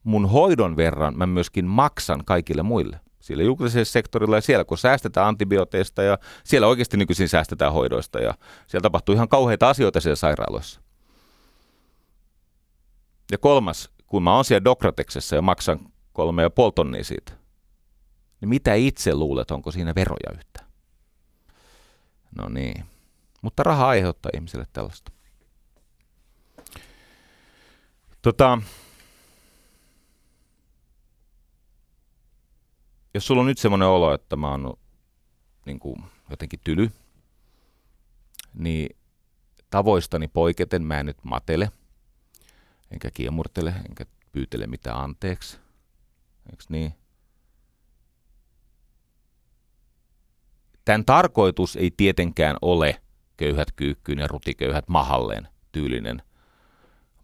mun 0.06 0.28
hoidon 0.28 0.76
verran 0.76 1.18
mä 1.18 1.26
myöskin 1.26 1.64
maksan 1.64 2.24
kaikille 2.24 2.62
muille. 2.62 3.00
Siellä 3.20 3.44
julkisella 3.44 3.84
sektorilla 3.84 4.36
ja 4.36 4.40
siellä 4.40 4.64
kun 4.64 4.78
säästetään 4.78 5.26
antibiooteista 5.26 6.02
ja 6.02 6.18
siellä 6.44 6.66
oikeasti 6.66 6.96
nykyisin 6.96 7.28
säästetään 7.28 7.72
hoidoista 7.72 8.18
ja 8.18 8.34
siellä 8.66 8.82
tapahtuu 8.82 9.14
ihan 9.14 9.28
kauheita 9.28 9.68
asioita 9.68 10.00
siellä 10.00 10.16
sairaaloissa. 10.16 10.80
Ja 13.30 13.38
kolmas, 13.38 13.90
kun 14.06 14.22
mä 14.22 14.34
oon 14.34 14.44
siellä 14.44 14.64
Dokrateksessa 14.64 15.36
ja 15.36 15.42
maksan 15.42 15.80
kolme 16.12 16.42
ja 16.42 16.50
puoli 16.50 16.72
tonnia 16.72 17.04
siitä, 17.04 17.32
niin 18.40 18.48
mitä 18.48 18.74
itse 18.74 19.14
luulet, 19.14 19.50
onko 19.50 19.70
siinä 19.70 19.94
veroja 19.94 20.32
yhtään? 20.34 20.66
No 22.38 22.48
niin. 22.48 22.84
Mutta 23.42 23.62
raha 23.62 23.88
aiheuttaa 23.88 24.30
ihmisille 24.34 24.66
tällaista. 24.72 25.12
Tota, 28.22 28.58
jos 33.16 33.26
sulla 33.26 33.40
on 33.40 33.46
nyt 33.46 33.58
semmoinen 33.58 33.88
olo, 33.88 34.14
että 34.14 34.36
mä 34.36 34.50
oon 34.50 34.78
niin 35.66 35.78
kuin 35.78 36.04
jotenkin 36.30 36.60
tyly, 36.64 36.90
niin 38.54 38.96
tavoistani 39.70 40.28
poiketen 40.28 40.82
mä 40.82 41.00
en 41.00 41.06
nyt 41.06 41.16
matele, 41.22 41.70
enkä 42.90 43.10
kiemurtele, 43.10 43.74
enkä 43.88 44.06
pyytele 44.32 44.66
mitään 44.66 45.00
anteeksi. 45.00 45.58
Eikö 46.50 46.64
niin? 46.68 46.94
Tämän 50.84 51.04
tarkoitus 51.04 51.76
ei 51.76 51.90
tietenkään 51.96 52.56
ole 52.62 53.02
köyhät 53.36 53.72
kyykkyyn 53.76 54.18
ja 54.18 54.26
rutiköyhät 54.26 54.88
mahalleen 54.88 55.48
tyylinen 55.72 56.22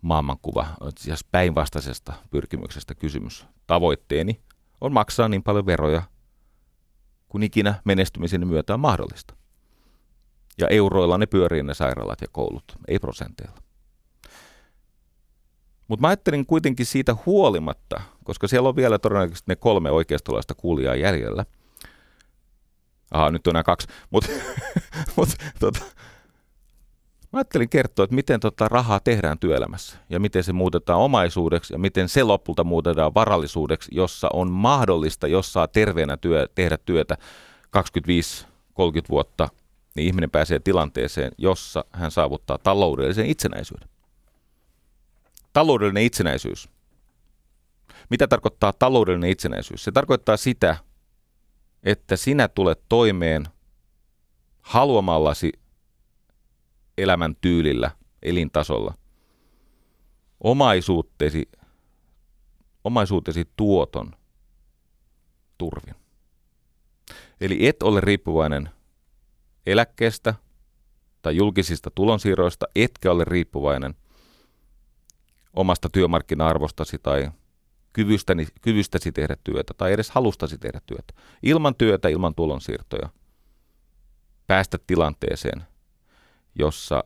maailmankuva. 0.02 0.66
Siis 0.98 1.24
päinvastaisesta 1.24 2.12
pyrkimyksestä 2.30 2.94
kysymys. 2.94 3.46
Tavoitteeni 3.66 4.40
on 4.82 4.92
maksaa 4.92 5.28
niin 5.28 5.42
paljon 5.42 5.66
veroja 5.66 6.02
kuin 7.28 7.42
ikinä 7.42 7.74
menestymisen 7.84 8.48
myötä 8.48 8.74
on 8.74 8.80
mahdollista. 8.80 9.34
Ja 10.58 10.68
euroilla 10.68 11.18
ne 11.18 11.26
pyörii 11.26 11.62
ne 11.62 11.74
sairaalat 11.74 12.20
ja 12.20 12.26
koulut, 12.32 12.64
ei 12.88 12.98
prosenteilla. 12.98 13.56
Mutta 15.88 16.00
mä 16.00 16.08
ajattelin 16.08 16.46
kuitenkin 16.46 16.86
siitä 16.86 17.16
huolimatta, 17.26 18.00
koska 18.24 18.48
siellä 18.48 18.68
on 18.68 18.76
vielä 18.76 18.98
todennäköisesti 18.98 19.50
ne 19.50 19.56
kolme 19.56 19.90
oikeistolaista 19.90 20.54
kuulijaa 20.54 20.94
jäljellä. 20.94 21.44
Aha, 23.10 23.30
nyt 23.30 23.46
on 23.46 23.52
nämä 23.52 23.62
kaksi. 23.62 23.88
Mutta 24.10 24.28
mut, 25.16 25.28
tota, 25.58 25.84
mä 27.32 27.38
ajattelin 27.38 27.68
kertoa, 27.68 28.04
että 28.04 28.14
miten 28.14 28.40
tota 28.40 28.68
rahaa 28.68 29.00
tehdään 29.00 29.38
työelämässä 29.38 29.98
ja 30.10 30.20
miten 30.20 30.44
se 30.44 30.52
muutetaan 30.52 31.00
omaisuudeksi 31.00 31.74
ja 31.74 31.78
miten 31.78 32.08
se 32.08 32.22
lopulta 32.22 32.64
muutetaan 32.64 33.14
varallisuudeksi, 33.14 33.90
jossa 33.94 34.28
on 34.32 34.50
mahdollista, 34.50 35.26
jos 35.26 35.52
saa 35.52 35.68
terveenä 35.68 36.16
työ, 36.16 36.48
tehdä 36.54 36.78
työtä 36.78 37.16
25-30 37.76 37.80
vuotta, 39.10 39.48
niin 39.94 40.06
ihminen 40.06 40.30
pääsee 40.30 40.58
tilanteeseen, 40.58 41.32
jossa 41.38 41.84
hän 41.92 42.10
saavuttaa 42.10 42.58
taloudellisen 42.58 43.26
itsenäisyyden. 43.26 43.88
Taloudellinen 45.52 46.02
itsenäisyys. 46.02 46.68
Mitä 48.10 48.28
tarkoittaa 48.28 48.72
taloudellinen 48.72 49.30
itsenäisyys? 49.30 49.84
Se 49.84 49.92
tarkoittaa 49.92 50.36
sitä, 50.36 50.76
että 51.82 52.16
sinä 52.16 52.48
tulet 52.48 52.80
toimeen 52.88 53.46
haluamallasi 54.60 55.52
elämän 57.02 57.36
tyylillä, 57.40 57.90
elintasolla. 58.22 58.94
Omaisuutesi, 60.40 61.48
omaisuutesi 62.84 63.44
tuoton 63.56 64.12
turvin. 65.58 65.94
Eli 67.40 67.66
et 67.66 67.82
ole 67.82 68.00
riippuvainen 68.00 68.70
eläkkeestä 69.66 70.34
tai 71.22 71.36
julkisista 71.36 71.90
tulonsiirroista, 71.94 72.66
etkä 72.76 73.12
ole 73.12 73.24
riippuvainen 73.24 73.94
omasta 75.54 75.88
työmarkkina-arvostasi 75.92 76.98
tai 76.98 77.30
kyvystäni, 77.92 78.46
kyvystäsi 78.62 79.12
tehdä 79.12 79.36
työtä 79.44 79.74
tai 79.76 79.92
edes 79.92 80.10
halustasi 80.10 80.58
tehdä 80.58 80.80
työtä. 80.86 81.14
Ilman 81.42 81.74
työtä, 81.74 82.08
ilman 82.08 82.34
tulonsiirtoja 82.34 83.08
päästä 84.46 84.78
tilanteeseen, 84.86 85.71
jossa 86.54 87.04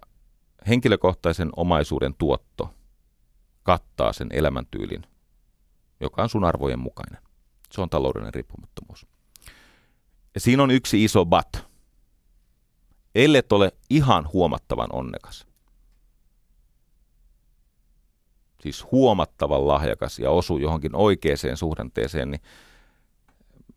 henkilökohtaisen 0.68 1.50
omaisuuden 1.56 2.14
tuotto 2.14 2.74
kattaa 3.62 4.12
sen 4.12 4.28
elämäntyylin, 4.30 5.06
joka 6.00 6.22
on 6.22 6.28
sun 6.28 6.44
arvojen 6.44 6.78
mukainen. 6.78 7.22
Se 7.70 7.80
on 7.80 7.90
taloudellinen 7.90 8.34
riippumattomuus. 8.34 9.06
Ja 10.34 10.40
siinä 10.40 10.62
on 10.62 10.70
yksi 10.70 11.04
iso 11.04 11.24
bat. 11.24 11.66
Ellet 13.14 13.52
ole 13.52 13.72
ihan 13.90 14.28
huomattavan 14.32 14.88
onnekas, 14.92 15.46
siis 18.60 18.86
huomattavan 18.92 19.68
lahjakas 19.68 20.18
ja 20.18 20.30
osuu 20.30 20.58
johonkin 20.58 20.94
oikeaan 20.94 21.56
suhdanteeseen, 21.56 22.30
niin 22.30 22.40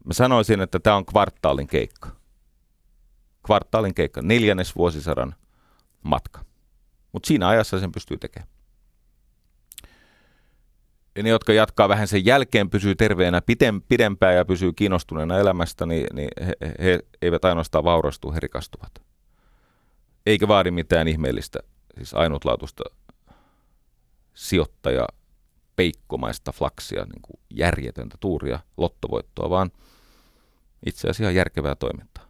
mä 0.06 0.14
sanoisin, 0.14 0.62
että 0.62 0.80
tämä 0.80 0.96
on 0.96 1.06
kvartaalin 1.06 1.68
keikka. 1.68 2.10
Kvartaalin 3.46 3.94
keikka, 3.94 4.22
neljännes 4.22 4.76
vuosisadan 4.76 5.36
matka. 6.04 6.46
Mutta 7.12 7.28
siinä 7.28 7.48
ajassa 7.48 7.80
sen 7.80 7.92
pystyy 7.92 8.18
tekemään. 8.18 8.50
Ja 11.16 11.24
ne, 11.24 11.30
jotka 11.30 11.54
jatkaa 11.54 11.90
vähän 11.90 12.08
sen 12.08 12.26
jälkeen, 12.26 12.70
pysyy 12.70 12.96
terveenä 12.96 13.42
pidempään 13.88 14.36
ja 14.36 14.46
pysyy 14.46 14.74
kiinnostuneena 14.74 15.38
elämästä, 15.38 15.86
niin, 15.86 16.08
niin 16.14 16.30
he, 16.42 16.54
he 16.84 17.00
eivät 17.22 17.46
ainoastaan 17.46 17.84
vaurastu, 17.84 18.32
he 18.32 18.40
rikastuvat. 18.40 18.92
Eikä 20.26 20.48
vaadi 20.48 20.72
mitään 20.72 21.08
ihmeellistä, 21.08 21.60
siis 21.98 22.14
ainutlaatuista 22.14 22.84
sijoittaja 24.34 25.08
peikkomaista 25.76 26.52
flaksia, 26.52 27.04
niin 27.04 27.22
kuin 27.22 27.40
järjetöntä 27.50 28.18
tuuria, 28.20 28.60
lottovoittoa, 28.78 29.50
vaan 29.50 29.72
itse 30.86 31.10
asiassa 31.10 31.32
järkevää 31.32 31.76
toimintaa. 31.76 32.29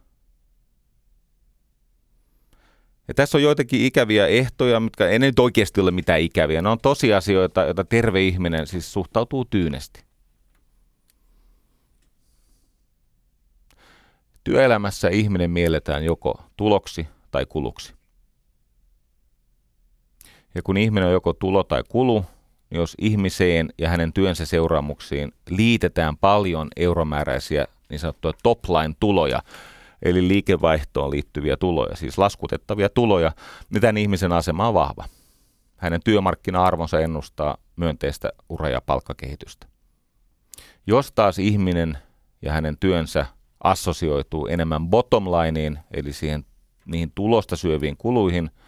Ja 3.10 3.14
tässä 3.14 3.38
on 3.38 3.42
joitakin 3.42 3.84
ikäviä 3.84 4.26
ehtoja, 4.26 4.80
mitkä 4.80 5.08
ei 5.08 5.18
nyt 5.18 5.38
oikeasti 5.38 5.80
ole 5.80 5.90
mitään 5.90 6.20
ikäviä. 6.20 6.62
Ne 6.62 6.68
on 6.68 6.78
tosiasioita, 6.80 7.64
joita 7.64 7.84
terve 7.84 8.22
ihminen 8.22 8.66
siis 8.66 8.92
suhtautuu 8.92 9.44
tyynesti. 9.44 10.04
Työelämässä 14.44 15.08
ihminen 15.08 15.50
mielletään 15.50 16.04
joko 16.04 16.40
tuloksi 16.56 17.06
tai 17.30 17.46
kuluksi. 17.46 17.94
Ja 20.54 20.62
kun 20.62 20.76
ihminen 20.76 21.06
on 21.06 21.12
joko 21.12 21.32
tulo 21.32 21.64
tai 21.64 21.82
kulu, 21.88 22.24
niin 22.70 22.78
jos 22.78 22.94
ihmiseen 22.98 23.72
ja 23.78 23.88
hänen 23.88 24.12
työnsä 24.12 24.46
seuraamuksiin 24.46 25.32
liitetään 25.48 26.16
paljon 26.16 26.68
euromääräisiä 26.76 27.66
niin 27.88 27.98
sanottuja 27.98 28.32
topline-tuloja, 28.42 29.42
eli 30.02 30.28
liikevaihtoon 30.28 31.10
liittyviä 31.10 31.56
tuloja, 31.56 31.96
siis 31.96 32.18
laskutettavia 32.18 32.88
tuloja, 32.88 33.32
niin 33.70 33.80
tämän 33.80 33.96
ihmisen 33.96 34.32
asema 34.32 34.68
on 34.68 34.74
vahva. 34.74 35.04
Hänen 35.76 36.00
työmarkkina-arvonsa 36.04 37.00
ennustaa 37.00 37.56
myönteistä 37.76 38.32
ura- 38.48 38.68
ja 38.68 38.80
palkkakehitystä. 38.80 39.66
Jos 40.86 41.12
taas 41.12 41.38
ihminen 41.38 41.98
ja 42.42 42.52
hänen 42.52 42.76
työnsä 42.80 43.26
assosioituu 43.64 44.46
enemmän 44.46 44.88
bottom 44.88 45.24
lineen, 45.24 45.78
eli 45.90 46.12
siihen, 46.12 46.44
niihin 46.84 47.12
tulosta 47.14 47.56
syöviin 47.56 47.96
kuluihin– 47.96 48.50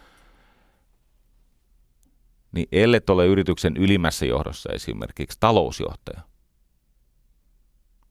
niin 2.53 2.67
ellet 2.71 3.09
ole 3.09 3.25
yrityksen 3.25 3.77
ylimmässä 3.77 4.25
johdossa 4.25 4.69
esimerkiksi 4.73 5.37
talousjohtaja, 5.39 6.21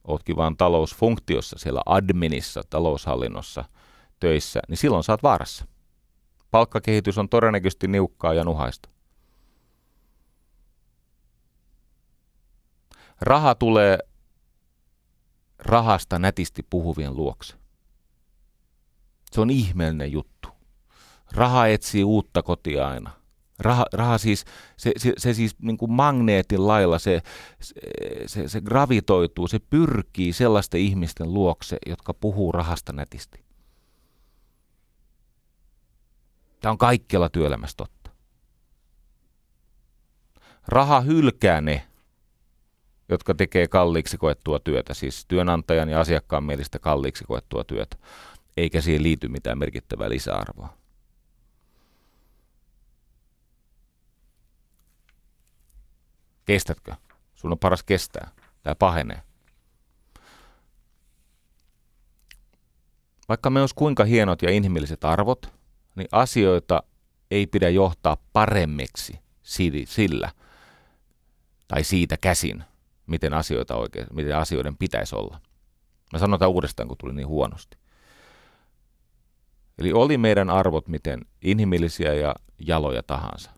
ootkin 0.07 0.35
vaan 0.35 0.57
talousfunktiossa 0.57 1.57
siellä 1.59 1.81
adminissa, 1.85 2.61
taloushallinnossa 2.69 3.65
töissä, 4.19 4.59
niin 4.67 4.77
silloin 4.77 5.03
saat 5.03 5.23
vaarassa. 5.23 5.65
Palkkakehitys 6.51 7.17
on 7.17 7.29
todennäköisesti 7.29 7.87
niukkaa 7.87 8.33
ja 8.33 8.43
nuhaista. 8.43 8.89
Raha 13.21 13.55
tulee 13.55 13.97
rahasta 15.59 16.19
nätisti 16.19 16.63
puhuvien 16.69 17.15
luokse. 17.15 17.55
Se 19.31 19.41
on 19.41 19.49
ihmeellinen 19.49 20.11
juttu. 20.11 20.49
Raha 21.31 21.67
etsii 21.67 22.03
uutta 22.03 22.43
kotia 22.43 22.87
aina– 22.87 23.11
Raha, 23.59 23.85
raha 23.93 24.17
siis, 24.17 24.45
se, 24.77 24.91
se, 24.97 25.13
se 25.17 25.33
siis 25.33 25.55
niin 25.59 25.77
kuin 25.77 25.91
magneetin 25.91 26.67
lailla, 26.67 26.99
se, 26.99 27.21
se, 28.25 28.47
se 28.47 28.61
gravitoituu, 28.61 29.47
se 29.47 29.59
pyrkii 29.59 30.33
sellaisten 30.33 30.81
ihmisten 30.81 31.33
luokse, 31.33 31.77
jotka 31.85 32.13
puhuu 32.13 32.51
rahasta 32.51 32.93
nätisti. 32.93 33.43
Tämä 36.61 36.71
on 36.71 36.77
kaikkialla 36.77 37.29
työelämässä 37.29 37.77
totta. 37.77 38.11
Raha 40.67 41.01
hylkää 41.01 41.61
ne, 41.61 41.87
jotka 43.09 43.33
tekee 43.33 43.67
kalliiksi 43.67 44.17
koettua 44.17 44.59
työtä, 44.59 44.93
siis 44.93 45.25
työnantajan 45.25 45.89
ja 45.89 45.99
asiakkaan 45.99 46.43
mielestä 46.43 46.79
kalliiksi 46.79 47.23
koettua 47.23 47.63
työtä, 47.63 47.97
eikä 48.57 48.81
siihen 48.81 49.03
liity 49.03 49.27
mitään 49.27 49.57
merkittävää 49.57 50.09
lisäarvoa. 50.09 50.82
Kestätkö? 56.45 56.95
Sun 57.35 57.51
on 57.51 57.59
paras 57.59 57.83
kestää. 57.83 58.31
Tämä 58.63 58.75
pahenee. 58.75 59.21
Vaikka 63.29 63.49
me 63.49 63.59
olisi 63.61 63.75
kuinka 63.75 64.03
hienot 64.03 64.41
ja 64.41 64.51
inhimilliset 64.51 65.03
arvot, 65.03 65.53
niin 65.95 66.07
asioita 66.11 66.83
ei 67.31 67.47
pidä 67.47 67.69
johtaa 67.69 68.17
paremmiksi 68.33 69.19
sillä 69.85 70.31
tai 71.67 71.83
siitä 71.83 72.17
käsin, 72.17 72.63
miten, 73.07 73.33
asioita 73.33 73.75
oikein, 73.75 74.07
miten 74.13 74.37
asioiden 74.37 74.77
pitäisi 74.77 75.15
olla. 75.15 75.41
Mä 76.13 76.19
sanon 76.19 76.39
tämän 76.39 76.51
uudestaan, 76.51 76.87
kun 76.87 76.97
tuli 76.97 77.13
niin 77.13 77.27
huonosti. 77.27 77.77
Eli 79.77 79.93
oli 79.93 80.17
meidän 80.17 80.49
arvot 80.49 80.87
miten 80.87 81.19
inhimillisiä 81.41 82.13
ja 82.13 82.35
jaloja 82.59 83.03
tahansa. 83.03 83.51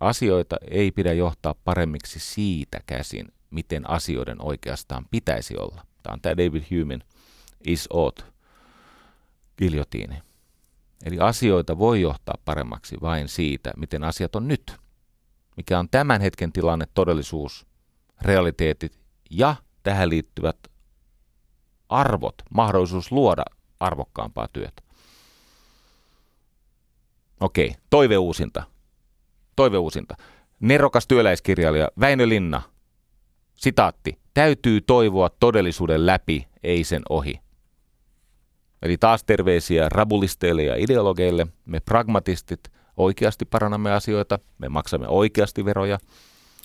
Asioita 0.00 0.56
ei 0.70 0.90
pidä 0.90 1.12
johtaa 1.12 1.54
paremmiksi 1.64 2.20
siitä 2.20 2.80
käsin, 2.86 3.32
miten 3.50 3.90
asioiden 3.90 4.36
oikeastaan 4.42 5.06
pitäisi 5.10 5.56
olla. 5.56 5.86
Tämä 6.02 6.12
on 6.14 6.20
tämä 6.20 6.36
David 6.36 6.62
Humein 6.70 7.04
is 7.64 7.88
ought 7.90 8.22
giljotiini. 9.58 10.22
Eli 11.04 11.18
asioita 11.20 11.78
voi 11.78 12.00
johtaa 12.00 12.34
paremmaksi 12.44 12.96
vain 13.00 13.28
siitä, 13.28 13.72
miten 13.76 14.04
asiat 14.04 14.36
on 14.36 14.48
nyt. 14.48 14.76
Mikä 15.56 15.78
on 15.78 15.88
tämän 15.88 16.20
hetken 16.20 16.52
tilanne, 16.52 16.86
todellisuus, 16.94 17.66
realiteetit 18.20 18.98
ja 19.30 19.56
tähän 19.82 20.08
liittyvät 20.08 20.56
arvot, 21.88 22.34
mahdollisuus 22.50 23.12
luoda 23.12 23.44
arvokkaampaa 23.80 24.48
työtä. 24.52 24.82
Okei, 27.40 27.74
toiveuusinta. 27.90 28.77
Toiveuusinta. 29.58 30.16
Nerokas 30.60 31.06
työläiskirjailija 31.06 31.88
Väinö 32.00 32.28
Linna. 32.28 32.62
Sitaatti. 33.54 34.18
Täytyy 34.34 34.80
toivoa 34.80 35.30
todellisuuden 35.40 36.06
läpi, 36.06 36.48
ei 36.62 36.84
sen 36.84 37.02
ohi. 37.08 37.40
Eli 38.82 38.96
taas 38.98 39.24
terveisiä 39.24 39.88
rabulisteille 39.88 40.62
ja 40.62 40.76
ideologeille. 40.76 41.46
Me 41.64 41.80
pragmatistit 41.80 42.60
oikeasti 42.96 43.44
parannamme 43.44 43.92
asioita, 43.92 44.38
me 44.58 44.68
maksamme 44.68 45.08
oikeasti 45.08 45.64
veroja, 45.64 45.98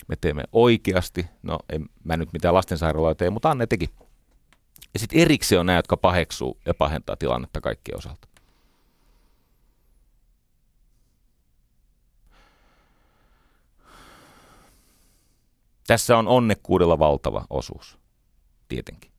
me 0.08 0.16
teemme 0.22 0.44
oikeasti, 0.52 1.26
no 1.44 1.60
en 1.70 1.86
mä 2.04 2.18
nyt 2.18 2.34
mitään 2.34 2.54
lastensairaalaa 2.54 3.16
tee, 3.16 3.30
mutta 3.30 3.52
Anne 3.52 3.68
teki. 3.68 3.90
Ja 4.94 5.00
sitten 5.00 5.20
erikseen 5.20 5.60
on 5.60 5.66
nämä, 5.66 5.80
jotka 5.80 5.98
paheksuu 5.98 6.58
ja 6.66 6.74
pahentaa 6.74 7.16
tilannetta 7.16 7.62
kaikkien 7.62 7.98
osalta. 7.98 8.33
Tässä 15.88 16.18
on 16.18 16.28
onnekkuudella 16.28 17.00
valtava 17.00 17.46
osuus, 17.50 17.98
tietenkin. 18.68 19.12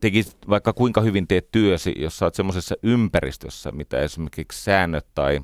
Tekit 0.00 0.36
vaikka 0.48 0.72
kuinka 0.72 1.00
hyvin 1.00 1.28
teet 1.28 1.50
työsi, 1.50 1.94
jos 1.96 2.18
sä 2.18 2.24
oot 2.24 2.34
semmoisessa 2.34 2.74
ympäristössä, 2.82 3.72
mitä 3.72 4.00
esimerkiksi 4.00 4.62
säännöt 4.62 5.06
tai 5.14 5.40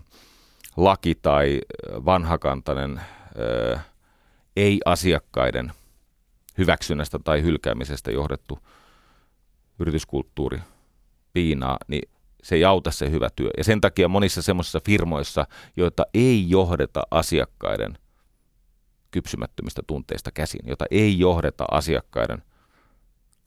laki 0.77 1.15
tai 1.15 1.61
vanhakantainen 2.05 3.01
ei-asiakkaiden 4.57 5.73
hyväksynnästä 6.59 7.19
tai 7.25 7.43
hylkäämisestä 7.43 8.11
johdettu 8.11 8.59
yrityskulttuuri 9.79 10.59
piinaa, 11.33 11.79
niin 11.89 12.11
se 12.43 12.55
ei 12.55 12.65
auta 12.65 12.91
se 12.91 13.11
hyvä 13.11 13.29
työ. 13.37 13.51
Ja 13.57 13.65
sen 13.65 13.81
takia 13.81 14.09
monissa 14.09 14.43
semmoisissa 14.43 14.81
firmoissa, 14.85 15.47
joita 15.77 16.07
ei 16.15 16.51
johdeta 16.51 17.03
asiakkaiden 17.11 17.99
kypsymättömistä 19.11 19.83
tunteista 19.87 20.31
käsin, 20.33 20.61
jota 20.65 20.85
ei 20.91 21.19
johdeta 21.19 21.65
asiakkaiden. 21.71 22.43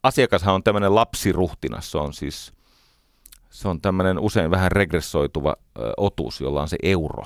Asiakashan 0.02 0.54
on 0.54 0.62
tämmöinen 0.62 0.94
lapsiruhtinas, 0.94 1.90
se 1.90 1.98
on 1.98 2.12
siis 2.12 2.52
se 3.52 3.68
on 3.68 3.80
tämmöinen 3.80 4.18
usein 4.18 4.50
vähän 4.50 4.72
regressoituva 4.72 5.56
otus, 5.96 6.40
jolla 6.40 6.62
on 6.62 6.68
se 6.68 6.76
euro. 6.82 7.24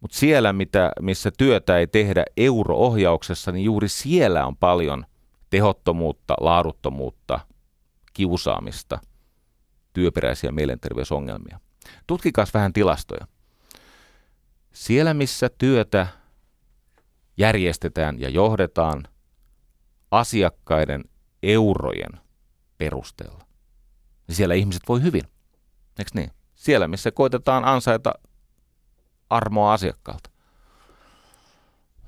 Mutta 0.00 0.16
siellä, 0.16 0.52
mitä, 0.52 0.92
missä 1.00 1.30
työtä 1.38 1.78
ei 1.78 1.86
tehdä 1.86 2.24
euroohjauksessa, 2.36 3.52
niin 3.52 3.64
juuri 3.64 3.88
siellä 3.88 4.46
on 4.46 4.56
paljon 4.56 5.06
tehottomuutta, 5.50 6.34
laaduttomuutta, 6.40 7.40
kiusaamista, 8.12 8.98
työperäisiä 9.92 10.52
mielenterveysongelmia. 10.52 11.60
Tutkikaa 12.06 12.46
vähän 12.54 12.72
tilastoja. 12.72 13.26
Siellä, 14.72 15.14
missä 15.14 15.48
työtä 15.58 16.06
järjestetään 17.36 18.20
ja 18.20 18.28
johdetaan 18.28 19.08
asiakkaiden 20.10 21.04
eurojen 21.42 22.20
perusteella, 22.78 23.46
siellä 24.30 24.54
ihmiset 24.54 24.82
voi 24.88 25.02
hyvin. 25.02 25.22
Eikö 25.98 26.10
niin? 26.14 26.30
Siellä, 26.54 26.88
missä 26.88 27.10
koitetaan 27.10 27.64
ansaita 27.64 28.14
armoa 29.30 29.72
asiakkaalta. 29.72 30.30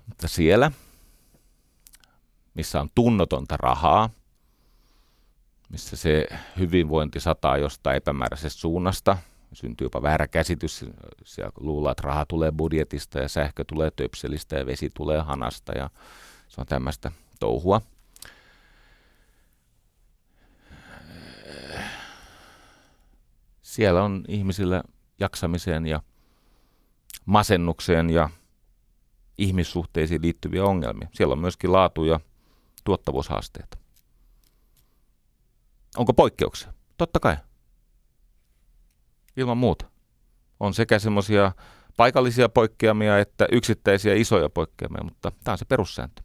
Mutta 0.07 0.29
siellä, 0.29 0.73
missä 2.55 2.81
on 2.81 2.89
tunnotonta 2.95 3.57
rahaa, 3.57 4.11
missä 5.69 5.97
se 5.97 6.27
hyvinvointi 6.59 7.21
sataa 7.21 7.57
jostain 7.57 7.97
epämääräisestä 7.97 8.61
suunnasta, 8.61 9.17
syntyy 9.53 9.85
jopa 9.85 10.03
väärä 10.03 10.29
käsitys, 10.29 10.85
siellä 11.25 11.53
luullaan, 11.61 11.93
että 11.93 12.03
raha 12.03 12.27
tulee 12.27 12.53
budjetista 12.53 13.19
ja 13.19 13.29
sähkö 13.29 13.65
tulee 13.65 13.91
töpselistä 13.91 14.57
ja 14.57 14.67
vesi 14.67 14.91
tulee 14.95 15.21
hanasta 15.21 15.73
ja 15.73 15.91
se 16.49 16.61
on 16.61 16.67
tämmöistä 16.67 17.13
touhua. 17.41 17.81
Siellä 23.63 24.03
on 24.03 24.25
ihmisillä 24.29 24.83
jaksamiseen 25.21 25.87
ja 25.87 26.03
masennukseen 27.27 28.11
ja 28.11 28.31
ihmissuhteisiin 29.39 30.23
liittyviä 30.23 30.65
ongelmia. 30.65 31.09
Siellä 31.15 31.33
on 31.33 31.39
myöskin 31.39 31.73
laatu- 31.73 32.05
ja 32.05 32.21
tuottavuushaasteita. 32.85 33.79
Onko 35.97 36.13
poikkeuksia? 36.13 36.73
Totta 36.97 37.21
kai. 37.21 37.37
Ilman 39.39 39.59
muuta. 39.59 39.87
On 40.61 40.75
sekä 40.75 40.99
semmoisia 40.99 41.53
paikallisia 41.97 42.49
poikkeamia 42.49 43.19
että 43.19 43.47
yksittäisiä 43.53 44.15
isoja 44.15 44.51
poikkeamia, 44.51 45.05
mutta 45.05 45.33
tämä 45.45 45.53
on 45.53 45.59
se 45.59 45.65
perussääntö. 45.65 46.23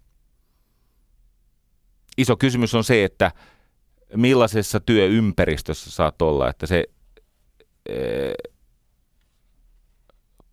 Iso 2.18 2.38
kysymys 2.38 2.76
on 2.76 2.84
se, 2.84 3.04
että 3.04 3.32
millaisessa 4.16 4.80
työympäristössä 4.80 5.92
saat 5.92 6.22
olla, 6.22 6.50
että 6.50 6.66
se 6.68 6.84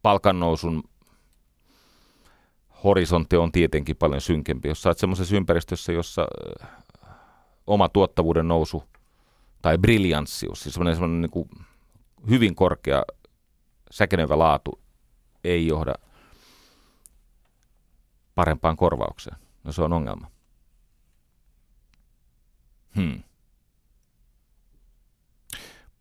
palkannousun 0.03 0.83
horisontti 2.85 3.37
on 3.37 3.53
tietenkin 3.53 3.97
paljon 3.97 4.21
synkempi. 4.21 4.69
Jos 4.69 4.83
saat 4.83 4.99
semmoisessa 4.99 5.37
ympäristössä, 5.37 5.93
jossa 5.93 6.27
oma 7.67 7.89
tuottavuuden 7.89 8.49
nousu 8.49 8.83
tai 9.63 9.79
briljanssius, 9.79 10.63
siis 10.63 10.75
semmoinen, 10.75 10.95
semmoinen 10.95 11.21
niin 11.21 11.31
kuin 11.31 11.49
hyvin 12.29 12.55
korkea 12.55 13.03
säkenevä 13.91 14.39
laatu 14.39 14.81
ei 15.45 15.67
johda 15.67 15.95
parempaan 18.35 18.77
korvaukseen. 18.77 19.37
No 19.65 19.73
se 19.73 19.83
on 19.83 19.93
ongelma. 19.93 20.31
Hmm. 22.97 23.23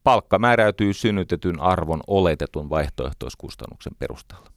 Palkka 0.03 0.39
määräytyy 0.39 0.93
synnytetyn 0.93 1.59
arvon 1.59 2.01
oletetun 2.07 2.69
vaihtoehtoiskustannuksen 2.69 3.95
perusteella. 3.99 4.51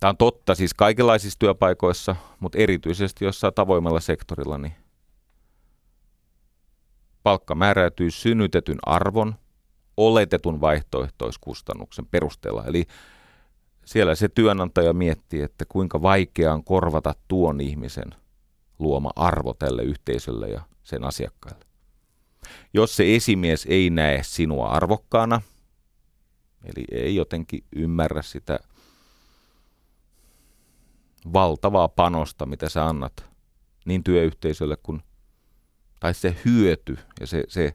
Tämä 0.00 0.08
on 0.10 0.16
totta 0.16 0.54
siis 0.54 0.74
kaikenlaisissa 0.74 1.38
työpaikoissa, 1.38 2.16
mutta 2.40 2.58
erityisesti 2.58 3.24
jossain 3.24 3.54
tavoimella 3.54 4.00
sektorilla, 4.00 4.58
niin 4.58 4.74
palkka 7.26 7.54
määräytyy 7.54 8.10
synnytetyn 8.10 8.78
arvon 8.82 9.34
oletetun 9.96 10.60
vaihtoehtoiskustannuksen 10.60 12.06
perusteella. 12.06 12.64
Eli 12.64 12.86
siellä 13.84 14.14
se 14.14 14.28
työnantaja 14.28 14.92
miettii, 14.92 15.42
että 15.42 15.64
kuinka 15.68 16.02
vaikeaa 16.02 16.54
on 16.54 16.64
korvata 16.64 17.14
tuon 17.28 17.60
ihmisen 17.60 18.14
luoma 18.78 19.10
arvo 19.16 19.54
tälle 19.54 19.82
yhteisölle 19.82 20.48
ja 20.48 20.60
sen 20.82 21.04
asiakkaille. 21.04 21.64
Jos 22.74 22.96
se 22.96 23.16
esimies 23.16 23.66
ei 23.70 23.90
näe 23.90 24.22
sinua 24.22 24.68
arvokkaana, 24.68 25.40
eli 26.64 26.84
ei 26.90 27.16
jotenkin 27.16 27.64
ymmärrä 27.76 28.22
sitä 28.22 28.58
valtavaa 31.32 31.88
panosta, 31.88 32.46
mitä 32.46 32.68
sä 32.68 32.86
annat 32.86 33.26
niin 33.84 34.04
työyhteisölle 34.04 34.76
kuin, 34.82 35.02
tai 36.00 36.14
se 36.14 36.36
hyöty 36.44 36.98
ja 37.20 37.26
se, 37.26 37.44
se 37.48 37.74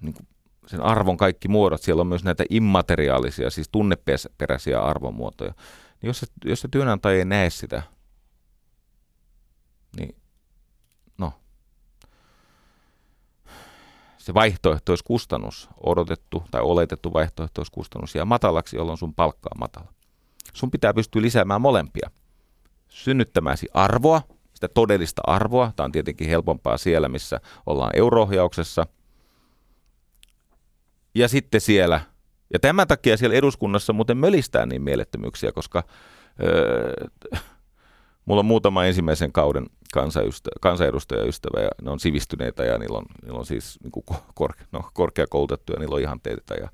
niin 0.00 0.14
kuin 0.14 0.26
sen 0.66 0.82
arvon 0.82 1.16
kaikki 1.16 1.48
muodot, 1.48 1.82
siellä 1.82 2.00
on 2.00 2.06
myös 2.06 2.24
näitä 2.24 2.44
immateriaalisia, 2.50 3.50
siis 3.50 3.68
tunneperäisiä 3.72 4.80
arvomuotoja. 4.80 5.54
Niin 6.02 6.08
jos, 6.08 6.20
se, 6.20 6.26
jos 6.44 6.60
se 6.60 6.68
työnantaja 6.68 7.18
ei 7.18 7.24
näe 7.24 7.50
sitä, 7.50 7.82
niin 9.96 10.16
se 14.30 14.34
vaihtoehtoiskustannus, 14.34 15.68
odotettu 15.76 16.44
tai 16.50 16.60
oletettu 16.60 17.12
vaihtoehtoiskustannus 17.12 18.14
jää 18.14 18.24
matalaksi, 18.24 18.76
jolloin 18.76 18.98
sun 18.98 19.14
palkka 19.14 19.50
on 19.54 19.58
matala. 19.58 19.92
Sun 20.52 20.70
pitää 20.70 20.94
pystyä 20.94 21.22
lisäämään 21.22 21.60
molempia. 21.60 22.10
Synnyttämäsi 22.88 23.66
arvoa, 23.74 24.22
sitä 24.60 24.74
todellista 24.74 25.22
arvoa. 25.26 25.72
Tämä 25.76 25.84
on 25.84 25.92
tietenkin 25.92 26.28
helpompaa 26.28 26.78
siellä, 26.78 27.08
missä 27.08 27.40
ollaan 27.66 27.90
euroohjauksessa. 27.94 28.86
ja 31.14 31.28
sitten 31.28 31.60
siellä, 31.60 32.00
ja 32.52 32.58
tämän 32.58 32.88
takia 32.88 33.16
siellä 33.16 33.36
eduskunnassa 33.36 33.92
muuten 33.92 34.16
mölistää 34.16 34.66
niin 34.66 34.82
mielettömyyksiä, 34.82 35.52
koska 35.52 35.82
öö, 36.42 37.08
mulla 38.24 38.40
on 38.40 38.46
muutama 38.46 38.84
ensimmäisen 38.84 39.32
kauden 39.32 39.66
kansanedustajaystävä 40.60 41.60
ja 41.60 41.70
ne 41.82 41.90
on 41.90 42.00
sivistyneitä 42.00 42.64
ja 42.64 42.78
niillä 42.78 42.98
on, 42.98 43.04
niillä 43.22 43.38
on 43.38 43.46
siis 43.46 43.78
niin 43.82 43.92
kuin 43.92 44.04
korke, 44.34 44.64
no, 44.72 44.90
korkeakoulutettuja, 44.94 45.78
niillä 45.78 45.94
on 45.94 46.00
ihan 46.00 46.20
teitä 46.20 46.54
ja 46.54 46.68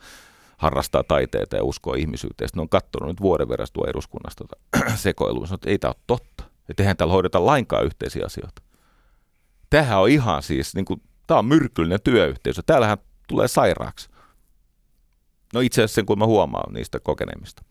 harrastaa 0.57 1.05
taiteita 1.05 1.57
ja 1.57 1.65
uskoo 1.65 1.95
ihmisyyteen. 1.95 2.49
Sitten 2.49 2.59
ne 2.59 2.63
on 2.63 2.69
katsonut 2.69 3.09
nyt 3.09 3.21
vuoden 3.21 3.49
verran 3.49 3.69
tuo 3.73 3.87
eduskunnasta 3.87 4.45
tuota 4.45 4.87
sekoilua. 4.97 5.47
Sanoin, 5.47 5.59
että 5.59 5.71
ei 5.71 5.79
tämä 5.79 5.91
ole 5.91 6.03
totta. 6.07 6.46
Että 6.69 6.83
eihän 6.83 6.97
täällä 6.97 7.13
hoideta 7.13 7.47
lainkaan 7.47 7.85
yhteisiä 7.85 8.27
asioita. 8.27 8.63
Tämähän 9.71 10.01
on 10.01 10.09
ihan 10.09 10.43
siis, 10.43 10.75
niin 10.75 10.85
kuin, 10.85 11.03
tämä 11.27 11.39
on 11.39 11.47
myrkyllinen 11.47 12.01
työyhteisö. 12.05 12.63
Täällähän 12.67 12.99
tulee 13.29 13.49
sairaaksi. 13.49 14.09
No 15.55 15.61
itse 15.61 15.81
asiassa 15.81 15.95
sen, 15.95 16.07
kun 16.07 16.19
mä 16.19 16.27
huomaan 16.27 16.75
niistä 16.75 17.01
kokeneemmista. 17.01 17.63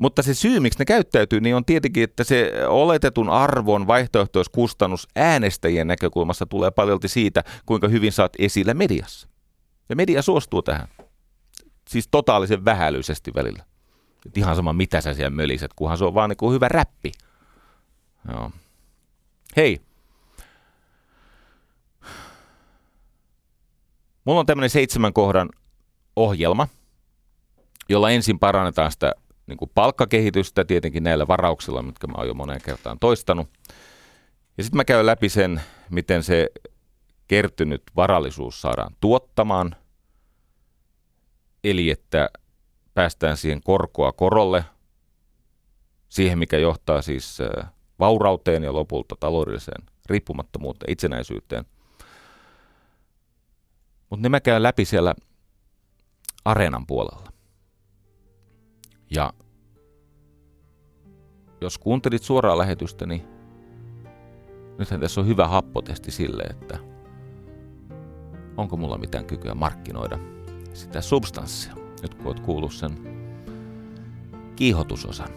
Mutta 0.00 0.22
se 0.22 0.34
syy, 0.34 0.60
miksi 0.60 0.78
ne 0.78 0.84
käyttäytyy, 0.84 1.40
niin 1.40 1.56
on 1.56 1.64
tietenkin, 1.64 2.04
että 2.04 2.24
se 2.24 2.52
oletetun 2.68 3.30
arvon 3.30 3.86
vaihtoehtoiskustannus 3.86 5.08
äänestäjien 5.16 5.86
näkökulmasta 5.86 6.46
tulee 6.46 6.70
paljolti 6.70 7.08
siitä, 7.08 7.44
kuinka 7.66 7.88
hyvin 7.88 8.12
saat 8.12 8.32
esillä 8.38 8.74
mediassa. 8.74 9.28
Ja 9.88 9.96
media 9.96 10.22
suostuu 10.22 10.62
tähän. 10.62 10.88
Siis 11.88 12.08
totaalisen 12.10 12.64
vähäilyisesti 12.64 13.30
välillä. 13.34 13.64
Et 14.26 14.38
ihan 14.38 14.56
sama, 14.56 14.72
mitä 14.72 15.00
sä 15.00 15.14
siellä 15.14 15.30
möliset, 15.30 15.70
kunhan 15.76 15.98
se 15.98 16.04
on 16.04 16.14
vaan 16.14 16.30
niin 16.30 16.52
hyvä 16.52 16.68
räppi. 16.68 17.12
Joo. 18.32 18.50
Hei. 19.56 19.80
Mulla 24.24 24.40
on 24.40 24.46
tämmöinen 24.46 24.70
seitsemän 24.70 25.12
kohdan 25.12 25.48
ohjelma, 26.16 26.68
jolla 27.88 28.10
ensin 28.10 28.38
parannetaan 28.38 28.92
sitä 28.92 29.12
niin 29.46 29.56
kuin 29.56 29.70
palkkakehitystä 29.74 30.64
tietenkin 30.64 31.02
näillä 31.02 31.28
varauksilla, 31.28 31.82
mitkä 31.82 32.06
mä 32.06 32.14
oon 32.16 32.26
jo 32.26 32.34
moneen 32.34 32.60
kertaan 32.62 32.98
toistanut. 32.98 33.48
Ja 34.58 34.64
sitten 34.64 34.76
mä 34.76 34.84
käyn 34.84 35.06
läpi 35.06 35.28
sen, 35.28 35.60
miten 35.90 36.22
se 36.22 36.48
kertynyt 37.28 37.82
varallisuus 37.96 38.60
saadaan 38.60 38.96
tuottamaan. 39.00 39.76
Eli 41.64 41.90
että 41.90 42.30
päästään 42.94 43.36
siihen 43.36 43.60
korkoa 43.62 44.12
korolle, 44.12 44.64
siihen 46.08 46.38
mikä 46.38 46.58
johtaa 46.58 47.02
siis 47.02 47.38
vaurauteen 48.04 48.62
ja 48.64 48.72
lopulta 48.72 49.16
taloudelliseen 49.20 49.86
riippumattomuuteen, 50.06 50.92
itsenäisyyteen. 50.92 51.64
Mutta 54.10 54.22
ne 54.22 54.28
mä 54.28 54.40
käyn 54.40 54.62
läpi 54.62 54.84
siellä 54.84 55.14
areenan 56.44 56.86
puolella. 56.86 57.32
Ja 59.10 59.32
jos 61.60 61.78
kuuntelit 61.78 62.22
suoraa 62.22 62.58
lähetystä, 62.58 63.06
niin 63.06 63.24
nythän 64.78 65.00
tässä 65.00 65.20
on 65.20 65.26
hyvä 65.26 65.48
happotesti 65.48 66.10
sille, 66.10 66.42
että 66.42 66.78
onko 68.56 68.76
mulla 68.76 68.98
mitään 68.98 69.24
kykyä 69.24 69.54
markkinoida 69.54 70.18
sitä 70.74 71.00
substanssia. 71.00 71.74
Nyt 72.02 72.14
kun 72.14 72.26
oot 72.26 72.40
kuullut 72.40 72.72
sen 72.72 72.92
kiihotusosan, 74.56 75.28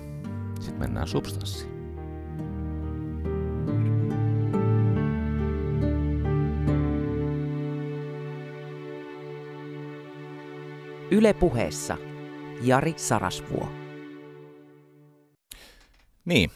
sitten 0.60 0.80
mennään 0.80 1.08
substanssiin. 1.08 1.77
Yle 11.18 11.34
puheessa 11.34 11.98
Jari 12.62 12.94
Sarasvuo. 12.98 13.70
Niin, 16.26 16.52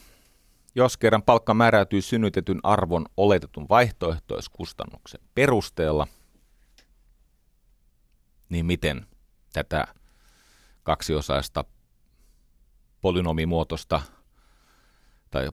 jos 0.76 0.98
kerran 0.98 1.24
palkka 1.24 1.54
määräytyy 1.54 2.02
synnytetyn 2.02 2.60
arvon 2.64 3.06
oletetun 3.18 3.66
vaihtoehtoiskustannuksen 3.70 5.22
perusteella, 5.36 6.08
niin 8.50 8.66
miten 8.66 9.06
tätä 9.54 9.88
kaksiosaista 10.84 11.66
polynomimuotoista 13.02 14.02
tai 15.32 15.50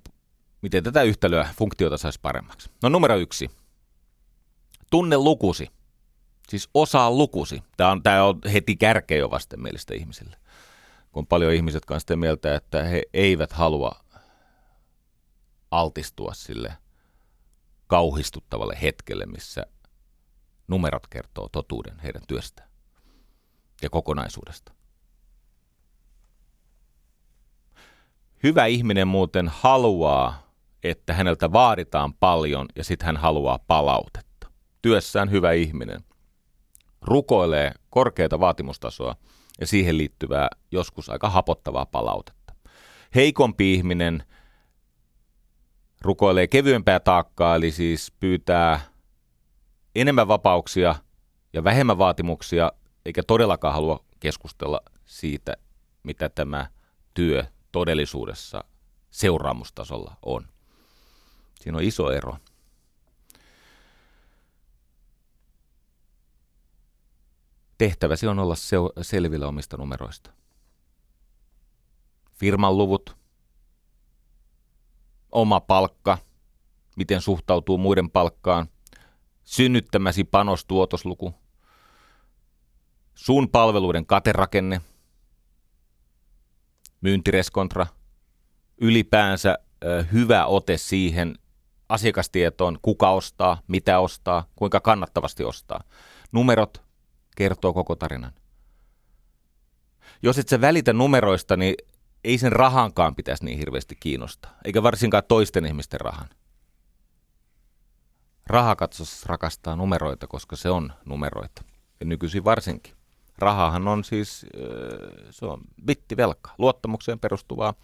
miten 0.63 0.85
tätä 0.85 1.03
yhtälöä, 1.03 1.49
funktiota 1.59 1.97
saisi 1.97 2.21
paremmaksi? 2.23 2.71
No 2.83 2.89
numero 2.89 3.17
yksi. 3.17 3.51
Tunne 4.91 5.17
lukusi. 5.17 5.78
Siis 6.49 6.69
osaa 6.75 7.11
lukusi. 7.11 7.63
Tämä 7.77 7.91
on, 7.91 8.03
tämä 8.03 8.25
on 8.25 8.41
heti 8.53 8.77
kärkeä 8.77 9.19
jo 9.19 9.31
vastenmielistä 9.31 9.95
ihmisille. 9.95 10.37
Kun 11.13 11.27
paljon 11.27 11.53
ihmiset 11.53 11.85
kanssa 11.85 12.01
sitä 12.01 12.17
mieltä, 12.17 12.55
että 12.55 12.83
he 12.83 13.03
eivät 13.13 13.53
halua 13.53 14.05
altistua 15.71 16.35
sille 16.35 16.77
kauhistuttavalle 17.87 18.79
hetkelle, 18.83 19.27
missä 19.27 19.67
numerot 20.69 21.07
kertoo 21.07 21.49
totuuden 21.53 21.99
heidän 21.99 22.23
työstään 22.29 22.69
ja 23.83 23.91
kokonaisuudesta. 23.91 24.73
Hyvä 28.43 28.67
ihminen 28.67 29.09
muuten 29.09 29.49
haluaa, 29.49 30.53
että 30.83 31.15
häneltä 31.15 31.53
vaaditaan 31.53 32.15
paljon 32.15 32.67
ja 32.77 32.85
sitten 32.85 33.07
hän 33.07 33.17
haluaa 33.17 33.59
palautetta. 33.59 34.51
Työssään 34.83 35.31
hyvä 35.31 35.53
ihminen 35.53 36.05
rukoilee 37.03 37.73
korkeata 37.91 38.41
vaatimustasoa 38.41 39.17
ja 39.61 39.67
siihen 39.67 39.99
liittyvää 39.99 40.49
joskus 40.71 41.11
aika 41.11 41.31
hapottavaa 41.31 41.87
palautetta. 41.87 42.55
Heikompi 43.15 43.75
ihminen 43.75 44.23
rukoilee 46.01 46.47
kevyempää 46.47 47.01
taakkaa, 47.01 47.57
eli 47.57 47.71
siis 47.71 48.13
pyytää 48.21 48.81
enemmän 49.95 50.29
vapauksia 50.29 50.95
ja 51.53 51.65
vähemmän 51.65 51.99
vaatimuksia, 51.99 52.73
eikä 53.05 53.23
todellakaan 53.23 53.75
halua 53.75 54.05
keskustella 54.21 54.81
siitä, 55.05 55.57
mitä 56.03 56.29
tämä 56.29 56.67
työ 57.15 57.45
todellisuudessa 57.73 58.65
seuraamustasolla 59.11 60.17
on. 60.23 60.49
Siinä 61.61 61.79
on 61.79 61.85
iso 61.85 62.11
ero. 62.11 62.37
Tehtäväsi 67.79 68.27
on 68.27 68.39
olla 68.39 68.55
selvillä 69.03 69.49
omista 69.49 69.77
numeroista. 69.77 70.31
Firman 72.33 72.79
luvut, 72.79 73.17
oma 75.33 75.61
palkka, 75.61 76.19
miten 76.97 77.21
suhtautuu 77.21 77.79
muiden 77.79 78.11
palkkaan, 78.11 78.69
synnyttämäsi 79.45 80.25
panostuotosluku, 80.25 81.35
sun 83.15 83.49
palveluiden 83.49 84.07
katerakenne, 84.07 84.81
myyntireskontra, 87.01 87.87
ylipäänsä 88.81 89.59
ö, 89.85 90.05
hyvä 90.13 90.47
ote 90.47 90.77
siihen 90.77 91.39
asiakastietoon, 91.89 92.79
kuka 92.83 93.11
ostaa, 93.11 93.63
mitä 93.69 93.99
ostaa, 94.01 94.45
kuinka 94.57 94.81
kannattavasti 94.81 95.45
ostaa. 95.45 95.85
Numerot 96.33 96.88
kertoo 97.39 97.73
koko 97.73 97.97
tarinan. 97.97 98.33
Jos 100.23 100.39
et 100.39 100.49
sä 100.49 100.61
välitä 100.61 100.93
numeroista, 100.93 101.57
niin 101.57 101.75
ei 102.25 102.39
sen 102.39 102.53
rahankaan 102.53 103.15
pitäisi 103.15 103.45
niin 103.45 103.59
hirveästi 103.59 103.97
kiinnostaa, 104.01 104.55
eikä 104.65 104.83
varsinkaan 104.83 105.23
toisten 105.29 105.67
ihmisten 105.67 106.01
rahan. 106.01 106.29
Rahakatsos 108.47 109.27
rakastaa 109.27 109.77
numeroita, 109.77 110.27
koska 110.27 110.57
se 110.57 110.71
on 110.71 110.93
numeroita. 111.05 111.63
Ja 112.01 112.07
nykyisin 112.07 112.45
varsinkin. 112.45 112.95
Rahahan 113.39 113.89
on 113.89 114.05
siis, 114.05 114.47
se 115.31 115.47
on 115.47 115.61
bittivelka, 115.85 116.51
luottamukseen 116.59 117.19
perustuvaa, 117.19 117.75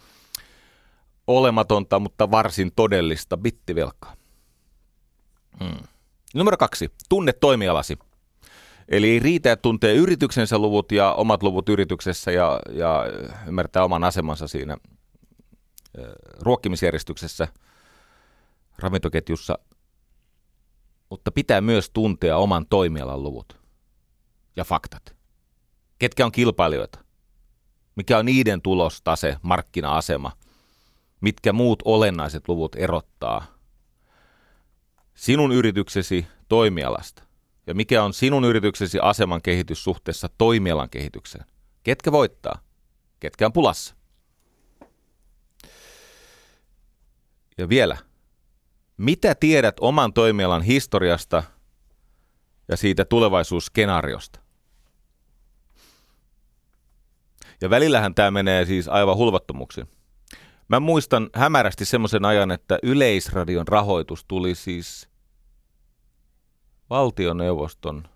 olematonta, 1.26 1.98
mutta 1.98 2.30
varsin 2.30 2.72
todellista 2.76 3.36
bittivelkaa. 3.36 4.16
Hmm. 5.64 5.82
Numero 6.34 6.56
kaksi, 6.56 6.92
tunne 7.08 7.32
toimialasi. 7.32 7.98
Eli 8.88 9.10
ei 9.10 9.18
riitä, 9.18 9.52
että 9.52 9.62
tuntee 9.62 9.94
yrityksensä 9.94 10.58
luvut 10.58 10.92
ja 10.92 11.12
omat 11.12 11.42
luvut 11.42 11.68
yrityksessä 11.68 12.30
ja, 12.30 12.60
ja 12.72 13.04
ymmärtää 13.46 13.84
oman 13.84 14.04
asemansa 14.04 14.48
siinä 14.48 14.76
ruokkimisjärjestyksessä 16.40 17.48
ravintoketjussa, 18.78 19.58
mutta 21.10 21.32
pitää 21.32 21.60
myös 21.60 21.90
tuntea 21.90 22.36
oman 22.36 22.66
toimialan 22.70 23.22
luvut 23.22 23.60
ja 24.56 24.64
faktat. 24.64 25.16
Ketkä 25.98 26.26
on 26.26 26.32
kilpailijoita? 26.32 26.98
Mikä 27.96 28.18
on 28.18 28.26
niiden 28.26 28.62
tulostase, 28.62 29.36
markkina-asema? 29.42 30.32
Mitkä 31.20 31.52
muut 31.52 31.82
olennaiset 31.84 32.48
luvut 32.48 32.76
erottaa 32.76 33.44
sinun 35.14 35.52
yrityksesi 35.52 36.26
toimialasta? 36.48 37.23
Ja 37.66 37.74
mikä 37.74 38.04
on 38.04 38.14
sinun 38.14 38.44
yrityksesi 38.44 38.98
aseman 39.02 39.42
kehitys 39.42 39.84
suhteessa 39.84 40.28
toimialan 40.38 40.90
kehitykseen? 40.90 41.44
Ketkä 41.82 42.12
voittaa? 42.12 42.58
Ketkä 43.20 43.46
on 43.46 43.52
pulassa? 43.52 43.94
Ja 47.58 47.68
vielä, 47.68 47.96
mitä 48.96 49.34
tiedät 49.34 49.76
oman 49.80 50.12
toimialan 50.12 50.62
historiasta 50.62 51.42
ja 52.68 52.76
siitä 52.76 53.04
tulevaisuusskenaariosta? 53.04 54.40
Ja 57.60 57.70
välillähän 57.70 58.14
tämä 58.14 58.30
menee 58.30 58.64
siis 58.64 58.88
aivan 58.88 59.16
hulvattomuksiin. 59.16 59.88
Mä 60.68 60.80
muistan 60.80 61.30
hämärästi 61.34 61.84
semmoisen 61.84 62.24
ajan, 62.24 62.50
että 62.50 62.78
Yleisradion 62.82 63.68
rahoitus 63.68 64.24
tuli 64.24 64.54
siis 64.54 65.08
valtioneuvoston 66.90 68.08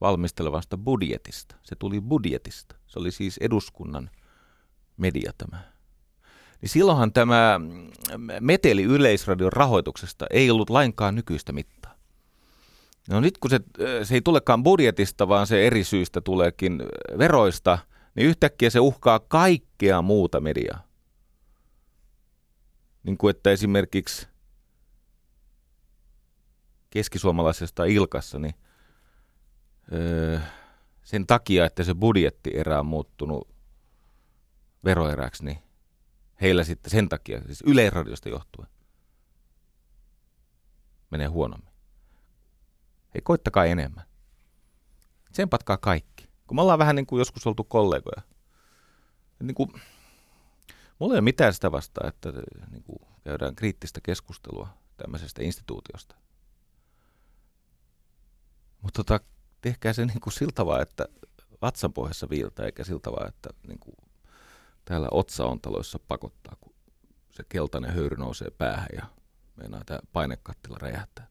valmistelevasta 0.00 0.78
budjetista. 0.78 1.56
Se 1.62 1.76
tuli 1.76 2.00
budjetista. 2.00 2.76
Se 2.86 2.98
oli 2.98 3.10
siis 3.10 3.38
eduskunnan 3.38 4.10
media 4.96 5.32
tämä. 5.38 5.58
Niin 6.60 6.68
silloinhan 6.70 7.12
tämä 7.12 7.60
meteli 8.40 8.82
Yleisradion 8.82 9.52
rahoituksesta 9.52 10.26
ei 10.30 10.50
ollut 10.50 10.70
lainkaan 10.70 11.14
nykyistä 11.14 11.52
mittaa. 11.52 11.94
No 13.08 13.20
nyt 13.20 13.38
kun 13.38 13.50
se, 13.50 13.60
se 14.02 14.14
ei 14.14 14.20
tulekaan 14.20 14.62
budjetista, 14.62 15.28
vaan 15.28 15.46
se 15.46 15.66
eri 15.66 15.84
syystä 15.84 16.20
tuleekin 16.20 16.82
veroista, 17.18 17.78
niin 18.14 18.26
yhtäkkiä 18.26 18.70
se 18.70 18.80
uhkaa 18.80 19.18
kaikkea 19.18 20.02
muuta 20.02 20.40
mediaa. 20.40 20.86
Niin 23.02 23.18
kuin 23.18 23.30
että 23.30 23.50
esimerkiksi 23.50 24.28
keskisuomalaisesta 26.96 27.84
Ilkassa, 27.84 28.38
niin 28.38 28.54
öö, 29.92 30.40
sen 31.02 31.26
takia, 31.26 31.66
että 31.66 31.84
se 31.84 31.94
budjettierä 31.94 32.80
on 32.80 32.86
muuttunut 32.86 33.48
veroeräksi, 34.84 35.44
niin 35.44 35.58
heillä 36.40 36.64
sitten 36.64 36.90
sen 36.90 37.08
takia, 37.08 37.40
siis 37.46 37.62
Yleisradiosta 37.66 38.28
johtuen, 38.28 38.68
menee 41.10 41.26
huonommin. 41.26 41.72
Hei, 43.14 43.20
koittakaa 43.22 43.64
enemmän. 43.64 44.04
Tsempatkaa 45.32 45.76
kaikki. 45.76 46.28
Kun 46.46 46.56
me 46.56 46.62
ollaan 46.62 46.78
vähän 46.78 46.96
niin 46.96 47.06
kuin 47.06 47.18
joskus 47.18 47.46
oltu 47.46 47.64
kollegoja. 47.64 48.22
Niin 49.42 49.54
kuin, 49.54 49.72
mulla 50.98 51.14
ei 51.14 51.18
ole 51.18 51.20
mitään 51.20 51.54
sitä 51.54 51.72
vastaa, 51.72 52.08
että 52.08 52.32
niin 52.70 52.82
kuin 52.82 52.98
käydään 53.24 53.54
kriittistä 53.54 54.00
keskustelua 54.02 54.68
tämmöisestä 54.96 55.42
instituutiosta. 55.42 56.25
Mutta 58.86 59.04
tota, 59.04 59.24
tehkää 59.60 59.92
se 59.92 60.04
niin 60.04 60.20
kuin 60.20 60.32
siltä 60.32 60.66
vaan, 60.66 60.82
että 60.82 61.06
vatsan 61.62 61.92
pohjassa 61.92 62.28
viiltä, 62.30 62.64
eikä 62.64 62.84
siltä 62.84 63.12
vaan, 63.12 63.28
että 63.28 63.50
niin 63.68 63.78
kuin 63.78 63.96
täällä 64.84 65.08
otsaontaloissa 65.10 65.98
pakottaa, 66.08 66.56
kun 66.60 66.74
se 67.30 67.42
keltainen 67.48 67.94
höyry 67.94 68.16
nousee 68.16 68.50
päähän 68.58 68.88
ja 68.96 69.06
meinaa 69.56 69.82
tämä 69.86 69.98
painekattila 70.12 70.76
räjähtää 70.80 71.26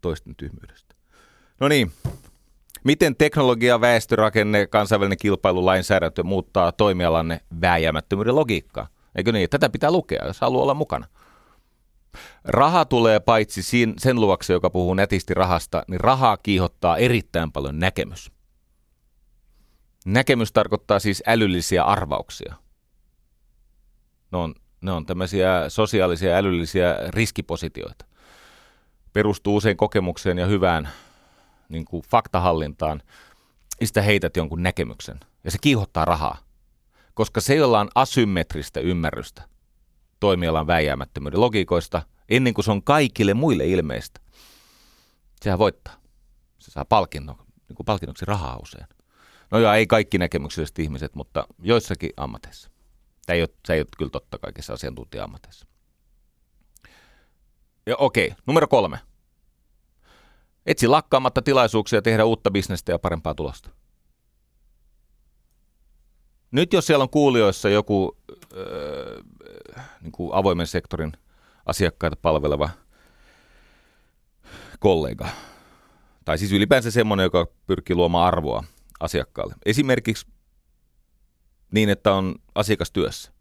toisten 0.00 0.36
tyhmyydestä. 0.36 0.94
No 1.60 1.68
niin, 1.68 1.92
miten 2.84 3.16
teknologia, 3.16 3.80
väestörakenne, 3.80 4.66
kansainvälinen 4.66 5.18
kilpailu, 5.18 5.66
lainsäädäntö 5.66 6.22
muuttaa 6.22 6.72
toimialanne 6.72 7.40
vääjäämättömyyden 7.60 8.36
logiikkaa? 8.36 8.88
Eikö 9.14 9.32
niin? 9.32 9.50
Tätä 9.50 9.68
pitää 9.68 9.90
lukea, 9.90 10.26
jos 10.26 10.40
haluaa 10.40 10.62
olla 10.62 10.74
mukana. 10.74 11.06
Raha 12.44 12.84
tulee 12.84 13.20
paitsi 13.20 13.62
sen 13.98 14.20
luokse, 14.20 14.52
joka 14.52 14.70
puhuu 14.70 14.94
nätisti 14.94 15.34
rahasta, 15.34 15.82
niin 15.88 16.00
rahaa 16.00 16.36
kiihottaa 16.36 16.96
erittäin 16.96 17.52
paljon 17.52 17.78
näkemys. 17.78 18.32
Näkemys 20.06 20.52
tarkoittaa 20.52 20.98
siis 20.98 21.22
älyllisiä 21.26 21.84
arvauksia. 21.84 22.54
Ne 24.32 24.38
on, 24.38 24.54
ne 24.80 24.92
on 24.92 25.06
tämmöisiä 25.06 25.64
sosiaalisia 25.68 26.36
älyllisiä 26.36 26.96
riskipositioita. 27.08 28.04
Perustuu 29.12 29.56
usein 29.56 29.76
kokemukseen 29.76 30.38
ja 30.38 30.46
hyvään 30.46 30.88
niin 31.68 31.84
kuin 31.84 32.02
faktahallintaan. 32.10 33.02
Ja 33.80 33.86
sitä 33.86 34.02
heität 34.02 34.36
jonkun 34.36 34.62
näkemyksen. 34.62 35.20
Ja 35.44 35.50
se 35.50 35.58
kiihottaa 35.60 36.04
rahaa. 36.04 36.38
Koska 37.14 37.40
se, 37.40 37.54
jolla 37.54 37.80
on 37.80 37.88
asymmetristä 37.94 38.80
ymmärrystä 38.80 39.42
toimialan 40.20 40.66
väijäämättömyyden 40.66 41.40
logiikoista, 41.40 42.02
ennen 42.28 42.54
kuin 42.54 42.64
se 42.64 42.70
on 42.70 42.82
kaikille 42.82 43.34
muille 43.34 43.66
ilmeistä, 43.66 44.20
sehän 45.40 45.58
voittaa. 45.58 45.94
Se 46.58 46.70
saa 46.70 46.84
palkinnon, 46.84 47.36
niin 47.68 47.76
kuin 47.76 47.86
palkinnoksi 47.86 48.24
rahaa 48.24 48.58
usein. 48.62 48.86
No 49.50 49.58
joo, 49.58 49.72
ei 49.72 49.86
kaikki 49.86 50.18
näkemykselliset 50.18 50.78
ihmiset, 50.78 51.14
mutta 51.14 51.46
joissakin 51.58 52.10
ammateissa. 52.16 52.70
Tämä 53.26 53.34
ei 53.34 53.42
ole, 53.42 53.48
se 53.66 53.74
ei 53.74 53.80
ole 53.80 53.86
kyllä 53.98 54.10
totta 54.10 54.38
kaikissa 54.38 54.72
asiantuntija-ammateissa. 54.72 55.66
Ja 57.86 57.96
okei, 57.96 58.34
numero 58.46 58.68
kolme. 58.68 58.98
Etsi 60.66 60.88
lakkaamatta 60.88 61.42
tilaisuuksia 61.42 62.02
tehdä 62.02 62.24
uutta 62.24 62.50
bisnestä 62.50 62.92
ja 62.92 62.98
parempaa 62.98 63.34
tulosta. 63.34 63.70
Nyt 66.50 66.72
jos 66.72 66.86
siellä 66.86 67.02
on 67.02 67.10
kuulijoissa 67.10 67.68
joku 67.68 68.17
öö, 68.56 69.22
niin 70.00 70.12
kuin 70.12 70.30
avoimen 70.32 70.66
sektorin 70.66 71.12
asiakkaita 71.66 72.16
palveleva 72.22 72.70
kollega, 74.78 75.28
tai 76.24 76.38
siis 76.38 76.52
ylipäänsä 76.52 76.90
semmoinen, 76.90 77.24
joka 77.24 77.46
pyrkii 77.66 77.96
luomaan 77.96 78.26
arvoa– 78.26 78.64
asiakkaalle. 79.00 79.54
Esimerkiksi 79.66 80.26
niin, 81.70 81.88
että 81.88 82.14
on 82.14 82.34
asiakastyössä. 82.54 83.32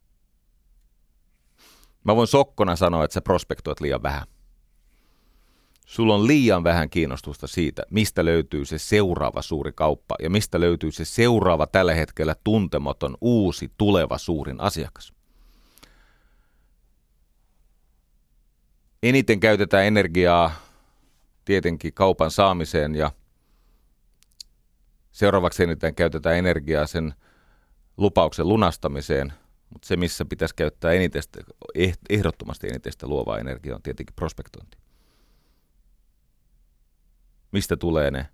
Mä 2.04 2.16
voin 2.16 2.28
sokkona 2.28 2.76
sanoa, 2.76 3.04
että 3.04 3.14
sä 3.14 3.22
prospektoit 3.22 3.80
liian 3.80 4.04
vähän. 4.04 4.28
Sulla 5.88 6.16
on 6.16 6.28
liian 6.28 6.64
vähän 6.64 6.90
kiinnostusta 6.90 7.48
siitä, 7.48 7.84
mistä 7.90 8.26
löytyy 8.26 8.66
se 8.66 8.78
seuraava 8.78 9.42
suuri 9.42 9.72
kauppa 9.72 10.16
ja 10.20 10.30
mistä 10.30 10.60
löytyy 10.60 10.92
se 10.92 11.06
seuraava 11.06 11.68
tällä 11.68 11.94
hetkellä 11.94 12.36
tuntematon 12.44 13.18
uusi 13.22 13.72
tuleva 13.78 14.18
suurin 14.18 14.62
asiakas. 14.62 15.14
Eniten 19.04 19.40
käytetään 19.40 19.86
energiaa 19.86 20.52
tietenkin 21.46 21.94
kaupan 21.94 22.32
saamiseen 22.32 22.96
ja 22.96 23.12
Seuraavaksi 25.18 25.64
eniten 25.64 25.96
käytetään 25.96 26.36
energiaa 26.36 26.88
sen 26.88 27.14
lupauksen 27.98 28.48
lunastamiseen, 28.48 29.34
mutta 29.70 29.88
se, 29.88 29.98
missä 29.98 30.26
pitäisi 30.26 30.56
käyttää 30.56 30.92
enitestä, 30.92 31.40
eh, 31.76 31.98
ehdottomasti 32.10 32.68
enitestä 32.68 33.08
luovaa 33.08 33.40
energiaa, 33.40 33.76
on 33.76 33.82
tietenkin 33.82 34.16
prospektointi. 34.16 34.78
Mistä 37.52 37.78
tulee 37.78 38.12
ne 38.12 38.28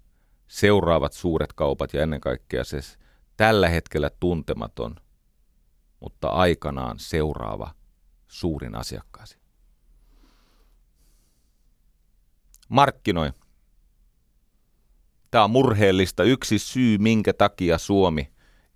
seuraavat 0.47 1.14
suuret 1.14 1.53
kaupat 1.53 1.93
ja 1.93 2.03
ennen 2.03 2.22
kaikkea 2.22 2.64
se 2.64 2.80
tällä 3.38 3.70
hetkellä 3.70 4.09
tuntematon, 4.20 4.95
mutta 5.99 6.28
aikanaan 6.28 6.99
seuraava 6.99 7.76
suurin 8.28 8.76
asiakkaasi. 8.76 9.38
Markkinoi 12.70 13.32
Tämä 15.34 15.43
on 15.43 15.51
murheellista. 15.51 16.24
Yksi 16.24 16.59
syy, 16.59 16.97
minkä 16.97 17.34
takia 17.34 17.78
Suomi 17.78 18.30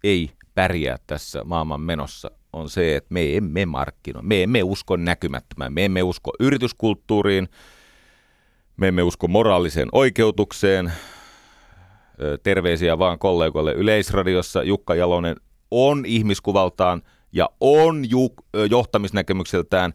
ei 0.04 0.32
pärjää 0.54 0.98
tässä 1.08 1.44
maailman 1.44 1.82
menossa, 1.82 2.32
on 2.54 2.70
se, 2.70 2.96
että 2.96 3.14
me 3.14 3.38
emme 3.38 3.66
markkinoi. 3.66 4.24
Me 4.24 4.44
emme 4.44 4.64
usko 4.64 4.96
näkymättömään. 4.96 5.74
Me 5.74 5.86
emme 5.86 6.04
usko 6.04 6.32
yrityskulttuuriin. 6.40 7.50
Me 8.78 8.88
emme 8.88 9.04
usko 9.04 9.28
moraaliseen 9.28 9.90
oikeutukseen. 9.92 10.92
Terveisiä 12.44 13.00
vaan 13.00 13.20
kollegoille 13.20 13.74
Yleisradiossa. 13.74 14.64
Jukka 14.64 14.96
Jalonen 14.96 15.36
on 15.72 16.06
ihmiskuvaltaan 16.06 17.02
ja 17.32 17.50
on 17.60 18.10
ju- 18.10 18.36
johtamisnäkemykseltään 18.70 19.94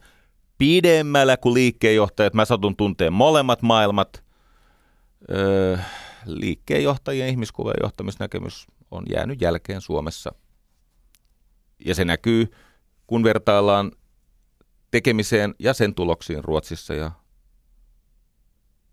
pidemmällä 0.59 1.37
kuin 1.37 1.55
liikkeenjohtajat. 1.55 2.35
Mä 2.35 2.45
satun 2.45 2.77
tunteen 2.77 3.13
molemmat 3.13 3.63
maailmat. 3.63 4.25
Öö, 5.31 5.79
liikkeenjohtajien 6.27 7.29
ihmiskuva 7.29 7.71
ja 7.71 7.77
johtamisnäkemys 7.83 8.67
on 8.91 9.05
jäänyt 9.15 9.41
jälkeen 9.41 9.81
Suomessa. 9.81 10.35
Ja 11.85 11.95
se 11.95 12.05
näkyy, 12.05 12.53
kun 13.07 13.25
vertaillaan 13.25 13.93
tekemiseen 14.91 15.55
ja 15.59 15.75
sen 15.75 15.95
tuloksiin 15.95 16.45
Ruotsissa 16.45 16.95
ja 16.95 17.11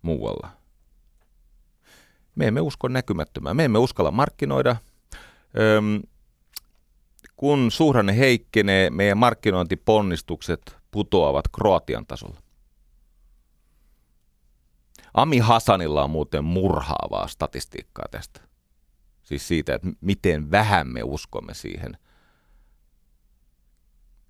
muualla. 0.02 0.50
Me 2.36 2.48
emme 2.48 2.62
usko 2.62 2.88
näkymättömään. 2.88 3.56
Me 3.56 3.66
emme 3.66 3.80
uskalla 3.80 4.12
markkinoida. 4.12 4.76
Öm, 5.60 6.02
kun 7.36 7.72
suhdanne 7.72 8.18
heikkenee, 8.18 8.90
meidän 8.90 9.18
markkinointiponnistukset 9.18 10.78
putoavat 10.92 11.46
Kroatian 11.48 12.06
tasolla. 12.06 12.42
Ami 15.14 15.38
Hasanilla 15.40 16.04
on 16.04 16.10
muuten 16.10 16.44
murhaavaa 16.44 17.28
statistiikkaa 17.28 18.06
tästä. 18.12 18.42
Siis 19.24 19.48
siitä, 19.48 19.76
että 19.76 19.88
miten 20.02 20.52
vähän 20.52 20.88
me 20.88 21.04
uskomme 21.04 21.54
siihen. 21.54 21.98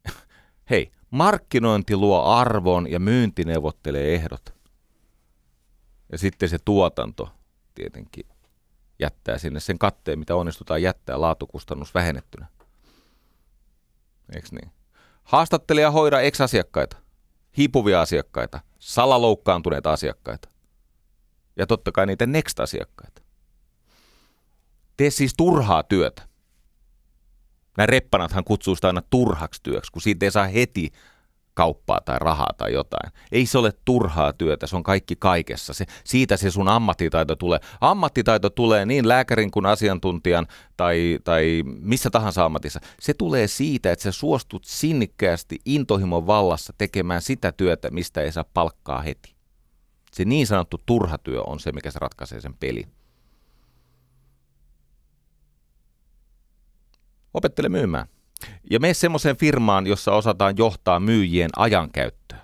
Hei, 0.70 0.92
markkinointi 1.12 1.96
luo 1.96 2.24
arvon 2.24 2.92
ja 2.92 3.00
myynti 3.00 3.44
neuvottelee 3.44 4.16
ehdot. 4.16 4.59
Ja 6.12 6.18
sitten 6.18 6.50
se 6.50 6.58
tuotanto 6.66 7.30
tietenkin 7.76 8.26
jättää 9.00 9.38
sinne 9.38 9.60
sen 9.60 9.80
katteen, 9.80 10.20
mitä 10.20 10.36
onnistutaan 10.36 10.82
jättää 10.82 11.22
laatukustannus 11.22 11.94
vähennettynä. 11.94 12.48
Eikö 14.36 14.48
niin? 14.52 14.72
Haastattelija 15.24 15.92
hoida 15.92 16.22
ex-asiakkaita, 16.22 16.98
hiipuvia 17.58 18.02
asiakkaita, 18.02 18.60
salaloukkaantuneita 18.80 19.94
asiakkaita 19.94 20.50
ja 21.56 21.68
totta 21.68 21.92
kai 21.92 22.06
niitä 22.06 22.26
next-asiakkaita. 22.26 23.22
Tee 24.98 25.10
siis 25.10 25.34
turhaa 25.38 25.84
työtä. 25.84 26.22
Nämä 27.78 27.86
reppanathan 27.86 28.44
kutsuu 28.44 28.76
sitä 28.76 28.88
aina 28.88 29.02
turhaksi 29.10 29.64
työksi, 29.64 29.92
kun 29.92 30.02
siitä 30.02 30.26
ei 30.26 30.32
saa 30.32 30.48
heti 30.48 30.92
kauppaa 31.60 32.02
tai 32.06 32.18
rahaa 32.20 32.54
tai 32.58 32.74
jotain. 32.74 33.12
Ei 33.32 33.46
se 33.46 33.58
ole 33.58 33.74
turhaa 33.86 34.34
työtä, 34.34 34.68
se 34.68 34.76
on 34.76 34.84
kaikki 34.84 35.16
kaikessa. 35.16 35.74
Se, 35.74 35.86
siitä 36.04 36.38
se 36.38 36.52
sun 36.52 36.68
ammattitaito 36.68 37.36
tulee. 37.36 37.60
Ammattitaito 37.82 38.50
tulee 38.50 38.86
niin 38.86 39.08
lääkärin 39.08 39.52
kuin 39.52 39.66
asiantuntijan 39.66 40.48
tai, 40.78 41.20
tai 41.24 41.64
missä 41.66 42.10
tahansa 42.10 42.46
ammatissa. 42.46 42.80
Se 43.00 43.14
tulee 43.14 43.48
siitä, 43.48 43.92
että 43.92 44.04
sä 44.04 44.12
suostut 44.12 44.66
sinnikkäästi 44.66 45.60
intohimon 45.66 46.28
vallassa 46.28 46.74
tekemään 46.78 47.22
sitä 47.22 47.52
työtä, 47.52 47.92
mistä 47.92 48.22
ei 48.22 48.32
saa 48.32 48.46
palkkaa 48.54 49.02
heti. 49.02 49.36
Se 50.12 50.26
niin 50.26 50.48
sanottu 50.48 50.78
turha 50.86 51.18
työ 51.18 51.42
on 51.42 51.60
se, 51.60 51.72
mikä 51.72 51.92
se 51.92 52.00
ratkaisee 52.00 52.42
sen 52.42 52.54
peli. 52.54 52.88
Opettele 57.34 57.70
myymään. 57.70 58.08
Ja 58.72 58.80
mene 58.80 58.94
semmoiseen 58.94 59.38
firmaan, 59.38 59.88
jossa 59.88 60.12
osataan 60.12 60.58
johtaa 60.58 61.00
myyjien 61.00 61.50
ajankäyttöä. 61.56 62.40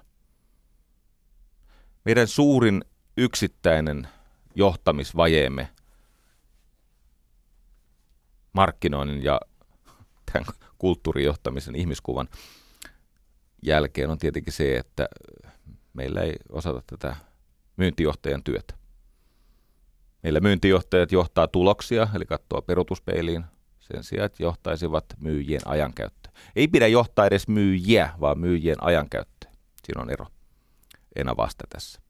Meidän 2.05 2.27
suurin 2.27 2.85
yksittäinen 3.17 4.07
johtamisvajeemme 4.55 5.69
markkinoinnin 8.53 9.23
ja 9.23 9.41
tämän 10.31 10.45
kulttuurijohtamisen 10.77 11.75
ihmiskuvan 11.75 12.29
jälkeen 13.61 14.09
on 14.09 14.17
tietenkin 14.17 14.53
se, 14.53 14.77
että 14.77 15.07
meillä 15.93 16.21
ei 16.21 16.33
osata 16.49 16.81
tätä 16.87 17.15
myyntijohtajan 17.77 18.43
työtä. 18.43 18.73
Meillä 20.23 20.39
myyntijohtajat 20.39 21.11
johtaa 21.11 21.47
tuloksia, 21.47 22.07
eli 22.15 22.25
katsoo 22.25 22.61
perutuspeiliin, 22.61 23.45
sen 23.93 24.03
sijaan, 24.03 24.25
että 24.25 24.43
johtaisivat 24.43 25.05
myyjien 25.19 25.61
ajankäyttöä. 25.65 26.31
Ei 26.55 26.67
pidä 26.67 26.87
johtaa 26.87 27.25
edes 27.25 27.47
myyjiä, 27.47 28.09
vaan 28.19 28.39
myyjien 28.39 28.83
ajankäyttöä. 28.83 29.51
Siinä 29.83 30.01
on 30.01 30.09
ero. 30.09 30.25
En 31.15 31.29
avaa 31.29 31.49
sitä 31.49 31.63
tässä. 31.69 32.01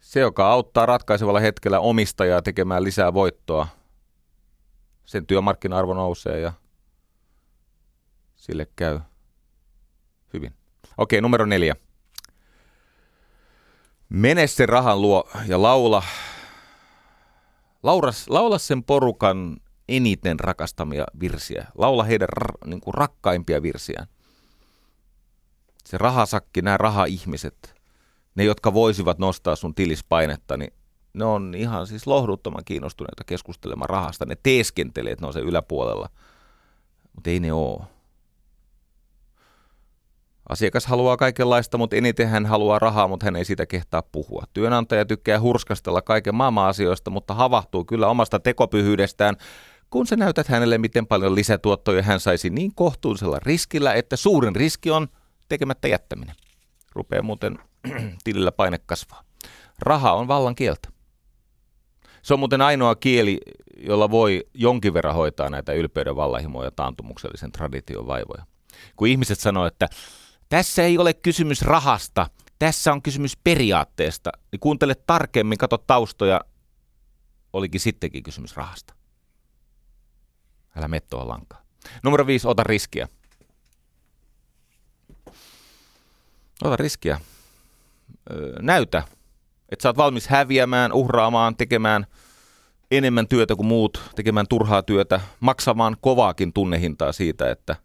Se, 0.00 0.20
joka 0.20 0.50
auttaa 0.50 0.86
ratkaisevalla 0.86 1.40
hetkellä 1.40 1.80
omistajaa 1.80 2.42
tekemään 2.42 2.84
lisää 2.84 3.14
voittoa, 3.14 3.68
sen 5.04 5.26
työmarkkina-arvo 5.26 5.94
nousee 5.94 6.40
ja 6.40 6.52
sille 8.36 8.66
käy 8.76 9.00
hyvin. 10.32 10.54
Okei, 10.98 11.20
numero 11.20 11.46
neljä. 11.46 11.76
Mene 14.08 14.46
sen 14.46 14.68
rahan 14.68 15.02
luo 15.02 15.30
ja 15.46 15.62
laula 15.62 16.02
Lauras, 17.84 18.28
laula 18.28 18.58
sen 18.58 18.84
porukan 18.84 19.56
eniten 19.88 20.40
rakastamia 20.40 21.04
virsiä. 21.20 21.66
Laula 21.74 22.04
heidän 22.04 22.28
r- 22.28 22.66
niin 22.66 22.80
kuin 22.80 22.94
rakkaimpia 22.94 23.62
virsiään. 23.62 24.06
Se 25.84 25.98
rahasakki, 25.98 26.62
nämä 26.62 26.76
rahaihmiset, 26.76 27.74
ne 28.34 28.44
jotka 28.44 28.74
voisivat 28.74 29.18
nostaa 29.18 29.56
sun 29.56 29.74
tilispainetta, 29.74 30.56
niin 30.56 30.72
ne 31.14 31.24
on 31.24 31.54
ihan 31.56 31.86
siis 31.86 32.06
lohduttoman 32.06 32.64
kiinnostuneita 32.64 33.24
keskustelemaan 33.24 33.90
rahasta. 33.90 34.26
Ne 34.26 34.36
teeskentelee, 34.42 35.12
että 35.12 35.22
ne 35.22 35.26
on 35.26 35.32
se 35.32 35.40
yläpuolella, 35.40 36.08
mutta 37.14 37.30
ei 37.30 37.40
ne 37.40 37.52
ole. 37.52 37.93
Asiakas 40.48 40.86
haluaa 40.86 41.16
kaikenlaista, 41.16 41.78
mutta 41.78 41.96
eniten 41.96 42.28
hän 42.28 42.46
haluaa 42.46 42.78
rahaa, 42.78 43.08
mutta 43.08 43.26
hän 43.26 43.36
ei 43.36 43.44
siitä 43.44 43.66
kehtaa 43.66 44.02
puhua. 44.02 44.44
Työnantaja 44.52 45.04
tykkää 45.04 45.40
hurskastella 45.40 46.02
kaiken 46.02 46.34
maailman 46.34 46.68
asioista, 46.68 47.10
mutta 47.10 47.34
havahtuu 47.34 47.84
kyllä 47.84 48.08
omasta 48.08 48.40
tekopyhyydestään, 48.40 49.36
kun 49.90 50.06
sä 50.06 50.16
näytät 50.16 50.48
hänelle, 50.48 50.78
miten 50.78 51.06
paljon 51.06 51.34
lisätuottoja 51.34 52.02
hän 52.02 52.20
saisi 52.20 52.50
niin 52.50 52.74
kohtuullisella 52.74 53.38
riskillä, 53.42 53.92
että 53.94 54.16
suurin 54.16 54.56
riski 54.56 54.90
on 54.90 55.08
tekemättä 55.48 55.88
jättäminen. 55.88 56.34
Rupeaa 56.94 57.22
muuten 57.22 57.58
tilillä 58.24 58.52
paine 58.52 58.78
kasvaa. 58.86 59.24
Raha 59.78 60.12
on 60.12 60.28
vallan 60.28 60.54
kieltä. 60.54 60.88
Se 62.22 62.34
on 62.34 62.38
muuten 62.38 62.60
ainoa 62.60 62.94
kieli, 62.94 63.40
jolla 63.76 64.10
voi 64.10 64.44
jonkin 64.54 64.94
verran 64.94 65.14
hoitaa 65.14 65.50
näitä 65.50 65.72
ylpeyden 65.72 66.16
vallahimoja 66.16 66.66
ja 66.66 66.70
taantumuksellisen 66.70 67.52
tradition 67.52 68.06
vaivoja. 68.06 68.44
Kun 68.96 69.08
ihmiset 69.08 69.40
sanoo, 69.40 69.66
että 69.66 69.88
tässä 70.54 70.82
ei 70.82 70.98
ole 70.98 71.14
kysymys 71.14 71.62
rahasta, 71.62 72.30
tässä 72.58 72.92
on 72.92 73.02
kysymys 73.02 73.36
periaatteesta. 73.44 74.30
Niin 74.52 74.60
kuuntele 74.60 74.94
tarkemmin, 74.94 75.58
katso 75.58 75.78
taustoja, 75.78 76.40
olikin 77.52 77.80
sittenkin 77.80 78.22
kysymys 78.22 78.56
rahasta. 78.56 78.94
Älä 80.76 80.88
mettoa 80.88 81.28
lankaa. 81.28 81.62
Numero 82.02 82.26
viisi, 82.26 82.48
ota 82.48 82.64
riskiä. 82.64 83.08
Ota 86.64 86.76
riskiä. 86.76 87.20
Öö, 88.30 88.62
näytä, 88.62 89.02
että 89.68 89.82
sä 89.82 89.88
oot 89.88 89.96
valmis 89.96 90.28
häviämään, 90.28 90.92
uhraamaan, 90.92 91.56
tekemään 91.56 92.06
enemmän 92.90 93.28
työtä 93.28 93.56
kuin 93.56 93.66
muut, 93.66 94.02
tekemään 94.16 94.48
turhaa 94.48 94.82
työtä, 94.82 95.20
maksamaan 95.40 95.96
kovaakin 96.00 96.52
tunnehintaa 96.52 97.12
siitä, 97.12 97.50
että 97.50 97.76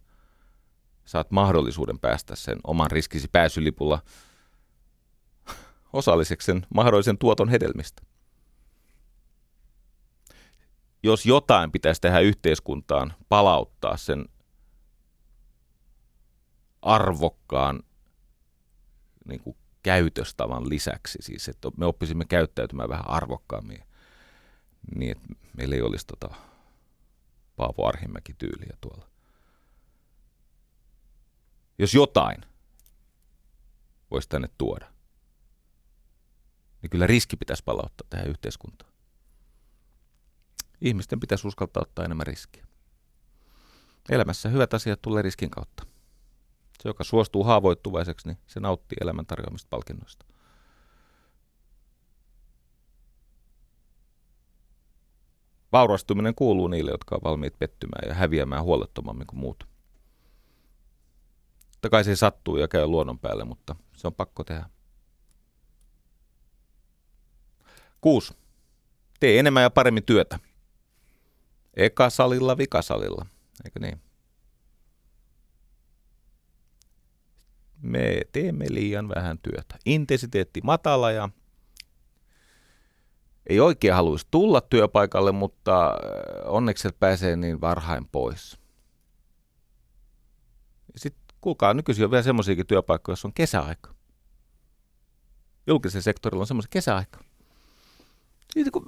saat 1.10 1.30
mahdollisuuden 1.30 1.98
päästä 1.98 2.36
sen 2.36 2.58
oman 2.64 2.90
riskisi 2.90 3.28
pääsylipulla 3.32 4.02
osalliseksi 5.92 6.46
sen 6.46 6.66
mahdollisen 6.74 7.18
tuoton 7.18 7.48
hedelmistä. 7.48 8.02
Jos 11.02 11.26
jotain 11.26 11.72
pitäisi 11.72 12.00
tehdä 12.00 12.20
yhteiskuntaan, 12.20 13.12
palauttaa 13.28 13.96
sen 13.96 14.24
arvokkaan 16.82 17.80
niin 19.28 19.40
kuin 19.40 19.56
käytöstavan 19.82 20.68
lisäksi, 20.68 21.18
siis 21.20 21.48
että 21.48 21.68
me 21.76 21.86
oppisimme 21.86 22.24
käyttäytymään 22.24 22.88
vähän 22.88 23.08
arvokkaammin, 23.08 23.84
niin 24.94 25.12
että 25.12 25.28
meillä 25.56 25.74
ei 25.74 25.82
olisi 25.82 26.06
tota 26.06 26.34
Paavo 27.56 27.88
Arhimäki 27.88 28.34
tyyliä 28.38 28.76
tuolla 28.80 29.09
jos 31.80 31.94
jotain 31.94 32.44
voisi 34.10 34.28
tänne 34.28 34.48
tuoda, 34.58 34.92
niin 36.82 36.90
kyllä 36.90 37.06
riski 37.06 37.36
pitäisi 37.36 37.64
palauttaa 37.64 38.06
tähän 38.10 38.28
yhteiskuntaan. 38.28 38.92
Ihmisten 40.80 41.20
pitäisi 41.20 41.48
uskaltaa 41.48 41.82
ottaa 41.82 42.04
enemmän 42.04 42.26
riskiä. 42.26 42.66
Elämässä 44.10 44.48
hyvät 44.48 44.74
asiat 44.74 45.02
tulee 45.02 45.22
riskin 45.22 45.50
kautta. 45.50 45.86
Se, 46.82 46.88
joka 46.88 47.04
suostuu 47.04 47.44
haavoittuvaiseksi, 47.44 48.28
niin 48.28 48.38
se 48.46 48.60
nauttii 48.60 48.96
elämän 49.00 49.26
tarjoamista 49.26 49.68
palkinnoista. 49.70 50.26
Vaurastuminen 55.72 56.34
kuuluu 56.34 56.68
niille, 56.68 56.90
jotka 56.90 57.14
ovat 57.14 57.24
valmiit 57.24 57.58
pettymään 57.58 58.08
ja 58.08 58.14
häviämään 58.14 58.62
huolettomammin 58.62 59.26
kuin 59.26 59.40
muut. 59.40 59.68
Totta 61.80 61.90
kai 61.90 62.04
se 62.04 62.16
sattuu 62.16 62.56
ja 62.56 62.68
käy 62.68 62.86
luonnon 62.86 63.18
päälle, 63.18 63.44
mutta 63.44 63.76
se 63.96 64.06
on 64.06 64.14
pakko 64.14 64.44
tehdä. 64.44 64.70
Kuusi. 68.00 68.34
Tee 69.20 69.38
enemmän 69.38 69.62
ja 69.62 69.70
paremmin 69.70 70.04
työtä. 70.04 70.38
Eka 71.76 72.10
salilla, 72.10 72.58
vikasalilla. 72.58 73.26
Eikö 73.64 73.80
niin? 73.80 74.00
Me 77.82 78.20
teemme 78.32 78.66
liian 78.68 79.08
vähän 79.08 79.38
työtä. 79.38 79.78
Intensiteetti 79.84 80.60
matala 80.64 81.10
ja 81.10 81.28
ei 83.46 83.60
oikein 83.60 83.94
haluaisi 83.94 84.26
tulla 84.30 84.60
työpaikalle, 84.60 85.32
mutta 85.32 85.86
äh, 85.86 85.94
onneksi 86.44 86.88
pääsee 86.98 87.36
niin 87.36 87.60
varhain 87.60 88.08
pois. 88.08 88.60
Sitten 90.96 91.19
kuulkaa, 91.40 91.74
nykyisin 91.74 92.04
on 92.04 92.10
vielä 92.10 92.22
semmoisiakin 92.22 92.66
työpaikkoja, 92.66 93.12
joissa 93.12 93.28
on 93.28 93.34
kesäaika. 93.34 93.94
Julkisen 95.66 96.02
sektorilla 96.02 96.42
on 96.42 96.46
semmoisen 96.46 96.70
kesäaika. 96.70 97.24
Siitä 98.52 98.70
kun 98.70 98.86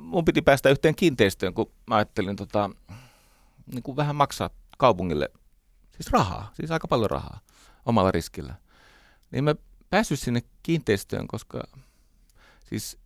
mun 0.00 0.24
piti 0.24 0.42
päästä 0.42 0.70
yhteen 0.70 0.94
kiinteistöön, 0.94 1.54
kun 1.54 1.72
mä 1.86 1.96
ajattelin 1.96 2.36
tota, 2.36 2.70
niin 3.72 3.82
kuin 3.82 3.96
vähän 3.96 4.16
maksaa 4.16 4.50
kaupungille, 4.78 5.28
siis 5.90 6.12
rahaa, 6.12 6.50
siis 6.54 6.70
aika 6.70 6.88
paljon 6.88 7.10
rahaa 7.10 7.40
omalla 7.86 8.10
riskillä. 8.10 8.54
Niin 9.30 9.44
mä 9.44 9.54
päässyt 9.90 10.20
sinne 10.20 10.42
kiinteistöön, 10.62 11.28
koska 11.28 11.62
siis 12.68 12.98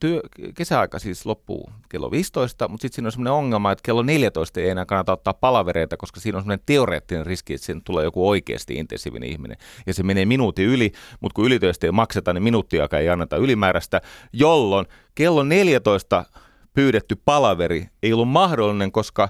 työ, 0.00 0.20
kesäaika 0.54 0.98
siis 0.98 1.26
loppuu 1.26 1.70
kello 1.88 2.10
15, 2.10 2.68
mutta 2.68 2.82
sitten 2.82 2.94
siinä 2.94 3.08
on 3.08 3.12
sellainen 3.12 3.32
ongelma, 3.32 3.72
että 3.72 3.82
kello 3.82 4.02
14 4.02 4.60
ei 4.60 4.68
enää 4.68 4.86
kannata 4.86 5.12
ottaa 5.12 5.34
palavereita, 5.34 5.96
koska 5.96 6.20
siinä 6.20 6.38
on 6.38 6.42
sellainen 6.42 6.64
teoreettinen 6.66 7.26
riski, 7.26 7.54
että 7.54 7.66
siinä 7.66 7.80
tulee 7.84 8.04
joku 8.04 8.28
oikeasti 8.28 8.74
intensiivinen 8.74 9.28
ihminen. 9.28 9.56
Ja 9.86 9.94
se 9.94 10.02
menee 10.02 10.24
minuutin 10.24 10.66
yli, 10.66 10.92
mutta 11.20 11.34
kun 11.34 11.44
ylitöistä 11.44 11.86
ei 11.86 11.92
makseta, 11.92 12.32
niin 12.32 12.42
minuuttiakaan 12.42 13.02
ei 13.02 13.08
anneta 13.08 13.36
ylimääräistä, 13.36 14.00
jolloin 14.32 14.86
kello 15.14 15.42
14 15.42 16.24
pyydetty 16.74 17.16
palaveri 17.24 17.86
ei 18.02 18.12
ollut 18.12 18.28
mahdollinen, 18.28 18.92
koska 18.92 19.28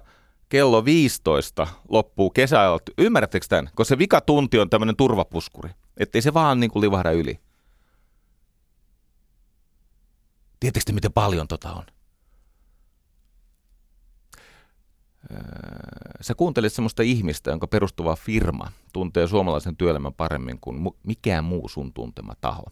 kello 0.48 0.84
15 0.84 1.66
loppuu 1.88 2.30
kesäajalta. 2.30 2.92
Ymmärrättekö 2.98 3.46
tämän? 3.48 3.70
Koska 3.74 3.88
se 3.88 3.98
vikatunti 3.98 4.58
on 4.58 4.70
tämmöinen 4.70 4.96
turvapuskuri, 4.96 5.70
ettei 5.96 6.22
se 6.22 6.34
vaan 6.34 6.60
niin 6.60 6.70
kuin 6.70 6.80
livahda 6.80 7.10
yli. 7.10 7.38
Tiedättekö 10.64 10.92
miten 10.92 11.12
paljon 11.12 11.48
tota 11.48 11.72
on? 11.72 11.84
Sä 16.20 16.34
kuuntelit 16.34 16.72
semmoista 16.72 17.02
ihmistä, 17.02 17.50
jonka 17.50 17.66
perustuva 17.66 18.16
firma 18.16 18.72
tuntee 18.92 19.26
suomalaisen 19.26 19.76
työelämän 19.76 20.14
paremmin 20.14 20.58
kuin 20.60 20.90
mikään 21.02 21.44
muu 21.44 21.68
sun 21.68 21.92
tuntema 21.92 22.34
taho. 22.40 22.64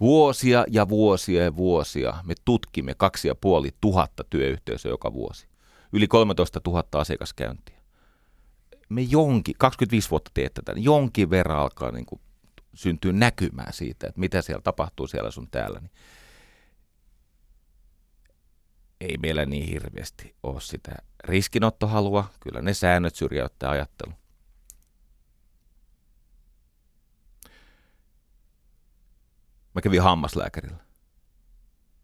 Vuosia 0.00 0.64
ja 0.70 0.88
vuosia 0.88 1.44
ja 1.44 1.56
vuosia 1.56 2.14
me 2.24 2.34
tutkimme 2.44 2.94
kaksi 2.94 3.28
ja 3.28 3.34
puoli 3.34 3.70
tuhatta 3.80 4.24
työyhteisöä 4.30 4.90
joka 4.90 5.12
vuosi. 5.12 5.48
Yli 5.92 6.08
13 6.08 6.60
000 6.66 6.84
asiakaskäyntiä. 6.92 7.80
Me 8.88 9.02
jonkin, 9.02 9.54
25 9.58 10.10
vuotta 10.10 10.30
teet 10.34 10.54
tätä, 10.54 10.74
niin 10.74 10.84
jonkin 10.84 11.30
verran 11.30 11.58
alkaa 11.58 11.90
niin 11.90 12.06
kuin 12.06 12.20
syntyy 12.74 13.12
näkymää 13.12 13.72
siitä, 13.72 14.06
että 14.06 14.20
mitä 14.20 14.42
siellä 14.42 14.62
tapahtuu 14.62 15.06
siellä 15.06 15.30
sun 15.30 15.50
täällä, 15.50 15.80
niin 15.80 15.90
ei 19.00 19.16
meillä 19.18 19.46
niin 19.46 19.68
hirveästi 19.68 20.34
ole 20.42 20.60
sitä 20.60 20.92
riskinottohalua. 21.24 22.30
Kyllä 22.40 22.62
ne 22.62 22.74
säännöt 22.74 23.14
syrjäyttää 23.14 23.70
ajattelu. 23.70 24.12
Mä 29.74 29.80
kävin 29.80 30.02
hammaslääkärillä. 30.02 30.84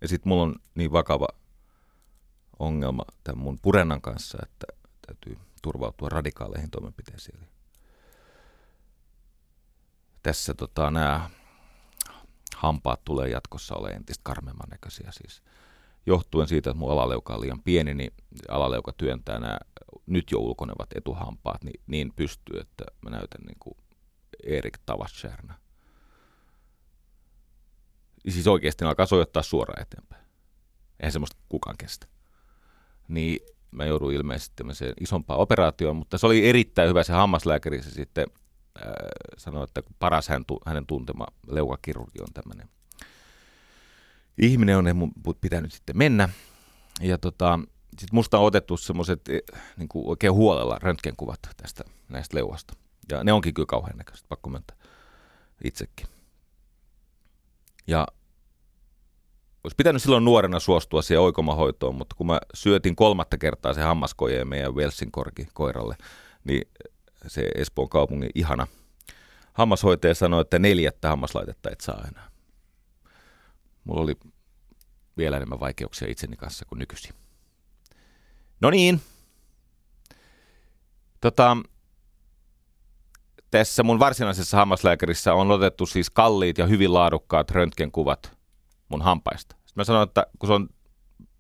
Ja 0.00 0.08
sitten 0.08 0.28
mulla 0.28 0.42
on 0.42 0.56
niin 0.74 0.92
vakava 0.92 1.28
ongelma 2.58 3.04
tämän 3.24 3.38
mun 3.38 3.58
purennan 3.62 4.00
kanssa, 4.00 4.38
että 4.42 4.66
täytyy 5.06 5.38
turvautua 5.62 6.08
radikaaleihin 6.08 6.70
toimenpiteisiin 6.70 7.48
tässä 10.22 10.54
tota, 10.54 10.90
nämä 10.90 11.30
hampaat 12.56 13.04
tulee 13.04 13.28
jatkossa 13.28 13.74
olemaan 13.74 13.96
entistä 13.96 14.20
karmemman 14.24 14.68
näköisiä 14.70 15.10
siis. 15.10 15.42
Johtuen 16.06 16.48
siitä, 16.48 16.70
että 16.70 16.78
mun 16.78 16.92
alaleuka 16.92 17.34
on 17.34 17.40
liian 17.40 17.62
pieni, 17.62 17.94
niin 17.94 18.12
alaleuka 18.48 18.92
työntää 18.92 19.38
nämä 19.38 19.58
nyt 20.06 20.30
jo 20.30 20.38
ulkonevat 20.38 20.88
etuhampaat 20.94 21.64
niin, 21.64 21.80
niin 21.86 22.12
pystyy, 22.16 22.60
että 22.60 22.84
mä 23.02 23.10
näytän 23.10 23.40
niin 23.46 23.56
kuin 23.60 23.76
Erik 24.44 24.78
Tavascherna. 24.86 25.54
Siis 28.28 28.46
oikeasti 28.46 28.84
ne 28.84 28.88
alkaa 28.88 29.06
sojottaa 29.06 29.42
suoraan 29.42 29.82
eteenpäin. 29.82 30.24
Eihän 31.00 31.12
semmoista 31.12 31.36
kukaan 31.48 31.76
kestä. 31.78 32.06
Niin 33.08 33.40
mä 33.70 33.84
joudun 33.84 34.12
ilmeisesti 34.12 34.52
tämmöiseen 34.56 34.94
isompaan 35.00 35.40
operaatioon, 35.40 35.96
mutta 35.96 36.18
se 36.18 36.26
oli 36.26 36.48
erittäin 36.48 36.88
hyvä 36.88 37.02
se 37.02 37.12
hammaslääkäri 37.12 37.82
se 37.82 37.90
sitten 37.90 38.26
Äh, 38.78 38.92
sanoi, 39.38 39.64
että 39.64 39.82
paras 39.98 40.28
hän, 40.28 40.44
hänen 40.66 40.86
tuntema 40.86 41.26
leukakirurgi 41.46 42.20
on 42.20 42.32
tämmöinen 42.34 42.68
ihminen, 44.38 44.78
on 44.78 44.96
mun 44.96 45.12
pitänyt 45.40 45.72
sitten 45.72 45.98
mennä. 45.98 46.28
Ja 47.00 47.18
tota, 47.18 47.58
sitten 47.98 48.14
musta 48.16 48.38
on 48.38 48.44
otettu 48.44 48.76
semmoiset 48.76 49.28
eh, 49.28 49.40
niin 49.76 49.88
oikein 49.94 50.32
huolella 50.32 50.78
röntgenkuvat 50.82 51.38
tästä 51.56 51.84
näistä 52.08 52.36
leuasta. 52.36 52.74
Ja 53.10 53.24
ne 53.24 53.32
onkin 53.32 53.54
kyllä 53.54 53.66
kauhean 53.66 53.96
näköiset, 53.96 54.28
pakko 54.28 54.50
myöntää 54.50 54.76
itsekin. 55.64 56.06
Ja 57.86 58.06
olisi 59.64 59.76
pitänyt 59.76 60.02
silloin 60.02 60.24
nuorena 60.24 60.60
suostua 60.60 61.02
siihen 61.02 61.20
oikomahoitoon, 61.20 61.94
mutta 61.94 62.16
kun 62.16 62.26
mä 62.26 62.40
syötin 62.54 62.96
kolmatta 62.96 63.38
kertaa 63.38 63.74
se 63.74 63.82
hammaskoje 63.82 64.44
meidän 64.44 64.76
Velsinkorki 64.76 65.48
koiralle, 65.52 65.96
niin 66.44 66.62
se 67.26 67.48
Espoon 67.54 67.88
kaupungin 67.88 68.30
ihana 68.34 68.66
hammashoitaja 69.52 70.14
sanoi, 70.14 70.40
että 70.40 70.58
neljättä 70.58 71.08
hammaslaitetta 71.08 71.70
et 71.70 71.80
saa 71.80 72.04
enää. 72.08 72.30
Mulla 73.84 74.00
oli 74.00 74.16
vielä 75.16 75.36
enemmän 75.36 75.60
vaikeuksia 75.60 76.08
itseni 76.08 76.36
kanssa 76.36 76.64
kuin 76.64 76.78
nykyisin. 76.78 77.14
No 78.60 78.70
niin. 78.70 79.00
Tota, 81.20 81.56
tässä 83.50 83.82
mun 83.82 83.98
varsinaisessa 83.98 84.56
hammaslääkärissä 84.56 85.34
on 85.34 85.50
otettu 85.50 85.86
siis 85.86 86.10
kalliit 86.10 86.58
ja 86.58 86.66
hyvin 86.66 86.94
laadukkaat 86.94 87.50
röntgenkuvat 87.50 88.38
mun 88.88 89.02
hampaista. 89.02 89.56
Sitten 89.56 89.80
mä 89.80 89.84
sanoin, 89.84 90.08
että 90.08 90.26
kun 90.38 90.46
se 90.46 90.52
on 90.52 90.68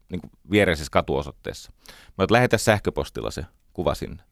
niin 0.08 0.20
viereisessä 0.50 0.90
katuosoitteessa, 0.90 1.72
mä 2.18 2.26
lähetä 2.30 2.58
sähköpostilla 2.58 3.30
se 3.30 3.44
kuva 3.72 3.94
sinne. 3.94 4.29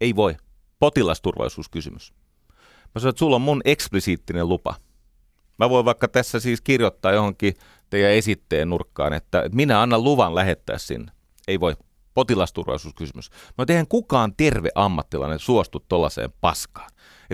Ei 0.00 0.16
voi. 0.16 0.36
Potilasturvallisuuskysymys. 0.78 2.12
Mä 2.94 3.00
sanoin, 3.00 3.10
että 3.10 3.18
sulla 3.18 3.36
on 3.36 3.42
mun 3.42 3.62
eksplisiittinen 3.64 4.48
lupa. 4.48 4.74
Mä 5.58 5.70
voin 5.70 5.84
vaikka 5.84 6.08
tässä 6.08 6.40
siis 6.40 6.60
kirjoittaa 6.60 7.12
johonkin 7.12 7.54
teidän 7.90 8.10
esitteen 8.10 8.70
nurkkaan, 8.70 9.12
että 9.12 9.42
minä 9.52 9.82
annan 9.82 10.04
luvan 10.04 10.34
lähettää 10.34 10.78
sinne. 10.78 11.12
Ei 11.48 11.60
voi. 11.60 11.76
Potilasturvallisuuskysymys. 12.14 13.30
Mä 13.58 13.66
tehän 13.66 13.86
kukaan 13.88 14.34
terve 14.36 14.68
ammattilainen 14.74 15.38
suostu 15.38 15.84
tollaiseen 15.88 16.32
paskaan. 16.40 16.90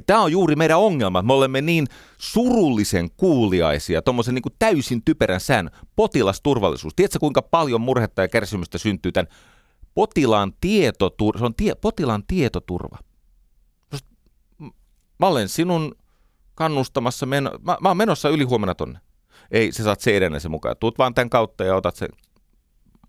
Tämä 0.07 0.23
on 0.23 0.32
juuri 0.32 0.57
meidän 0.57 0.78
ongelma, 0.78 1.23
me 1.23 1.32
olemme 1.32 1.61
niin 1.61 1.86
surullisen 2.19 3.11
kuuliaisia, 3.16 4.03
tuommoisen 4.03 4.35
niin 4.35 4.43
täysin 4.59 5.03
typerän 5.05 5.41
sään 5.41 5.70
potilasturvallisuus. 5.97 6.95
Tiedätkö 6.97 7.19
kuinka 7.19 7.43
paljon 7.43 7.81
murhetta 7.81 8.23
ja 8.23 8.28
kärsimystä 8.28 8.78
syntyy 8.78 9.12
tämän 9.12 9.32
potilaan 9.95 10.53
tietoturva, 10.61 11.39
se 11.39 11.45
on 11.45 11.55
tie, 11.55 11.75
potilaan 11.75 12.25
tietoturva. 12.27 12.99
Mä 15.19 15.27
olen 15.27 15.49
sinun 15.49 15.95
kannustamassa, 16.55 17.27
meno, 17.27 17.51
mä, 17.62 17.77
mä 17.81 17.89
oon 17.89 17.97
menossa 17.97 18.29
yli 18.29 18.45
huomenna 18.45 18.75
tonne. 18.75 18.99
Ei, 19.51 19.73
se 19.73 19.83
saat 19.83 19.99
cd 19.99 20.41
sen 20.41 20.51
mukaan. 20.51 20.77
Tuut 20.81 20.99
vaan 20.99 21.15
tämän 21.15 21.31
kautta 21.31 21.65
ja 21.65 21.77
otat 21.77 21.97
sen 21.97 22.09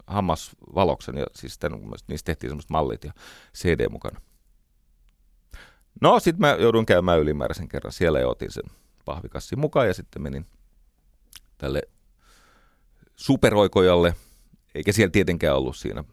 hammasvaloksen, 0.07 1.18
ja 1.18 1.26
siis 1.36 1.60
tämän, 1.60 1.80
niistä 2.07 2.26
tehtiin 2.26 2.49
semmoiset 2.49 2.70
mallit 2.70 3.03
ja 3.03 3.14
CD 3.57 3.90
mukana. 3.90 4.22
No, 6.02 6.20
sitten 6.20 6.41
mä 6.41 6.57
joudun 6.60 6.86
käymään 6.86 7.20
ylimääräisen 7.20 7.68
kerran 7.68 7.94
siellä 7.94 8.20
ja 8.20 8.28
otin 8.28 8.52
sen 8.52 8.64
pahvikassin 9.06 9.60
mukaan 9.60 9.88
ja 9.88 9.94
sitten 9.94 10.22
menin 10.22 10.45
tälle 11.57 11.82
superoikojalle, 13.16 14.16
eikä 14.76 14.91
siellä 14.91 15.12
tietenkään 15.12 15.57
ollut 15.57 15.78
siinä 15.78 16.03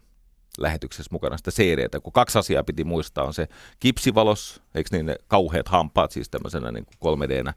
lähetyksessä 0.57 1.09
mukana 1.11 1.37
sitä 1.37 1.51
cd 1.51 1.99
kun 1.99 2.13
kaksi 2.13 2.39
asiaa 2.39 2.63
piti 2.63 2.83
muistaa, 2.83 3.23
on 3.23 3.33
se 3.33 3.47
kipsivalos, 3.79 4.61
eikö 4.75 4.89
niin 4.91 5.05
ne 5.05 5.15
kauheat 5.27 5.67
hampaat 5.67 6.11
siis 6.11 6.29
tämmöisenä 6.29 6.71
niin 6.71 6.85
kuin 6.99 7.19
3D-nä, 7.19 7.53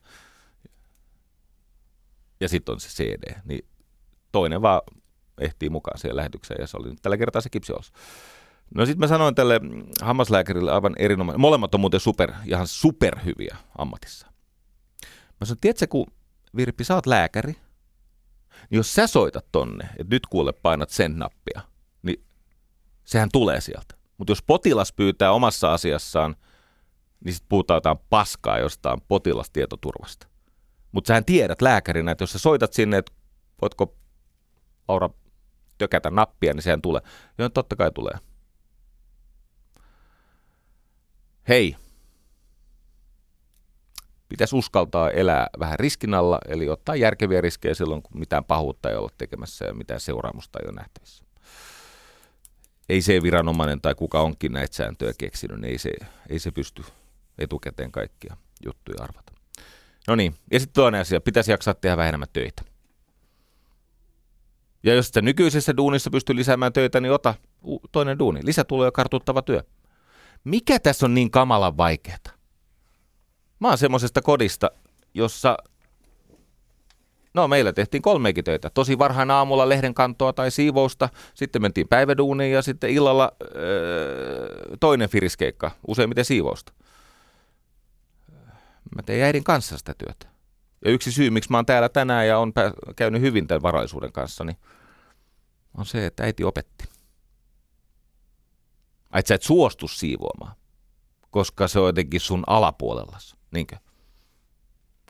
ja 2.41 2.49
sitten 2.49 2.73
on 2.73 2.81
se 2.81 2.89
CD, 2.89 3.41
niin 3.45 3.67
toinen 4.33 4.63
vaan 4.63 4.81
ehtii 5.41 5.71
mukaan 5.71 5.99
siihen 5.99 6.17
lähetykseen, 6.17 6.61
ja 6.61 6.67
se 6.67 6.77
oli 6.77 6.91
nyt 6.91 7.03
tällä 7.03 7.17
kertaa 7.17 7.43
se 7.43 7.51
kipsivalos. 7.51 7.93
No 8.75 8.87
sitten 8.87 9.01
mä 9.01 9.07
sanoin 9.07 9.35
tälle 9.35 9.61
hammaslääkärille 10.03 10.73
aivan 10.73 10.95
erinomainen, 10.99 11.41
molemmat 11.41 11.75
on 11.75 11.81
muuten 11.81 12.01
super, 12.01 12.33
ihan 12.45 12.67
superhyviä 12.67 13.57
ammatissa. 13.79 14.27
Mä 15.41 15.45
sanoin, 15.45 15.61
tiedätkö, 15.61 15.87
kun 15.87 16.07
Virpi, 16.57 16.85
sä 16.85 16.95
oot 16.95 17.07
lääkäri, 17.07 17.53
niin 18.71 18.77
jos 18.77 18.95
sä 18.95 19.07
soitat 19.07 19.47
tonne, 19.53 19.85
että 19.85 20.15
nyt 20.15 20.27
kuule 20.27 20.53
painat 20.53 20.91
sen 20.91 21.19
nappia, 21.19 21.61
sehän 23.07 23.29
tulee 23.33 23.61
sieltä. 23.61 23.95
Mutta 24.19 24.31
jos 24.31 24.43
potilas 24.43 24.93
pyytää 24.93 25.33
omassa 25.33 25.73
asiassaan, 25.73 26.37
niin 27.25 27.35
sitten 27.35 27.49
puhutaan 27.49 27.77
jotain 27.77 27.99
paskaa 28.11 28.59
jostain 28.59 29.01
potilastietoturvasta. 29.09 30.27
Mutta 30.93 31.09
sähän 31.09 31.25
tiedät 31.25 31.63
lääkärinä, 31.63 32.13
että 32.13 32.23
jos 32.23 32.33
sä 32.33 32.39
soitat 32.39 32.73
sinne, 32.73 32.99
että 32.99 33.13
voitko 33.63 33.95
Laura 34.89 35.11
tökätä 35.79 36.11
nappia, 36.11 36.55
niin 36.55 36.63
sehän 36.63 36.83
tulee. 36.83 37.01
Joo, 37.39 37.49
totta 37.49 37.77
kai 37.77 37.91
tulee. 37.93 38.15
hei, 41.49 41.77
pitäisi 44.29 44.57
uskaltaa 44.57 45.11
elää 45.11 45.47
vähän 45.59 45.79
riskin 45.79 46.15
alla, 46.15 46.39
eli 46.49 46.69
ottaa 46.69 46.97
järkeviä 46.97 47.41
riskejä 47.41 47.75
silloin, 47.75 48.03
kun 48.03 48.21
mitään 48.21 48.45
pahuutta 48.45 48.91
ei 48.91 48.97
ole 48.97 49.11
tekemässä 49.19 49.65
ja 49.65 49.75
mitään 49.75 50.01
seuraamusta 50.01 50.59
ei 50.59 50.69
ole 50.69 50.77
nähtävissä. 50.77 51.26
Ei 52.89 53.03
se 53.03 53.23
viranomainen 53.23 53.81
tai 53.81 53.95
kuka 53.95 54.21
onkin 54.21 54.53
näitä 54.53 54.77
sääntöjä 54.77 55.13
keksinyt, 55.19 55.61
niin 55.61 55.73
ei 55.73 55.79
se, 55.79 55.93
ei 56.29 56.39
se 56.39 56.51
pysty 56.51 56.85
etukäteen 57.39 57.93
kaikkia 57.93 58.37
juttuja 58.65 59.03
arvata. 59.03 59.33
No 60.09 60.15
niin, 60.15 60.35
ja 60.53 60.61
sitten 60.61 60.75
toinen 60.75 61.01
asia, 61.01 61.21
pitäisi 61.21 61.51
jaksaa 61.51 61.75
tehdä 61.75 61.97
vähän 61.97 62.09
enemmän 62.09 62.29
töitä. 62.33 62.63
Ja 64.83 64.95
jos 64.95 65.07
sitä 65.07 65.23
nykyisessä 65.23 65.77
duunissa 65.77 66.11
pystyy 66.11 66.37
lisäämään 66.37 66.73
töitä, 66.73 67.01
niin 67.01 67.13
ota 67.13 67.35
toinen 67.93 68.19
duuni. 68.19 68.41
Lisätuloja 68.45 68.93
kartuttava 68.93 69.43
työ. 69.43 69.63
Mikä 70.45 70.79
tässä 70.79 71.07
on 71.07 71.15
niin 71.15 71.31
kamalan 71.31 71.77
vaikeaa? 71.77 72.19
Mä 73.61 73.69
oon 73.69 73.79
semmoisesta 73.79 74.23
kodista, 74.23 74.71
jossa 75.15 75.57
No 77.37 77.49
meillä 77.49 77.73
tehtiin 77.73 78.03
kolmekin 78.03 78.45
töitä. 78.45 78.71
Tosi 78.71 78.99
varhain 78.99 79.31
aamulla 79.31 79.69
lehden 79.69 79.95
kantoa 79.95 80.33
tai 80.33 80.51
siivousta, 80.51 81.09
sitten 81.35 81.63
mentiin 81.63 81.89
päiväduuniin 81.89 82.53
ja 82.53 82.63
sitten 82.63 82.91
illalla 82.91 83.33
öö, 83.55 84.77
toinen 84.81 85.09
firiskeikka, 85.09 85.71
useimmiten 85.87 86.25
siivousta. 86.25 86.73
Mä 88.97 89.03
tein 89.07 89.25
äidin 89.25 89.45
kanssa 89.45 89.79
sitä 89.79 89.95
työtä. 89.99 90.27
Ja 90.85 90.91
yksi 90.91 91.13
syy, 91.13 91.31
miksi 91.31 91.51
mä 91.51 91.59
oon 91.59 91.67
täällä 91.67 91.89
tänään 91.89 92.27
ja 92.27 92.39
on 92.39 92.53
käynyt 92.97 93.21
hyvin 93.21 93.47
tämän 93.47 93.63
varaisuuden 93.63 94.13
kanssa, 94.13 94.45
niin 94.45 94.57
on 95.79 95.87
se, 95.87 96.07
että 96.07 96.23
äiti 96.23 96.45
opetti. 96.45 96.85
Että 99.15 99.29
sä 99.29 99.35
et 99.35 99.43
suostu 99.43 99.89
siivoamaan, 99.89 100.57
koska 101.31 101.69
se 101.69 101.79
on 101.79 101.87
jotenkin 101.87 102.21
sun 102.21 102.45
alapuolella. 102.47 103.19
Niinkö? 103.51 103.77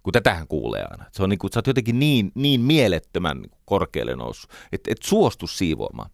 Kun 0.07 0.13
tätähän 0.13 0.49
kuulee 0.49 0.85
aina. 0.91 1.05
Se 1.13 1.23
on 1.23 1.31
niin 1.31 1.39
kuin, 1.39 1.53
sä 1.53 1.59
oot 1.59 1.67
jotenkin 1.67 1.99
niin, 1.99 2.33
niin 2.35 2.61
mielettömän 2.61 3.45
korkealle 3.65 4.17
noussut, 4.17 4.51
että 4.73 4.91
et 4.93 5.03
suostu 5.03 5.47
siivoamaan. 5.47 6.11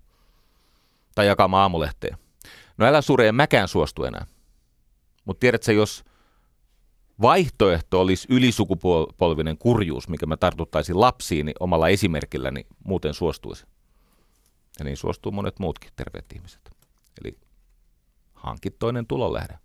Tai 1.15 1.27
jakamaan 1.27 1.63
aamulehteä. 1.63 2.19
No 2.79 2.87
älä 2.87 3.01
sure, 3.01 3.29
en 3.29 3.35
mäkään 3.35 3.69
suostu 3.69 4.05
enää. 4.05 4.27
Mutta 5.25 5.41
tiedätkö, 5.41 5.73
jos 5.73 6.05
vaihtoehto 7.23 8.01
olisi 8.01 8.27
ylisukupolvinen 8.31 9.59
kurjuus, 9.59 10.09
mikä 10.09 10.27
mä 10.27 10.37
tartuttaisin 10.37 11.01
lapsiini 11.01 11.53
omalla 11.61 11.89
esimerkilläni, 11.89 12.61
niin 12.61 12.77
muuten 12.85 13.15
suostuisi. 13.15 13.67
Ja 14.79 14.85
niin 14.85 14.97
suostuu 14.97 15.33
monet 15.33 15.59
muutkin 15.59 15.91
terveet 15.97 16.33
ihmiset. 16.35 16.71
Eli 17.25 17.39
hankit 18.35 18.79
toinen 18.79 19.07
tulonlähde. 19.07 19.59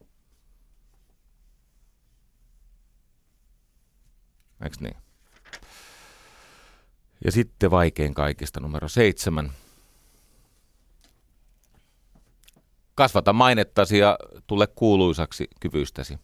Eikö 4.63 4.75
niin? 4.79 4.97
Ja 7.25 7.31
sitten 7.31 7.71
vaikein 7.71 8.13
kaikista 8.13 8.59
numero 8.59 8.87
seitsemän. 8.87 9.51
Kasvata 12.95 13.33
mainettasi 13.33 13.97
ja 13.97 14.17
tule 14.47 14.67
kuuluisaksi 14.67 15.47
kyvyistäsi. 15.59 16.19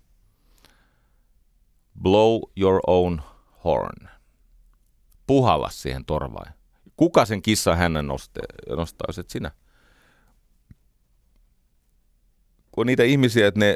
Blow 2.01 2.41
your 2.57 2.79
own 2.87 3.21
horn. 3.63 4.09
Puhalla 5.27 5.69
siihen 5.69 6.05
torvaan. 6.05 6.53
Kuka 6.97 7.25
sen 7.25 7.41
kissan 7.41 7.77
hänen 7.77 8.07
nostaa, 8.07 9.07
et 9.19 9.29
sinä? 9.29 9.51
Kun 12.71 12.87
niitä 12.87 13.03
ihmisiä, 13.03 13.47
että 13.47 13.59
ne 13.59 13.75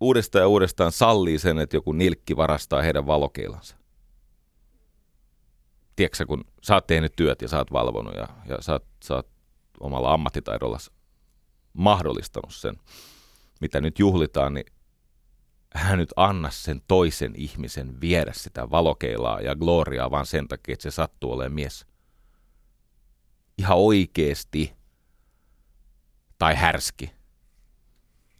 uudestaan 0.00 0.42
ja 0.42 0.48
uudestaan 0.48 0.92
sallii 0.92 1.38
sen, 1.38 1.58
että 1.58 1.76
joku 1.76 1.92
nilkki 1.92 2.36
varastaa 2.36 2.82
heidän 2.82 3.06
valokeilansa 3.06 3.76
tiedätkö, 5.96 6.26
kun 6.26 6.44
sä 6.62 6.74
oot 6.74 6.86
tehnyt 6.86 7.12
työt 7.16 7.42
ja 7.42 7.48
sä 7.48 7.58
oot 7.58 7.72
valvonut 7.72 8.14
ja, 8.14 8.28
ja 8.46 8.62
sä, 8.62 8.72
oot, 8.72 8.86
sä 9.04 9.14
oot 9.14 9.28
omalla 9.80 10.12
ammattitaidolla 10.12 10.78
mahdollistanut 11.72 12.54
sen, 12.54 12.76
mitä 13.60 13.80
nyt 13.80 13.98
juhlitaan, 13.98 14.54
niin 14.54 14.66
hän 15.74 15.98
nyt 15.98 16.12
anna 16.16 16.50
sen 16.50 16.82
toisen 16.88 17.32
ihmisen 17.36 18.00
viedä 18.00 18.32
sitä 18.34 18.70
valokeilaa 18.70 19.40
ja 19.40 19.56
gloriaa 19.56 20.10
vaan 20.10 20.26
sen 20.26 20.48
takia, 20.48 20.72
että 20.72 20.82
se 20.82 20.90
sattuu 20.90 21.32
olemaan 21.32 21.54
mies. 21.54 21.86
Ihan 23.58 23.78
oikeesti. 23.78 24.72
Tai 26.38 26.54
härski. 26.54 27.10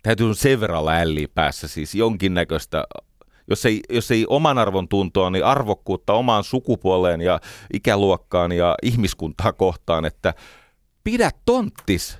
Täytyy 0.02 0.34
sen 0.34 0.60
verran 0.60 0.88
älliä 0.88 1.28
päässä 1.34 1.68
siis 1.68 1.94
jonkinnäköistä 1.94 2.84
jos 3.50 3.66
ei, 3.66 3.80
jos 3.90 4.10
ei 4.10 4.26
oman 4.28 4.58
arvon 4.58 4.88
tuntoa, 4.88 5.30
niin 5.30 5.44
arvokkuutta 5.44 6.12
omaan 6.12 6.44
sukupuoleen 6.44 7.20
ja 7.20 7.40
ikäluokkaan 7.72 8.52
ja 8.52 8.74
ihmiskuntaa 8.82 9.52
kohtaan, 9.52 10.04
että 10.04 10.34
pidä 11.04 11.30
tonttis. 11.44 12.18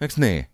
Eikö 0.00 0.14
niin? 0.16 0.46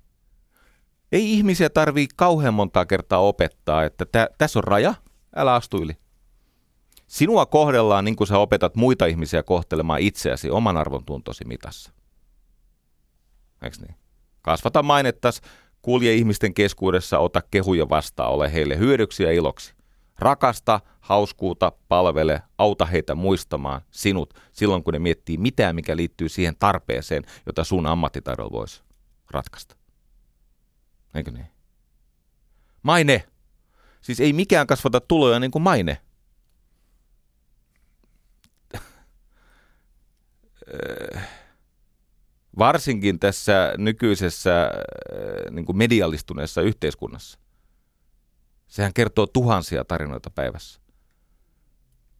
Ei 1.12 1.32
ihmisiä 1.32 1.70
tarvii 1.70 2.08
kauhean 2.16 2.54
montaa 2.54 2.86
kertaa 2.86 3.18
opettaa, 3.18 3.84
että 3.84 4.04
tä, 4.04 4.28
tässä 4.38 4.58
on 4.58 4.64
raja, 4.64 4.94
älä 5.36 5.54
astu 5.54 5.82
yli. 5.82 5.92
Sinua 7.06 7.46
kohdellaan 7.46 8.04
niin 8.04 8.16
kuin 8.16 8.28
sä 8.28 8.38
opetat 8.38 8.76
muita 8.76 9.06
ihmisiä 9.06 9.42
kohtelemaan 9.42 10.00
itseäsi 10.00 10.50
oman 10.50 10.76
arvon 10.76 11.04
tuntosi 11.04 11.44
mitassa. 11.44 11.92
Eikö 13.62 13.76
niin? 13.80 13.94
Kasvata 14.42 14.82
mainettas, 14.82 15.40
Kulje 15.82 16.14
ihmisten 16.14 16.54
keskuudessa, 16.54 17.18
ota 17.18 17.42
kehuja 17.50 17.88
vastaan, 17.88 18.32
ole 18.32 18.52
heille 18.52 18.78
hyödyksi 18.78 19.22
ja 19.22 19.32
iloksi. 19.32 19.74
Rakasta, 20.18 20.80
hauskuuta, 21.00 21.72
palvele, 21.88 22.42
auta 22.58 22.86
heitä 22.86 23.14
muistamaan 23.14 23.80
sinut 23.90 24.34
silloin, 24.52 24.84
kun 24.84 24.92
ne 24.92 24.98
miettii 24.98 25.36
mitään, 25.36 25.74
mikä 25.74 25.96
liittyy 25.96 26.28
siihen 26.28 26.56
tarpeeseen, 26.58 27.22
jota 27.46 27.64
sun 27.64 27.86
ammattitaidolla 27.86 28.52
voisi 28.52 28.82
ratkaista. 29.30 29.76
Eikö 31.14 31.30
niin? 31.30 31.46
Maine. 32.82 33.24
Siis 34.00 34.20
ei 34.20 34.32
mikään 34.32 34.66
kasvata 34.66 35.00
tuloja 35.00 35.40
niin 35.40 35.50
kuin 35.50 35.62
maine. 35.62 35.98
varsinkin 42.58 43.18
tässä 43.18 43.74
nykyisessä 43.78 44.64
äh, 44.64 45.50
niin 45.50 45.66
kuin 45.66 45.78
medialistuneessa 45.78 46.62
yhteiskunnassa. 46.62 47.38
Sehän 48.68 48.94
kertoo 48.94 49.26
tuhansia 49.26 49.84
tarinoita 49.84 50.30
päivässä. 50.30 50.80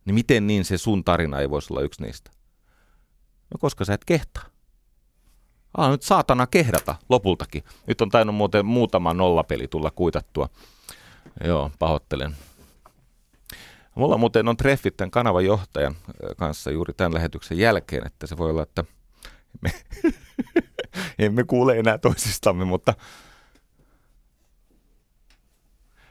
Niin 0.05 0.15
miten 0.15 0.47
niin 0.47 0.65
se 0.65 0.79
sun 0.79 1.05
tarina 1.05 1.41
ei 1.41 1.51
voisi 1.51 1.73
olla 1.73 1.83
yksi 1.83 2.03
niistä? 2.03 2.31
No 3.51 3.59
koska 3.61 3.85
sä 3.85 3.95
et 3.95 4.05
kehtaa. 4.05 4.45
Ah, 5.77 5.91
nyt 5.91 6.03
saatana 6.03 6.47
kehdata 6.47 6.95
lopultakin. 7.09 7.65
Nyt 7.87 8.01
on 8.01 8.09
tainnut 8.09 8.37
muuten 8.37 8.67
muutama 8.67 9.15
nollapeli 9.15 9.69
tulla 9.69 9.91
kuitattua. 9.91 10.49
Joo, 11.45 11.71
pahoittelen. 11.79 12.37
Mulla 13.95 14.19
muuten 14.19 14.49
on 14.49 14.57
treffit 14.57 14.97
tämän 14.97 15.11
kanavan 15.11 15.45
johtajan 15.45 15.97
äh, 15.97 16.37
kanssa 16.37 16.71
juuri 16.71 16.95
tämän 16.95 17.15
lähetyksen 17.15 17.59
jälkeen, 17.59 18.07
että 18.07 18.27
se 18.27 18.37
voi 18.37 18.51
olla, 18.51 18.63
että– 18.63 18.85
me 19.61 19.71
emme 21.19 21.45
kuule 21.45 21.79
enää 21.79 21.99
toisistamme, 21.99 22.65
mutta 22.65 22.95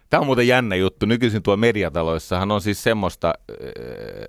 Tämä 0.09 0.21
on 0.21 0.25
muuten 0.25 0.47
jännä 0.47 0.75
juttu. 0.75 1.05
Nykyisin 1.05 1.43
tuo 1.43 1.57
mediataloissahan 1.57 2.51
on 2.51 2.61
siis 2.61 2.83
semmoista, 2.83 3.33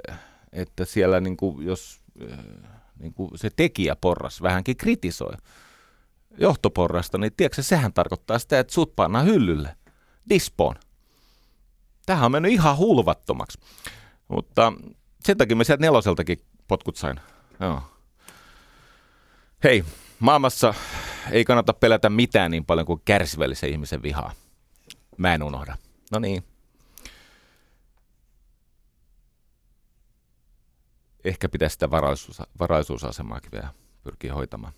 äh, 0.08 0.18
että 0.52 0.84
siellä 0.84 1.20
niin 1.20 1.36
kuin, 1.36 1.66
jos 1.66 2.00
äh, 2.32 2.38
niin 2.98 3.14
kuin 3.14 3.30
se 3.34 3.50
tekijäporras 3.56 4.42
vähänkin 4.42 4.76
kritisoi 4.76 5.32
johtoporrasta, 6.38 7.18
niin 7.18 7.32
tiedätkö, 7.36 7.62
sehän 7.62 7.92
tarkoittaa 7.92 8.38
sitä, 8.38 8.58
että 8.58 8.72
sut 8.72 8.96
pannaan 8.96 9.26
hyllylle, 9.26 9.76
dispoon. 10.28 10.74
Tähän 12.06 12.24
on 12.24 12.32
mennyt 12.32 12.52
ihan 12.52 12.76
hulvattomaksi. 12.76 13.58
Mutta 14.28 14.72
sen 15.24 15.36
takia 15.36 15.56
mä 15.56 15.64
sieltä 15.64 15.80
neloseltakin 15.80 16.38
potkut 16.68 16.96
sain. 16.96 17.20
Joo. 17.60 17.82
Hei, 19.64 19.84
maailmassa 20.18 20.74
ei 21.30 21.44
kannata 21.44 21.72
pelätä 21.72 22.10
mitään 22.10 22.50
niin 22.50 22.64
paljon 22.64 22.86
kuin 22.86 23.02
kärsivällisen 23.04 23.70
ihmisen 23.70 24.02
vihaa. 24.02 24.32
Mä 25.16 25.34
en 25.34 25.42
unohda. 25.42 25.76
No 26.12 26.18
niin. 26.18 26.44
Ehkä 31.24 31.48
pitäisi 31.48 31.72
sitä 31.72 31.90
varaisuus, 31.90 32.42
varaisuusasemaakin 32.60 33.52
vielä 33.52 33.68
pyrkiä 34.02 34.34
hoitamaan. 34.34 34.72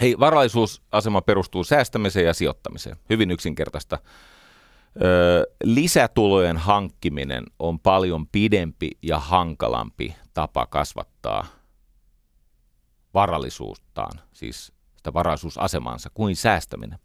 Hei, 0.00 0.18
varaisuusasema 0.18 1.22
perustuu 1.22 1.64
säästämiseen 1.64 2.26
ja 2.26 2.34
sijoittamiseen. 2.34 2.96
Hyvin 3.10 3.30
yksinkertaista. 3.30 3.98
Öö, 5.02 5.44
lisätulojen 5.62 6.56
hankkiminen 6.56 7.44
on 7.58 7.80
paljon 7.80 8.26
pidempi 8.26 8.90
ja 9.02 9.18
hankalampi 9.18 10.16
tapa 10.34 10.66
kasvattaa 10.66 11.46
varallisuuttaan, 13.16 14.20
siis 14.32 14.72
sitä 14.96 15.12
varaisuusasemansa, 15.12 16.10
kuin 16.14 16.36
säästäminen. 16.36 16.98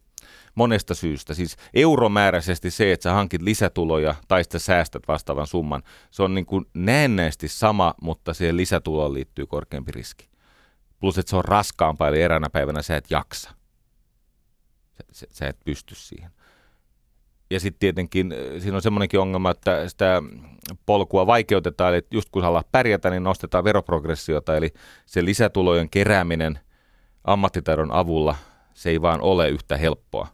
monesta 0.56 0.96
syystä. 0.96 1.34
Siis 1.34 1.58
euromääräisesti 1.74 2.72
se, 2.72 2.92
että 2.92 3.04
sä 3.04 3.14
hankit 3.14 3.42
lisätuloja 3.42 4.16
tai 4.28 4.44
sitten 4.44 4.60
säästät 4.60 5.04
vastaavan 5.08 5.48
summan, 5.48 5.84
se 6.12 6.24
on 6.24 6.34
niin 6.36 6.46
kuin 6.46 6.66
näennäisesti 6.74 7.48
sama, 7.48 7.94
mutta 8.02 8.34
siihen 8.34 8.58
lisätuloon 8.58 9.14
liittyy 9.14 9.46
korkeampi 9.46 9.92
riski. 9.92 10.30
Plus, 11.00 11.18
että 11.18 11.30
se 11.30 11.36
on 11.36 11.46
raskaampaa, 11.46 12.08
eli 12.08 12.22
eräänä 12.22 12.50
päivänä 12.50 12.82
sä 12.82 12.98
et 12.98 13.12
jaksa. 13.12 13.52
Sä, 15.12 15.28
sä 15.32 15.48
et 15.48 15.58
pysty 15.66 15.96
siihen. 15.96 16.32
Ja 17.52 17.60
sitten 17.60 17.80
tietenkin 17.80 18.32
äh, 18.32 18.62
siinä 18.62 18.76
on 18.76 18.82
semmoinenkin 18.82 19.20
ongelma, 19.20 19.52
että 19.52 19.90
sitä 19.90 20.24
polkua 20.86 21.28
vaikeutetaan, 21.28 21.94
eli 21.94 22.08
just 22.12 22.30
kun 22.30 22.44
haluaa 22.44 22.64
pärjätä, 22.72 23.10
niin 23.10 23.24
nostetaan 23.24 23.64
veroprogressiota, 23.64 24.58
eli 24.58 24.74
se 25.06 25.26
lisätulojen 25.26 25.90
kerääminen 25.90 26.60
ammattitaidon 27.24 27.92
avulla, 27.92 28.36
se 28.74 28.90
ei 28.90 29.02
vaan 29.02 29.22
ole 29.22 29.50
yhtä 29.50 29.78
helppoa. 29.78 30.28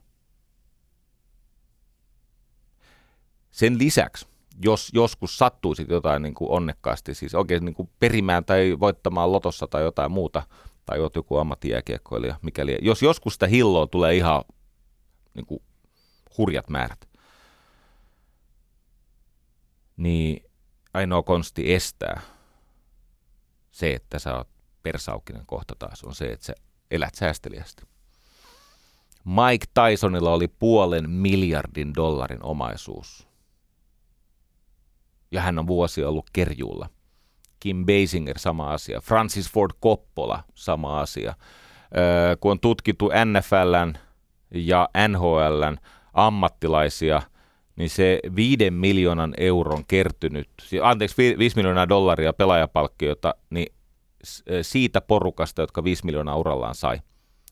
Sen 3.51 3.77
lisäksi, 3.77 4.27
jos 4.63 4.89
joskus 4.93 5.37
sattuisi 5.37 5.85
jotain 5.89 6.21
niin 6.21 6.33
kuin 6.33 6.51
onnekkaasti, 6.51 7.13
siis 7.15 7.35
oikein 7.35 7.65
niin 7.65 7.75
kuin 7.75 7.89
perimään 7.99 8.45
tai 8.45 8.77
voittamaan 8.79 9.31
lotossa 9.31 9.67
tai 9.67 9.83
jotain 9.83 10.11
muuta, 10.11 10.43
tai 10.85 10.99
olet 10.99 11.15
joku 11.15 11.37
ammattijääkiekkoilija, 11.37 12.35
mikäli, 12.41 12.77
jos 12.81 13.01
joskus 13.01 13.33
sitä 13.33 13.47
hilloa 13.47 13.87
tulee 13.87 14.15
ihan 14.15 14.43
niin 15.33 15.45
kuin 15.45 15.61
hurjat 16.37 16.69
määrät, 16.69 17.06
niin 19.97 20.43
ainoa 20.93 21.23
konsti 21.23 21.73
estää 21.73 22.21
se, 23.71 23.93
että 23.93 24.19
sä 24.19 24.35
oot 24.35 24.49
persaukkinen 24.83 25.45
kohta 25.45 25.75
taas, 25.79 26.03
on 26.03 26.15
se, 26.15 26.25
että 26.25 26.45
sä 26.45 26.53
elät 26.91 27.15
säästeliästi. 27.15 27.83
Mike 29.25 29.65
Tysonilla 29.73 30.33
oli 30.33 30.47
puolen 30.47 31.09
miljardin 31.09 31.95
dollarin 31.95 32.43
omaisuus. 32.43 33.27
Ja 35.31 35.41
hän 35.41 35.59
on 35.59 35.67
vuosia 35.67 36.09
ollut 36.09 36.29
kerjuulla. 36.33 36.89
Kim 37.59 37.85
Basinger, 37.85 38.39
sama 38.39 38.73
asia. 38.73 39.01
Francis 39.01 39.51
Ford 39.51 39.71
Coppola, 39.83 40.43
sama 40.55 40.99
asia. 40.99 41.35
Öö, 41.97 42.35
kun 42.39 42.51
on 42.51 42.59
tutkittu 42.59 43.09
NFLn 43.25 43.93
ja 44.51 44.89
NHLn 45.07 45.77
ammattilaisia, 46.13 47.21
niin 47.77 47.89
se 47.89 48.19
viiden 48.35 48.73
miljoonan 48.73 49.33
euron 49.37 49.85
kertynyt, 49.85 50.49
anteeksi, 50.83 51.35
viisi 51.37 51.55
miljoonaa 51.55 51.89
dollaria 51.89 52.33
pelaajapalkkiota, 52.33 53.35
niin 53.49 53.73
siitä 54.61 55.01
porukasta, 55.01 55.61
jotka 55.61 55.83
viisi 55.83 56.05
miljoonaa 56.05 56.37
urallaan 56.37 56.75
sai, 56.75 57.01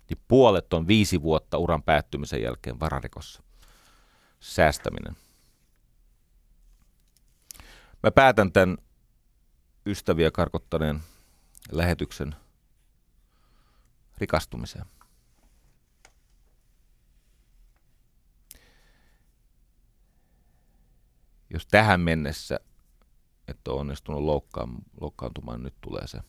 niin 0.10 0.18
puolet 0.27 0.73
on 0.73 0.88
viisi 0.88 1.22
vuotta 1.22 1.57
uran 1.57 1.84
päättymisen 1.84 2.41
jälkeen 2.41 2.80
vararikossa. 2.80 3.43
Säästäminen. 4.39 5.15
Mä 8.03 8.11
päätän 8.11 8.52
tämän 8.52 8.77
ystäviä 9.85 10.31
karkottaneen 10.31 10.99
lähetyksen 11.72 12.35
rikastumiseen. 14.18 14.85
Jos 21.56 21.68
tähän 21.68 22.02
mennessä 22.02 22.60
että 23.48 23.72
on 23.72 23.80
onnistunut 23.80 24.23
loukkaan, 24.23 24.69
loukkaantumaan, 25.02 25.64
nyt 25.64 25.76
tulee 25.82 26.07
se. 26.07 26.19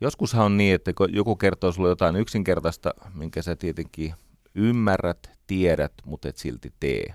Joskushan 0.00 0.44
on 0.44 0.56
niin, 0.56 0.74
että 0.74 0.92
kun 0.92 1.14
joku 1.14 1.36
kertoo 1.36 1.72
sulle 1.72 1.88
jotain 1.88 2.16
yksinkertaista, 2.16 2.94
minkä 3.14 3.42
sä 3.42 3.56
tietenkin 3.56 4.14
ymmärrät, 4.54 5.30
tiedät, 5.46 5.92
mutta 6.04 6.28
et 6.28 6.36
silti 6.36 6.72
tee. 6.80 7.14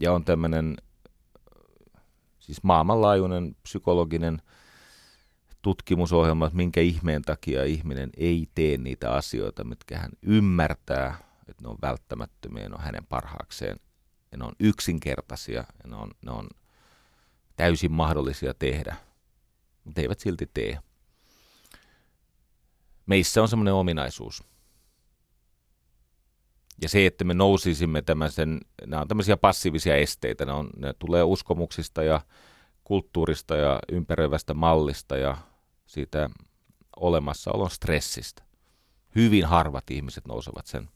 Ja 0.00 0.12
on 0.12 0.24
tämmöinen 0.24 0.76
siis 2.38 2.62
maailmanlaajuinen 2.62 3.56
psykologinen 3.62 4.42
tutkimusohjelma, 5.62 6.46
että 6.46 6.56
minkä 6.56 6.80
ihmeen 6.80 7.22
takia 7.22 7.64
ihminen 7.64 8.10
ei 8.16 8.48
tee 8.54 8.76
niitä 8.76 9.12
asioita, 9.12 9.64
mitkä 9.64 9.98
hän 9.98 10.10
ymmärtää, 10.22 11.16
että 11.48 11.62
ne 11.62 11.68
on 11.68 11.78
välttämättömiä, 11.82 12.68
ne 12.68 12.74
on 12.74 12.80
hänen 12.80 13.06
parhaakseen 13.06 13.80
ja 14.32 14.38
ne 14.38 14.44
on 14.44 14.52
yksinkertaisia 14.60 15.64
ja 15.82 15.90
ne 15.90 15.96
on, 15.96 16.10
ne 16.22 16.30
on 16.30 16.48
täysin 17.56 17.92
mahdollisia 17.92 18.54
tehdä, 18.54 18.96
mutta 19.84 20.00
eivät 20.00 20.20
silti 20.20 20.50
tee. 20.54 20.78
Meissä 23.06 23.42
on 23.42 23.48
semmoinen 23.48 23.74
ominaisuus. 23.74 24.44
Ja 26.82 26.88
se, 26.88 27.06
että 27.06 27.24
me 27.24 27.34
nousisimme 27.34 28.02
tämmöisen, 28.02 28.60
nämä 28.86 29.02
on 29.02 29.08
tämmöisiä 29.08 29.36
passiivisia 29.36 29.96
esteitä, 29.96 30.44
ne, 30.44 30.52
on, 30.52 30.70
ne 30.76 30.92
tulee 30.98 31.22
uskomuksista 31.22 32.02
ja 32.02 32.20
kulttuurista 32.84 33.56
ja 33.56 33.78
ympäröivästä 33.92 34.54
mallista 34.54 35.16
ja 35.16 35.36
siitä 35.86 36.30
olemassaolon 36.96 37.70
stressistä. 37.70 38.42
Hyvin 39.14 39.44
harvat 39.44 39.90
ihmiset 39.90 40.26
nousevat 40.26 40.66
sen 40.66 40.88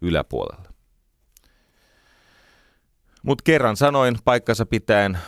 yläpuolelle. 0.00 0.68
Mutta 3.22 3.42
kerran 3.42 3.76
sanoin 3.76 4.18
paikkansa 4.24 4.66
pitäen, 4.66 5.18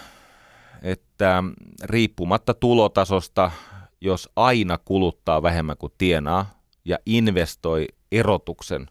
että 0.83 1.43
riippumatta 1.83 2.55
tulotasosta, 2.55 3.51
jos 4.01 4.29
aina 4.37 4.79
kuluttaa 4.79 5.43
vähemmän 5.43 5.77
kuin 5.77 5.93
tienaa 5.99 6.61
ja 6.85 6.99
investoi 7.07 7.87
erotuksen, 8.13 8.87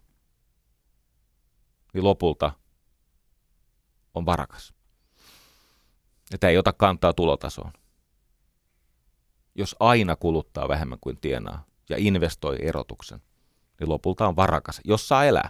niin 1.93 2.03
lopulta 2.03 2.51
on 4.13 4.25
varakas. 4.25 4.73
Että 6.33 6.49
ei 6.49 6.57
ota 6.57 6.73
kantaa 6.73 7.13
tulotasoon. 7.13 7.71
Jos 9.55 9.75
aina 9.79 10.15
kuluttaa 10.15 10.67
vähemmän 10.67 10.99
kuin 11.01 11.17
tienaa 11.21 11.65
ja 11.89 11.97
investoi 11.99 12.57
erotuksen, 12.61 13.21
niin 13.79 13.89
lopulta 13.89 14.27
on 14.27 14.35
varakas, 14.35 14.81
jos 14.85 15.07
saa 15.07 15.25
elää. 15.25 15.49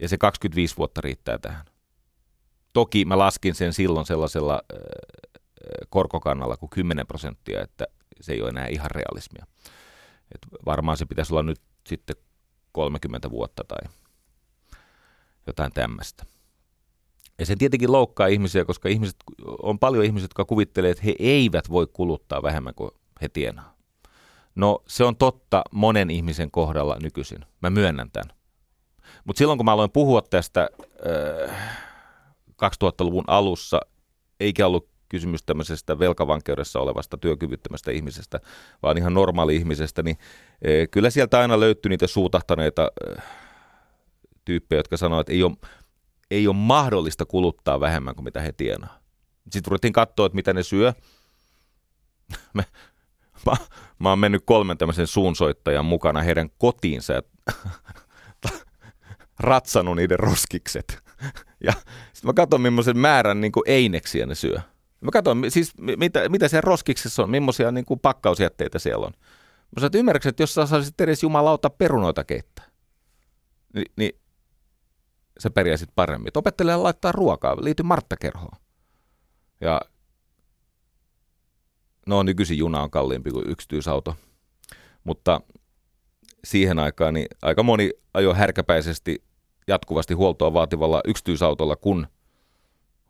Ja 0.00 0.08
se 0.08 0.18
25 0.18 0.76
vuotta 0.76 1.00
riittää 1.00 1.38
tähän. 1.38 1.64
Toki 2.76 3.04
mä 3.04 3.18
laskin 3.18 3.54
sen 3.54 3.72
silloin 3.72 4.06
sellaisella 4.06 4.62
korkokannalla 5.88 6.56
kuin 6.56 6.70
10 6.70 7.06
prosenttia, 7.06 7.62
että 7.62 7.86
se 8.20 8.32
ei 8.32 8.42
ole 8.42 8.48
enää 8.48 8.66
ihan 8.66 8.90
realismia. 8.90 9.46
Et 10.34 10.46
varmaan 10.66 10.96
se 10.96 11.06
pitäisi 11.06 11.32
olla 11.32 11.42
nyt 11.42 11.60
sitten 11.86 12.16
30 12.72 13.30
vuotta 13.30 13.64
tai 13.68 13.90
jotain 15.46 15.72
tämmöistä. 15.72 16.24
Ja 17.38 17.46
se 17.46 17.56
tietenkin 17.56 17.92
loukkaa 17.92 18.26
ihmisiä, 18.26 18.64
koska 18.64 18.88
ihmiset, 18.88 19.16
on 19.62 19.78
paljon 19.78 20.04
ihmisiä, 20.04 20.24
jotka 20.24 20.44
kuvittelee, 20.44 20.90
että 20.90 21.04
he 21.04 21.14
eivät 21.18 21.70
voi 21.70 21.86
kuluttaa 21.92 22.42
vähemmän 22.42 22.74
kuin 22.74 22.90
he 23.22 23.28
tienaa. 23.28 23.76
No 24.54 24.82
se 24.88 25.04
on 25.04 25.16
totta 25.16 25.62
monen 25.70 26.10
ihmisen 26.10 26.50
kohdalla 26.50 26.96
nykyisin. 27.02 27.44
Mä 27.62 27.70
myönnän 27.70 28.10
tämän. 28.10 28.36
Mutta 29.24 29.38
silloin 29.38 29.58
kun 29.58 29.64
mä 29.64 29.72
aloin 29.72 29.90
puhua 29.90 30.22
tästä 30.22 30.68
äh, 31.50 31.85
2000-luvun 32.62 33.24
alussa, 33.26 33.80
eikä 34.40 34.66
ollut 34.66 34.88
kysymys 35.08 35.42
tämmöisestä 35.42 35.98
velkavankeudessa 35.98 36.80
olevasta 36.80 37.18
työkyvyttömästä 37.18 37.90
ihmisestä, 37.90 38.40
vaan 38.82 38.98
ihan 38.98 39.14
normaali 39.14 39.56
ihmisestä, 39.56 40.02
niin 40.02 40.18
e, 40.62 40.86
kyllä 40.86 41.10
sieltä 41.10 41.38
aina 41.38 41.60
löytyy 41.60 41.88
niitä 41.88 42.06
suutahtaneita 42.06 42.90
e, 43.06 43.20
tyyppejä, 44.44 44.78
jotka 44.78 44.96
sanoo, 44.96 45.20
että 45.20 45.32
ei 45.32 45.42
ole, 45.42 45.56
ei 46.30 46.48
ole 46.48 46.56
mahdollista 46.56 47.26
kuluttaa 47.26 47.80
vähemmän 47.80 48.14
kuin 48.14 48.24
mitä 48.24 48.40
he 48.40 48.52
tienaa. 48.52 49.00
Sitten 49.50 49.70
ruvettiin 49.70 49.92
katsoa, 49.92 50.26
että 50.26 50.36
mitä 50.36 50.52
ne 50.52 50.62
syö. 50.62 50.92
mä, 52.54 52.62
mä, 53.46 53.52
mä 53.98 54.08
oon 54.08 54.18
mennyt 54.18 54.42
kolmen 54.46 54.78
tämmöisen 54.78 55.06
suunsoittajan 55.06 55.84
mukana 55.84 56.22
heidän 56.22 56.50
kotiinsa 56.58 57.12
ja 57.12 57.22
ratsannut 59.38 59.96
niiden 59.96 60.18
roskikset. 60.18 60.98
Ja 61.64 61.72
sitten 62.12 62.28
mä 62.28 62.32
katson, 62.32 62.60
millaisen 62.60 62.98
määrän 62.98 63.40
niin 63.40 63.52
kuin 63.52 63.62
eineksiä 63.66 64.26
ne 64.26 64.34
syö. 64.34 64.60
Mä 65.00 65.10
katson, 65.10 65.42
siis 65.48 65.72
mitä, 65.96 66.28
mitä 66.28 66.48
siellä 66.48 66.66
roskiksessa 66.66 67.22
on, 67.22 67.30
millaisia 67.30 67.72
niin 67.72 67.84
kuin 67.84 68.00
pakkausjätteitä 68.00 68.78
siellä 68.78 69.06
on. 69.06 69.12
Mä 69.16 69.80
sanoin, 69.80 69.86
että 69.86 69.98
ymmärrätkö, 69.98 70.28
että 70.28 70.42
jos 70.42 70.54
sä 70.54 70.66
saisit 70.66 71.00
edes 71.00 71.22
jumalauta 71.22 71.70
perunoita 71.70 72.24
keittää, 72.24 72.64
niin, 73.74 73.92
niin 73.96 74.12
sä 75.38 75.50
pärjäisit 75.50 75.90
paremmin. 75.94 76.28
Et 76.28 76.36
opettele 76.36 76.76
laittaa 76.76 77.12
ruokaa, 77.12 77.56
liity 77.60 77.82
Martta-kerhoon. 77.82 78.58
Ja 79.60 79.80
no 82.06 82.22
nykyisin 82.22 82.58
juna 82.58 82.82
on 82.82 82.90
kalliimpi 82.90 83.30
kuin 83.30 83.50
yksityisauto, 83.50 84.16
mutta 85.04 85.40
siihen 86.44 86.78
aikaan 86.78 87.14
niin 87.14 87.26
aika 87.42 87.62
moni 87.62 87.90
ajoi 88.14 88.36
härkäpäisesti 88.36 89.25
jatkuvasti 89.66 90.14
huoltoa 90.14 90.52
vaativalla 90.52 91.00
yksityisautolla, 91.04 91.76
kun 91.76 92.06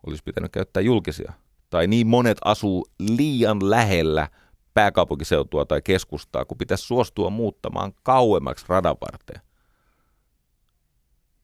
olisi 0.07 0.23
pitänyt 0.23 0.51
käyttää 0.51 0.81
julkisia. 0.81 1.33
Tai 1.69 1.87
niin 1.87 2.07
monet 2.07 2.37
asuu 2.45 2.87
liian 2.99 3.69
lähellä 3.69 4.29
pääkaupunkiseutua 4.73 5.65
tai 5.65 5.81
keskustaa, 5.81 6.45
kun 6.45 6.57
pitäisi 6.57 6.83
suostua 6.83 7.29
muuttamaan 7.29 7.93
kauemmaksi 8.03 8.65
radan 8.69 8.95
varteen. 9.01 9.41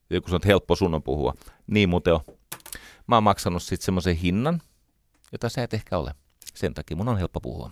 Joku 0.10 0.28
sanoo, 0.28 0.38
että 0.38 0.48
helppo 0.48 0.76
sun 0.76 0.94
on 0.94 1.04
puhua. 1.04 1.34
Niin 1.68 1.90
muuten 1.90 2.14
on. 2.14 2.20
Mä 3.08 3.16
oon 3.16 3.24
maksanut 3.24 3.64
sitten 3.64 3.86
semmoisen 3.86 4.16
hinnan, 4.16 4.62
jota 5.32 5.50
sä 5.50 5.64
et 5.64 5.74
ehkä 5.74 5.98
ole. 5.98 6.16
Sen 6.54 6.74
takia 6.74 6.98
mun 6.98 7.10
on 7.10 7.18
helppo 7.18 7.42
puhua. 7.42 7.72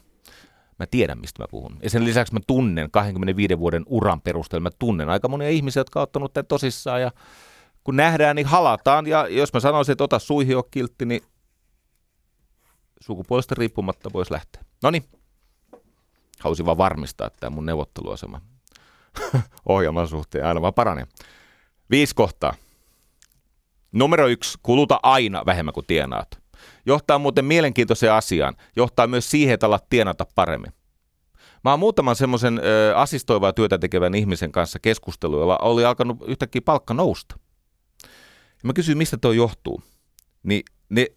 Mä 0.81 0.85
tiedän, 0.91 1.19
mistä 1.19 1.43
mä 1.43 1.47
puhun. 1.51 1.77
Ja 1.83 1.89
sen 1.89 2.05
lisäksi 2.05 2.33
mä 2.33 2.39
tunnen 2.47 2.91
25 2.91 3.59
vuoden 3.59 3.83
uran 3.85 4.21
perusteella, 4.21 4.63
mä 4.63 4.69
tunnen 4.79 5.09
aika 5.09 5.27
monia 5.27 5.49
ihmisiä, 5.49 5.79
jotka 5.79 5.99
on 5.99 6.03
ottanut 6.03 6.33
tämän 6.33 6.45
tosissaan 6.45 7.01
ja 7.01 7.11
kun 7.83 7.95
nähdään, 7.95 8.35
niin 8.35 8.45
halataan. 8.45 9.07
Ja 9.07 9.27
jos 9.27 9.53
mä 9.53 9.59
sanoisin, 9.59 9.91
että 9.91 10.03
ota 10.03 10.19
suihin 10.19 10.57
kiltti, 10.71 11.05
niin 11.05 11.21
sukupuolesta 12.99 13.55
riippumatta 13.57 14.13
voisi 14.13 14.33
lähteä. 14.33 14.63
No 14.83 14.91
niin, 14.91 15.03
halusin 16.39 16.65
vaan 16.65 16.77
varmistaa, 16.77 17.27
että 17.27 17.39
tämä 17.39 17.55
mun 17.55 17.65
neuvotteluasema 17.65 18.41
ohjelman 19.65 20.07
suhteen 20.07 20.45
aina 20.45 20.61
vaan 20.61 20.73
paranee. 20.73 21.07
Viisi 21.89 22.15
kohtaa. 22.15 22.53
Numero 23.91 24.27
yksi, 24.27 24.57
kuluta 24.63 24.99
aina 25.03 25.45
vähemmän 25.45 25.73
kuin 25.73 25.85
tienaat. 25.85 26.40
Johtaa 26.85 27.19
muuten 27.19 27.45
mielenkiintoiseen 27.45 28.13
asiaan. 28.13 28.55
Johtaa 28.75 29.07
myös 29.07 29.31
siihen, 29.31 29.53
että 29.53 29.65
alat 29.65 29.89
tienata 29.89 30.25
paremmin. 30.35 30.71
Mä 31.63 31.69
oon 31.69 31.79
muutaman 31.79 32.15
semmoisen 32.15 32.61
asistoivaa 32.95 33.53
työtä 33.53 33.77
tekevän 33.77 34.15
ihmisen 34.15 34.51
kanssa 34.51 34.79
keskustellut, 34.79 35.39
jolla 35.39 35.57
oli 35.61 35.85
alkanut 35.85 36.17
yhtäkkiä 36.27 36.61
palkka 36.65 36.93
nousta. 36.93 37.35
Ja 38.63 38.67
mä 38.67 38.73
kysyin, 38.73 38.97
mistä 38.97 39.17
tuo 39.17 39.31
johtuu. 39.31 39.83
Niin 40.43 40.63
ne, 40.89 41.07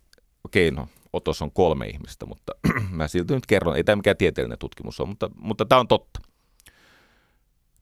okei 0.44 0.68
okay, 0.68 0.80
no, 0.80 0.88
otos 1.12 1.42
on 1.42 1.52
kolme 1.52 1.86
ihmistä, 1.86 2.26
mutta 2.26 2.52
mä 2.90 3.08
silti 3.08 3.34
nyt 3.34 3.46
kerron, 3.46 3.76
ei 3.76 3.84
tämä 3.84 3.96
mikään 3.96 4.16
tieteellinen 4.16 4.58
tutkimus 4.58 5.00
ole, 5.00 5.08
mutta, 5.08 5.30
mutta 5.36 5.64
tämä 5.64 5.80
on 5.80 5.88
totta. 5.88 6.20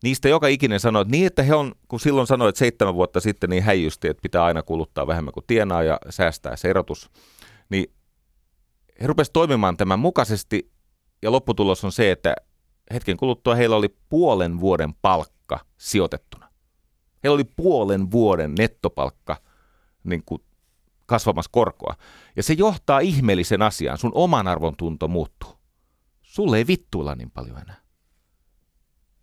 Niistä 0.03 0.29
joka 0.29 0.47
ikinen 0.47 0.81
sanoi, 0.81 1.03
että 1.03 1.13
niin, 1.13 1.27
että 1.27 1.43
he 1.43 1.55
on, 1.55 1.75
kun 1.89 2.01
silloin 2.01 2.27
sanoi, 2.27 2.49
että 2.49 2.59
seitsemän 2.59 2.95
vuotta 2.95 3.21
sitten, 3.21 3.51
niin 3.51 3.63
häijysti, 3.63 4.09
että 4.09 4.23
pitää 4.23 4.45
aina 4.45 4.63
kuluttaa 4.63 5.07
vähemmän 5.07 5.33
kuin 5.33 5.45
tienaa 5.47 5.83
ja 5.83 5.99
säästää 6.11 6.57
se 6.57 6.71
erotus, 6.71 7.11
niin 7.73 7.95
he 9.01 9.07
rupesivat 9.07 9.33
toimimaan 9.33 9.77
tämän 9.77 9.99
mukaisesti 9.99 10.73
ja 11.23 11.33
lopputulos 11.33 11.85
on 11.85 11.93
se, 11.93 12.11
että 12.11 12.35
hetken 12.93 13.17
kuluttua 13.17 13.55
heillä 13.55 13.77
oli 13.77 13.97
puolen 14.09 14.61
vuoden 14.61 14.95
palkka 14.95 15.61
sijoitettuna. 15.79 16.49
Heillä 17.25 17.35
oli 17.35 17.45
puolen 17.45 18.11
vuoden 18.11 18.55
nettopalkka 18.55 19.37
niin 20.05 20.23
kuin 20.27 20.43
kasvamassa 21.07 21.51
korkoa. 21.53 21.95
Ja 22.37 22.43
se 22.43 22.53
johtaa 22.53 23.01
ihmeellisen 23.01 23.63
asiaan. 23.63 23.99
Sun 23.99 24.13
oman 24.15 24.49
arvon 24.49 24.77
tunto 24.77 25.09
muuttuu. 25.09 25.51
Sulle 26.23 26.57
ei 26.57 26.67
vittuilla 26.67 27.15
niin 27.15 27.31
paljon 27.31 27.59
enää. 27.59 27.82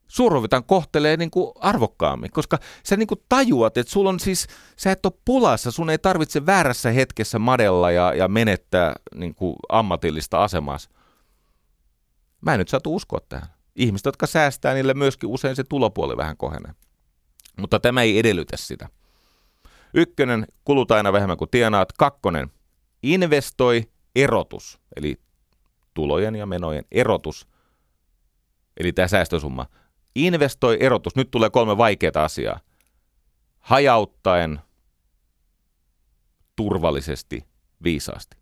Suurovitan 0.10 0.64
kohtelee 0.64 1.18
niin 1.18 1.31
kuin 1.31 1.52
arvokkaammin, 1.56 2.31
koska 2.31 2.57
sä 2.84 2.98
niin 2.98 3.07
kuin 3.07 3.22
tajuat, 3.30 3.77
että 3.77 3.91
sulla 3.91 4.10
on 4.10 4.19
siis, 4.19 4.48
sä 4.77 4.91
et 4.91 5.06
ole 5.06 5.14
pulassa, 5.26 5.72
sun 5.72 5.90
ei 5.90 5.98
tarvitse 5.98 6.45
väärässä 6.45 6.91
hetkessä 6.91 7.40
madella 7.40 7.91
ja, 7.91 8.14
ja 8.14 8.27
menettää 8.27 8.94
niin 9.15 9.36
kuin 9.36 9.56
ammatillista 9.69 10.44
asemaa. 10.44 10.77
Mä 12.41 12.53
en 12.53 12.60
nyt 12.60 12.68
saatu 12.68 12.95
uskoa 12.95 13.19
tähän. 13.30 13.48
Ihmiset, 13.76 14.06
jotka 14.06 14.27
säästää, 14.27 14.73
niille 14.73 14.94
myöskin 14.94 15.30
usein 15.30 15.56
se 15.56 15.64
tulopuoli 15.64 16.18
vähän 16.18 16.38
kohenee. 16.38 16.72
Mutta 17.57 17.80
tämä 17.80 18.02
ei 18.02 18.19
edellytä 18.19 18.57
sitä. 18.57 18.90
Ykkönen, 19.94 20.48
kuluta 20.64 20.95
aina 20.95 21.14
vähemmän 21.14 21.38
kuin 21.38 21.49
tienaat. 21.52 21.91
Kakkonen, 21.91 22.52
investoi 23.03 23.84
erotus, 24.15 24.80
eli 24.95 25.15
tulojen 25.94 26.36
ja 26.36 26.45
menojen 26.45 26.86
erotus, 26.91 27.48
eli 28.77 28.94
tämä 28.94 29.07
säästösumma. 29.07 29.65
Investoi 30.15 30.77
erotus, 30.80 31.15
nyt 31.15 31.31
tulee 31.31 31.49
kolme 31.49 31.77
vaikeaa 31.77 32.23
asiaa. 32.23 32.60
Hajauttaen, 33.60 34.60
turvallisesti, 36.56 37.45
viisaasti. 37.84 38.38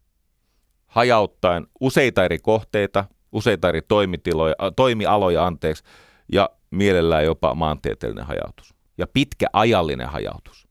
Hajauttaen 0.87 1.67
useita 1.79 2.25
eri 2.25 2.39
kohteita, 2.39 3.05
useita 3.31 3.69
eri 3.69 3.81
toimitiloja, 3.81 4.55
toimialoja, 4.75 5.45
anteeksi, 5.45 5.83
ja 6.31 6.49
mielellään 6.71 7.25
jopa 7.25 7.55
maantieteellinen 7.55 8.25
hajautus. 8.25 8.73
Ja 8.97 9.07
pitkä 9.07 9.47
ajallinen 9.53 10.09
hajautus 10.09 10.67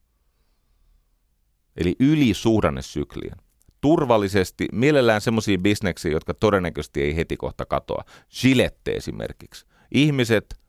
eli 1.77 1.95
yli 1.99 2.33
suhdannesyklien. 2.33 3.37
Turvallisesti, 3.81 4.67
mielellään 4.71 5.21
semmoisia 5.21 5.57
bisneksiä, 5.57 6.11
jotka 6.11 6.33
todennäköisesti 6.33 7.01
ei 7.01 7.15
heti 7.15 7.37
kohta 7.37 7.65
katoa. 7.65 8.03
Gillette 8.41 8.91
esimerkiksi. 8.91 9.65
Ihmiset 9.91 10.59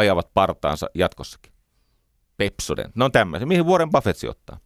ajavat 0.00 0.34
partaansa 0.34 0.86
jatkossakin. 0.94 1.52
Pepsoden. 2.36 2.92
No 2.94 3.10
tämmöisiä, 3.10 3.46
mihin 3.46 3.66
vuoden 3.66 3.90
Buffett 3.90 4.18
sijoittaa. 4.18 4.58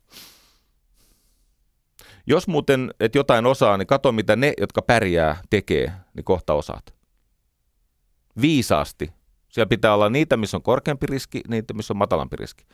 Jos 2.27 2.49
muuten 2.49 2.95
et 3.01 3.15
jotain 3.15 3.47
osaa, 3.47 3.77
niin 3.77 3.87
kato 3.87 4.13
mitä 4.13 4.37
ne, 4.37 4.53
jotka 4.61 4.83
pärjää, 4.83 5.37
tekee, 5.51 5.93
niin 6.15 6.25
kohta 6.25 6.55
osaat. 6.55 6.95
Viisaasti. 8.41 9.13
Siellä 9.49 9.69
pitää 9.69 9.95
olla 9.95 10.11
niitä, 10.11 10.37
missä 10.37 10.57
on 10.57 10.63
korkeampi 10.63 11.07
riski, 11.07 11.41
niitä, 11.49 11.75
missä 11.75 11.93
on 11.93 11.99
matalampi 11.99 12.37
riski. 12.37 12.65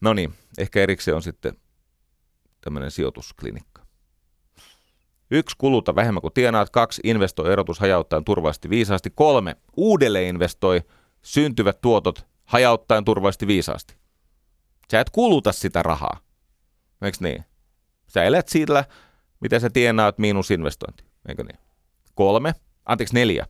No 0.00 0.12
niin, 0.12 0.34
ehkä 0.58 0.80
erikseen 0.80 1.14
on 1.14 1.22
sitten 1.22 1.56
tämmöinen 2.60 2.90
sijoitusklinikka. 2.90 3.82
Yksi, 5.30 5.56
kuluta 5.58 5.94
vähemmän 5.94 6.20
kuin 6.20 6.34
tienaat. 6.34 6.70
Kaksi, 6.70 7.00
investoi 7.04 7.52
erotus 7.52 7.78
hajauttaen 7.78 8.24
turvallisesti 8.24 8.70
viisaasti. 8.70 9.10
Kolme, 9.10 9.56
uudelleen 9.76 10.28
investoi 10.28 10.82
syntyvät 11.22 11.80
tuotot 11.80 12.26
hajauttaen 12.44 13.04
turvallisesti 13.04 13.46
viisaasti. 13.46 13.94
Sä 14.90 15.00
et 15.00 15.10
kuluta 15.10 15.52
sitä 15.52 15.82
rahaa. 15.82 16.20
Eikö 17.02 17.18
niin? 17.20 17.44
Sä 18.08 18.24
elät 18.24 18.48
siitä, 18.48 18.84
mitä 19.40 19.58
sä 19.58 19.70
tienaat 19.70 20.18
miinus 20.18 20.50
investointi. 20.50 21.04
Eikö 21.28 21.44
niin? 21.44 21.58
Kolme, 22.14 22.54
anteeksi 22.84 23.14
neljä. 23.14 23.46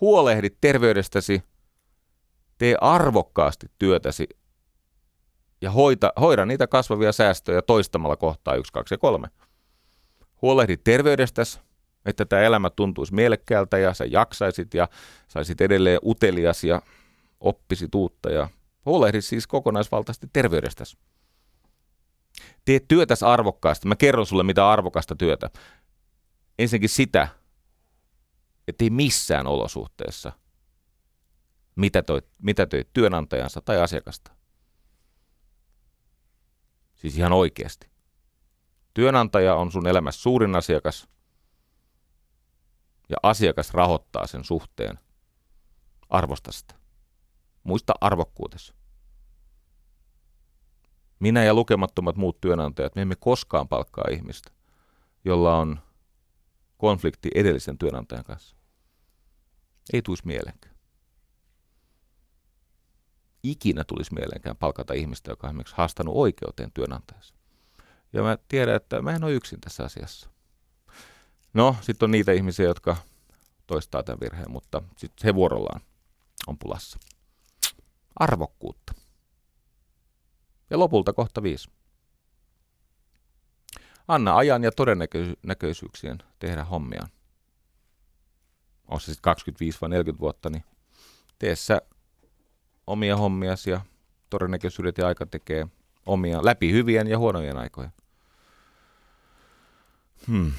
Huolehdi 0.00 0.50
terveydestäsi, 0.60 1.42
tee 2.58 2.76
arvokkaasti 2.80 3.66
työtäsi 3.78 4.28
ja 5.60 5.70
hoita, 5.70 6.12
hoida 6.20 6.46
niitä 6.46 6.66
kasvavia 6.66 7.12
säästöjä 7.12 7.62
toistamalla 7.62 8.16
kohtaa 8.16 8.54
1, 8.54 8.72
2 8.72 8.94
ja 8.94 8.98
3. 8.98 9.28
Huolehdi 10.42 10.76
terveydestäsi, 10.76 11.60
että 12.06 12.24
tämä 12.24 12.42
elämä 12.42 12.70
tuntuisi 12.70 13.14
mielekkäältä 13.14 13.78
ja 13.78 13.94
sä 13.94 14.04
jaksaisit 14.04 14.74
ja 14.74 14.88
saisit 15.28 15.60
edelleen 15.60 15.98
utelias 16.04 16.64
ja 16.64 16.82
oppisit 17.40 17.94
uutta 17.94 18.30
ja 18.30 18.48
huolehdi 18.86 19.22
siis 19.22 19.46
kokonaisvaltaisesti 19.46 20.26
terveydestäsi. 20.32 20.98
Tee 22.64 22.80
työtäsi 22.88 23.24
arvokkaasti. 23.24 23.88
Mä 23.88 23.96
kerron 23.96 24.26
sulle, 24.26 24.42
mitä 24.42 24.70
arvokasta 24.70 25.16
työtä. 25.16 25.50
Ensinnäkin 26.58 26.88
sitä, 26.88 27.28
että 28.68 28.84
ei 28.84 28.90
missään 28.90 29.46
olosuhteessa 29.46 30.32
mitä, 31.76 32.02
toi, 32.02 32.22
mitä 32.42 32.66
toi 32.66 32.84
työnantajansa 32.92 33.60
tai 33.60 33.80
asiakasta. 33.80 34.30
Siis 36.94 37.18
ihan 37.18 37.32
oikeasti. 37.32 37.90
Työnantaja 38.94 39.54
on 39.54 39.72
sun 39.72 39.86
elämässä 39.86 40.20
suurin 40.20 40.56
asiakas 40.56 41.08
ja 43.10 43.16
asiakas 43.22 43.74
rahoittaa 43.74 44.26
sen 44.26 44.44
suhteen. 44.44 44.98
Arvosta 46.08 46.52
sitä. 46.52 46.74
Muista 47.62 47.92
arvokkuutesi. 48.00 48.74
Minä 51.20 51.44
ja 51.44 51.54
lukemattomat 51.54 52.16
muut 52.16 52.40
työnantajat, 52.40 52.94
me 52.94 53.02
emme 53.02 53.16
koskaan 53.16 53.68
palkkaa 53.68 54.04
ihmistä, 54.10 54.50
jolla 55.24 55.56
on 55.56 55.80
konflikti 56.76 57.28
edellisen 57.34 57.78
työnantajan 57.78 58.24
kanssa. 58.24 58.56
Ei 59.92 60.02
tuisi 60.02 60.26
mieleenkään 60.26 60.70
ikinä 63.42 63.84
tulisi 63.84 64.14
mieleenkään 64.14 64.56
palkata 64.56 64.94
ihmistä, 64.94 65.30
joka 65.30 65.46
on 65.46 65.50
esimerkiksi 65.50 65.76
haastanut 65.76 66.14
oikeuteen 66.16 66.72
työnantajansa. 66.72 67.34
Ja 68.12 68.22
mä 68.22 68.38
tiedän, 68.48 68.76
että 68.76 69.02
mä 69.02 69.14
en 69.14 69.24
ole 69.24 69.32
yksin 69.32 69.60
tässä 69.60 69.84
asiassa. 69.84 70.30
No, 71.54 71.76
sitten 71.80 72.06
on 72.06 72.10
niitä 72.10 72.32
ihmisiä, 72.32 72.66
jotka 72.66 72.96
toistaa 73.66 74.02
tämän 74.02 74.20
virheen, 74.20 74.50
mutta 74.50 74.82
sitten 74.96 75.24
he 75.24 75.34
vuorollaan 75.34 75.80
on 76.46 76.58
pulassa. 76.58 76.98
Arvokkuutta. 78.16 78.94
Ja 80.70 80.78
lopulta 80.78 81.12
kohta 81.12 81.42
viisi. 81.42 81.70
Anna 84.08 84.36
ajan 84.36 84.64
ja 84.64 84.72
todennäköisyyksien 84.72 86.18
tehdä 86.38 86.64
hommiaan. 86.64 87.08
On 88.88 89.00
se 89.00 89.04
sitten 89.04 89.22
25 89.22 89.78
vai 89.80 89.88
40 89.88 90.20
vuotta, 90.20 90.50
niin 90.50 90.64
tee 91.38 91.56
sä 91.56 91.82
omia 92.86 93.16
hommiasi 93.16 93.70
ja 93.70 93.80
todennäköisyydet 94.30 94.98
ja 94.98 95.06
aika 95.06 95.26
tekee 95.26 95.66
omia, 96.06 96.44
läpi 96.44 96.72
hyvien 96.72 97.06
ja 97.06 97.18
huonojen 97.18 97.56
aikojen. 97.56 97.92
Hmm. 100.26 100.52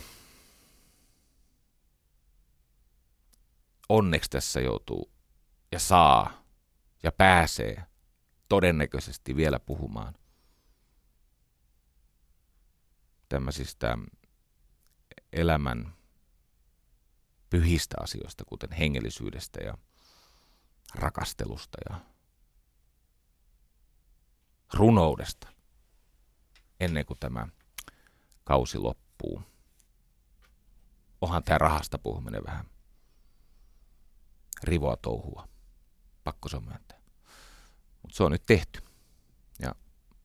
Onneksi 3.91 4.29
tässä 4.29 4.59
joutuu 4.59 5.11
ja 5.71 5.79
saa 5.79 6.43
ja 7.03 7.11
pääsee 7.11 7.83
todennäköisesti 8.49 9.35
vielä 9.35 9.59
puhumaan 9.59 10.13
tämmöisistä 13.29 13.97
elämän 15.33 15.93
pyhistä 17.49 17.95
asioista, 17.99 18.43
kuten 18.45 18.71
hengellisyydestä 18.71 19.59
ja 19.63 19.77
rakastelusta 20.95 21.77
ja 21.89 21.99
runoudesta, 24.73 25.47
ennen 26.79 27.05
kuin 27.05 27.19
tämä 27.19 27.47
kausi 28.43 28.77
loppuu. 28.77 29.43
Onhan 31.21 31.43
tämä 31.43 31.57
rahasta 31.57 31.99
puhuminen 31.99 32.43
vähän 32.47 32.65
rivoa 34.63 34.97
touhua. 34.97 35.47
Pakko 36.23 36.49
se 36.49 36.57
on 36.57 36.63
myöntää. 36.63 36.99
Mutta 38.01 38.17
se 38.17 38.23
on 38.23 38.31
nyt 38.31 38.45
tehty. 38.45 38.81
Ja 39.59 39.75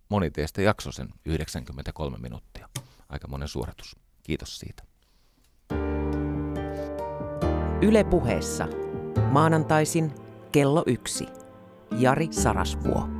moni 0.08 0.30
teistä 0.30 0.62
jaksoi 0.62 0.92
sen 0.92 1.08
93 1.24 2.18
minuuttia. 2.18 2.68
Aika 3.08 3.28
monen 3.28 3.48
suoritus. 3.48 3.96
Kiitos 4.22 4.58
siitä. 4.58 4.82
Yle 7.82 8.04
puheessa. 8.04 8.68
Maanantaisin 9.30 10.14
kello 10.52 10.82
yksi. 10.86 11.26
Jari 11.98 12.28
Sarasvuo. 12.30 13.15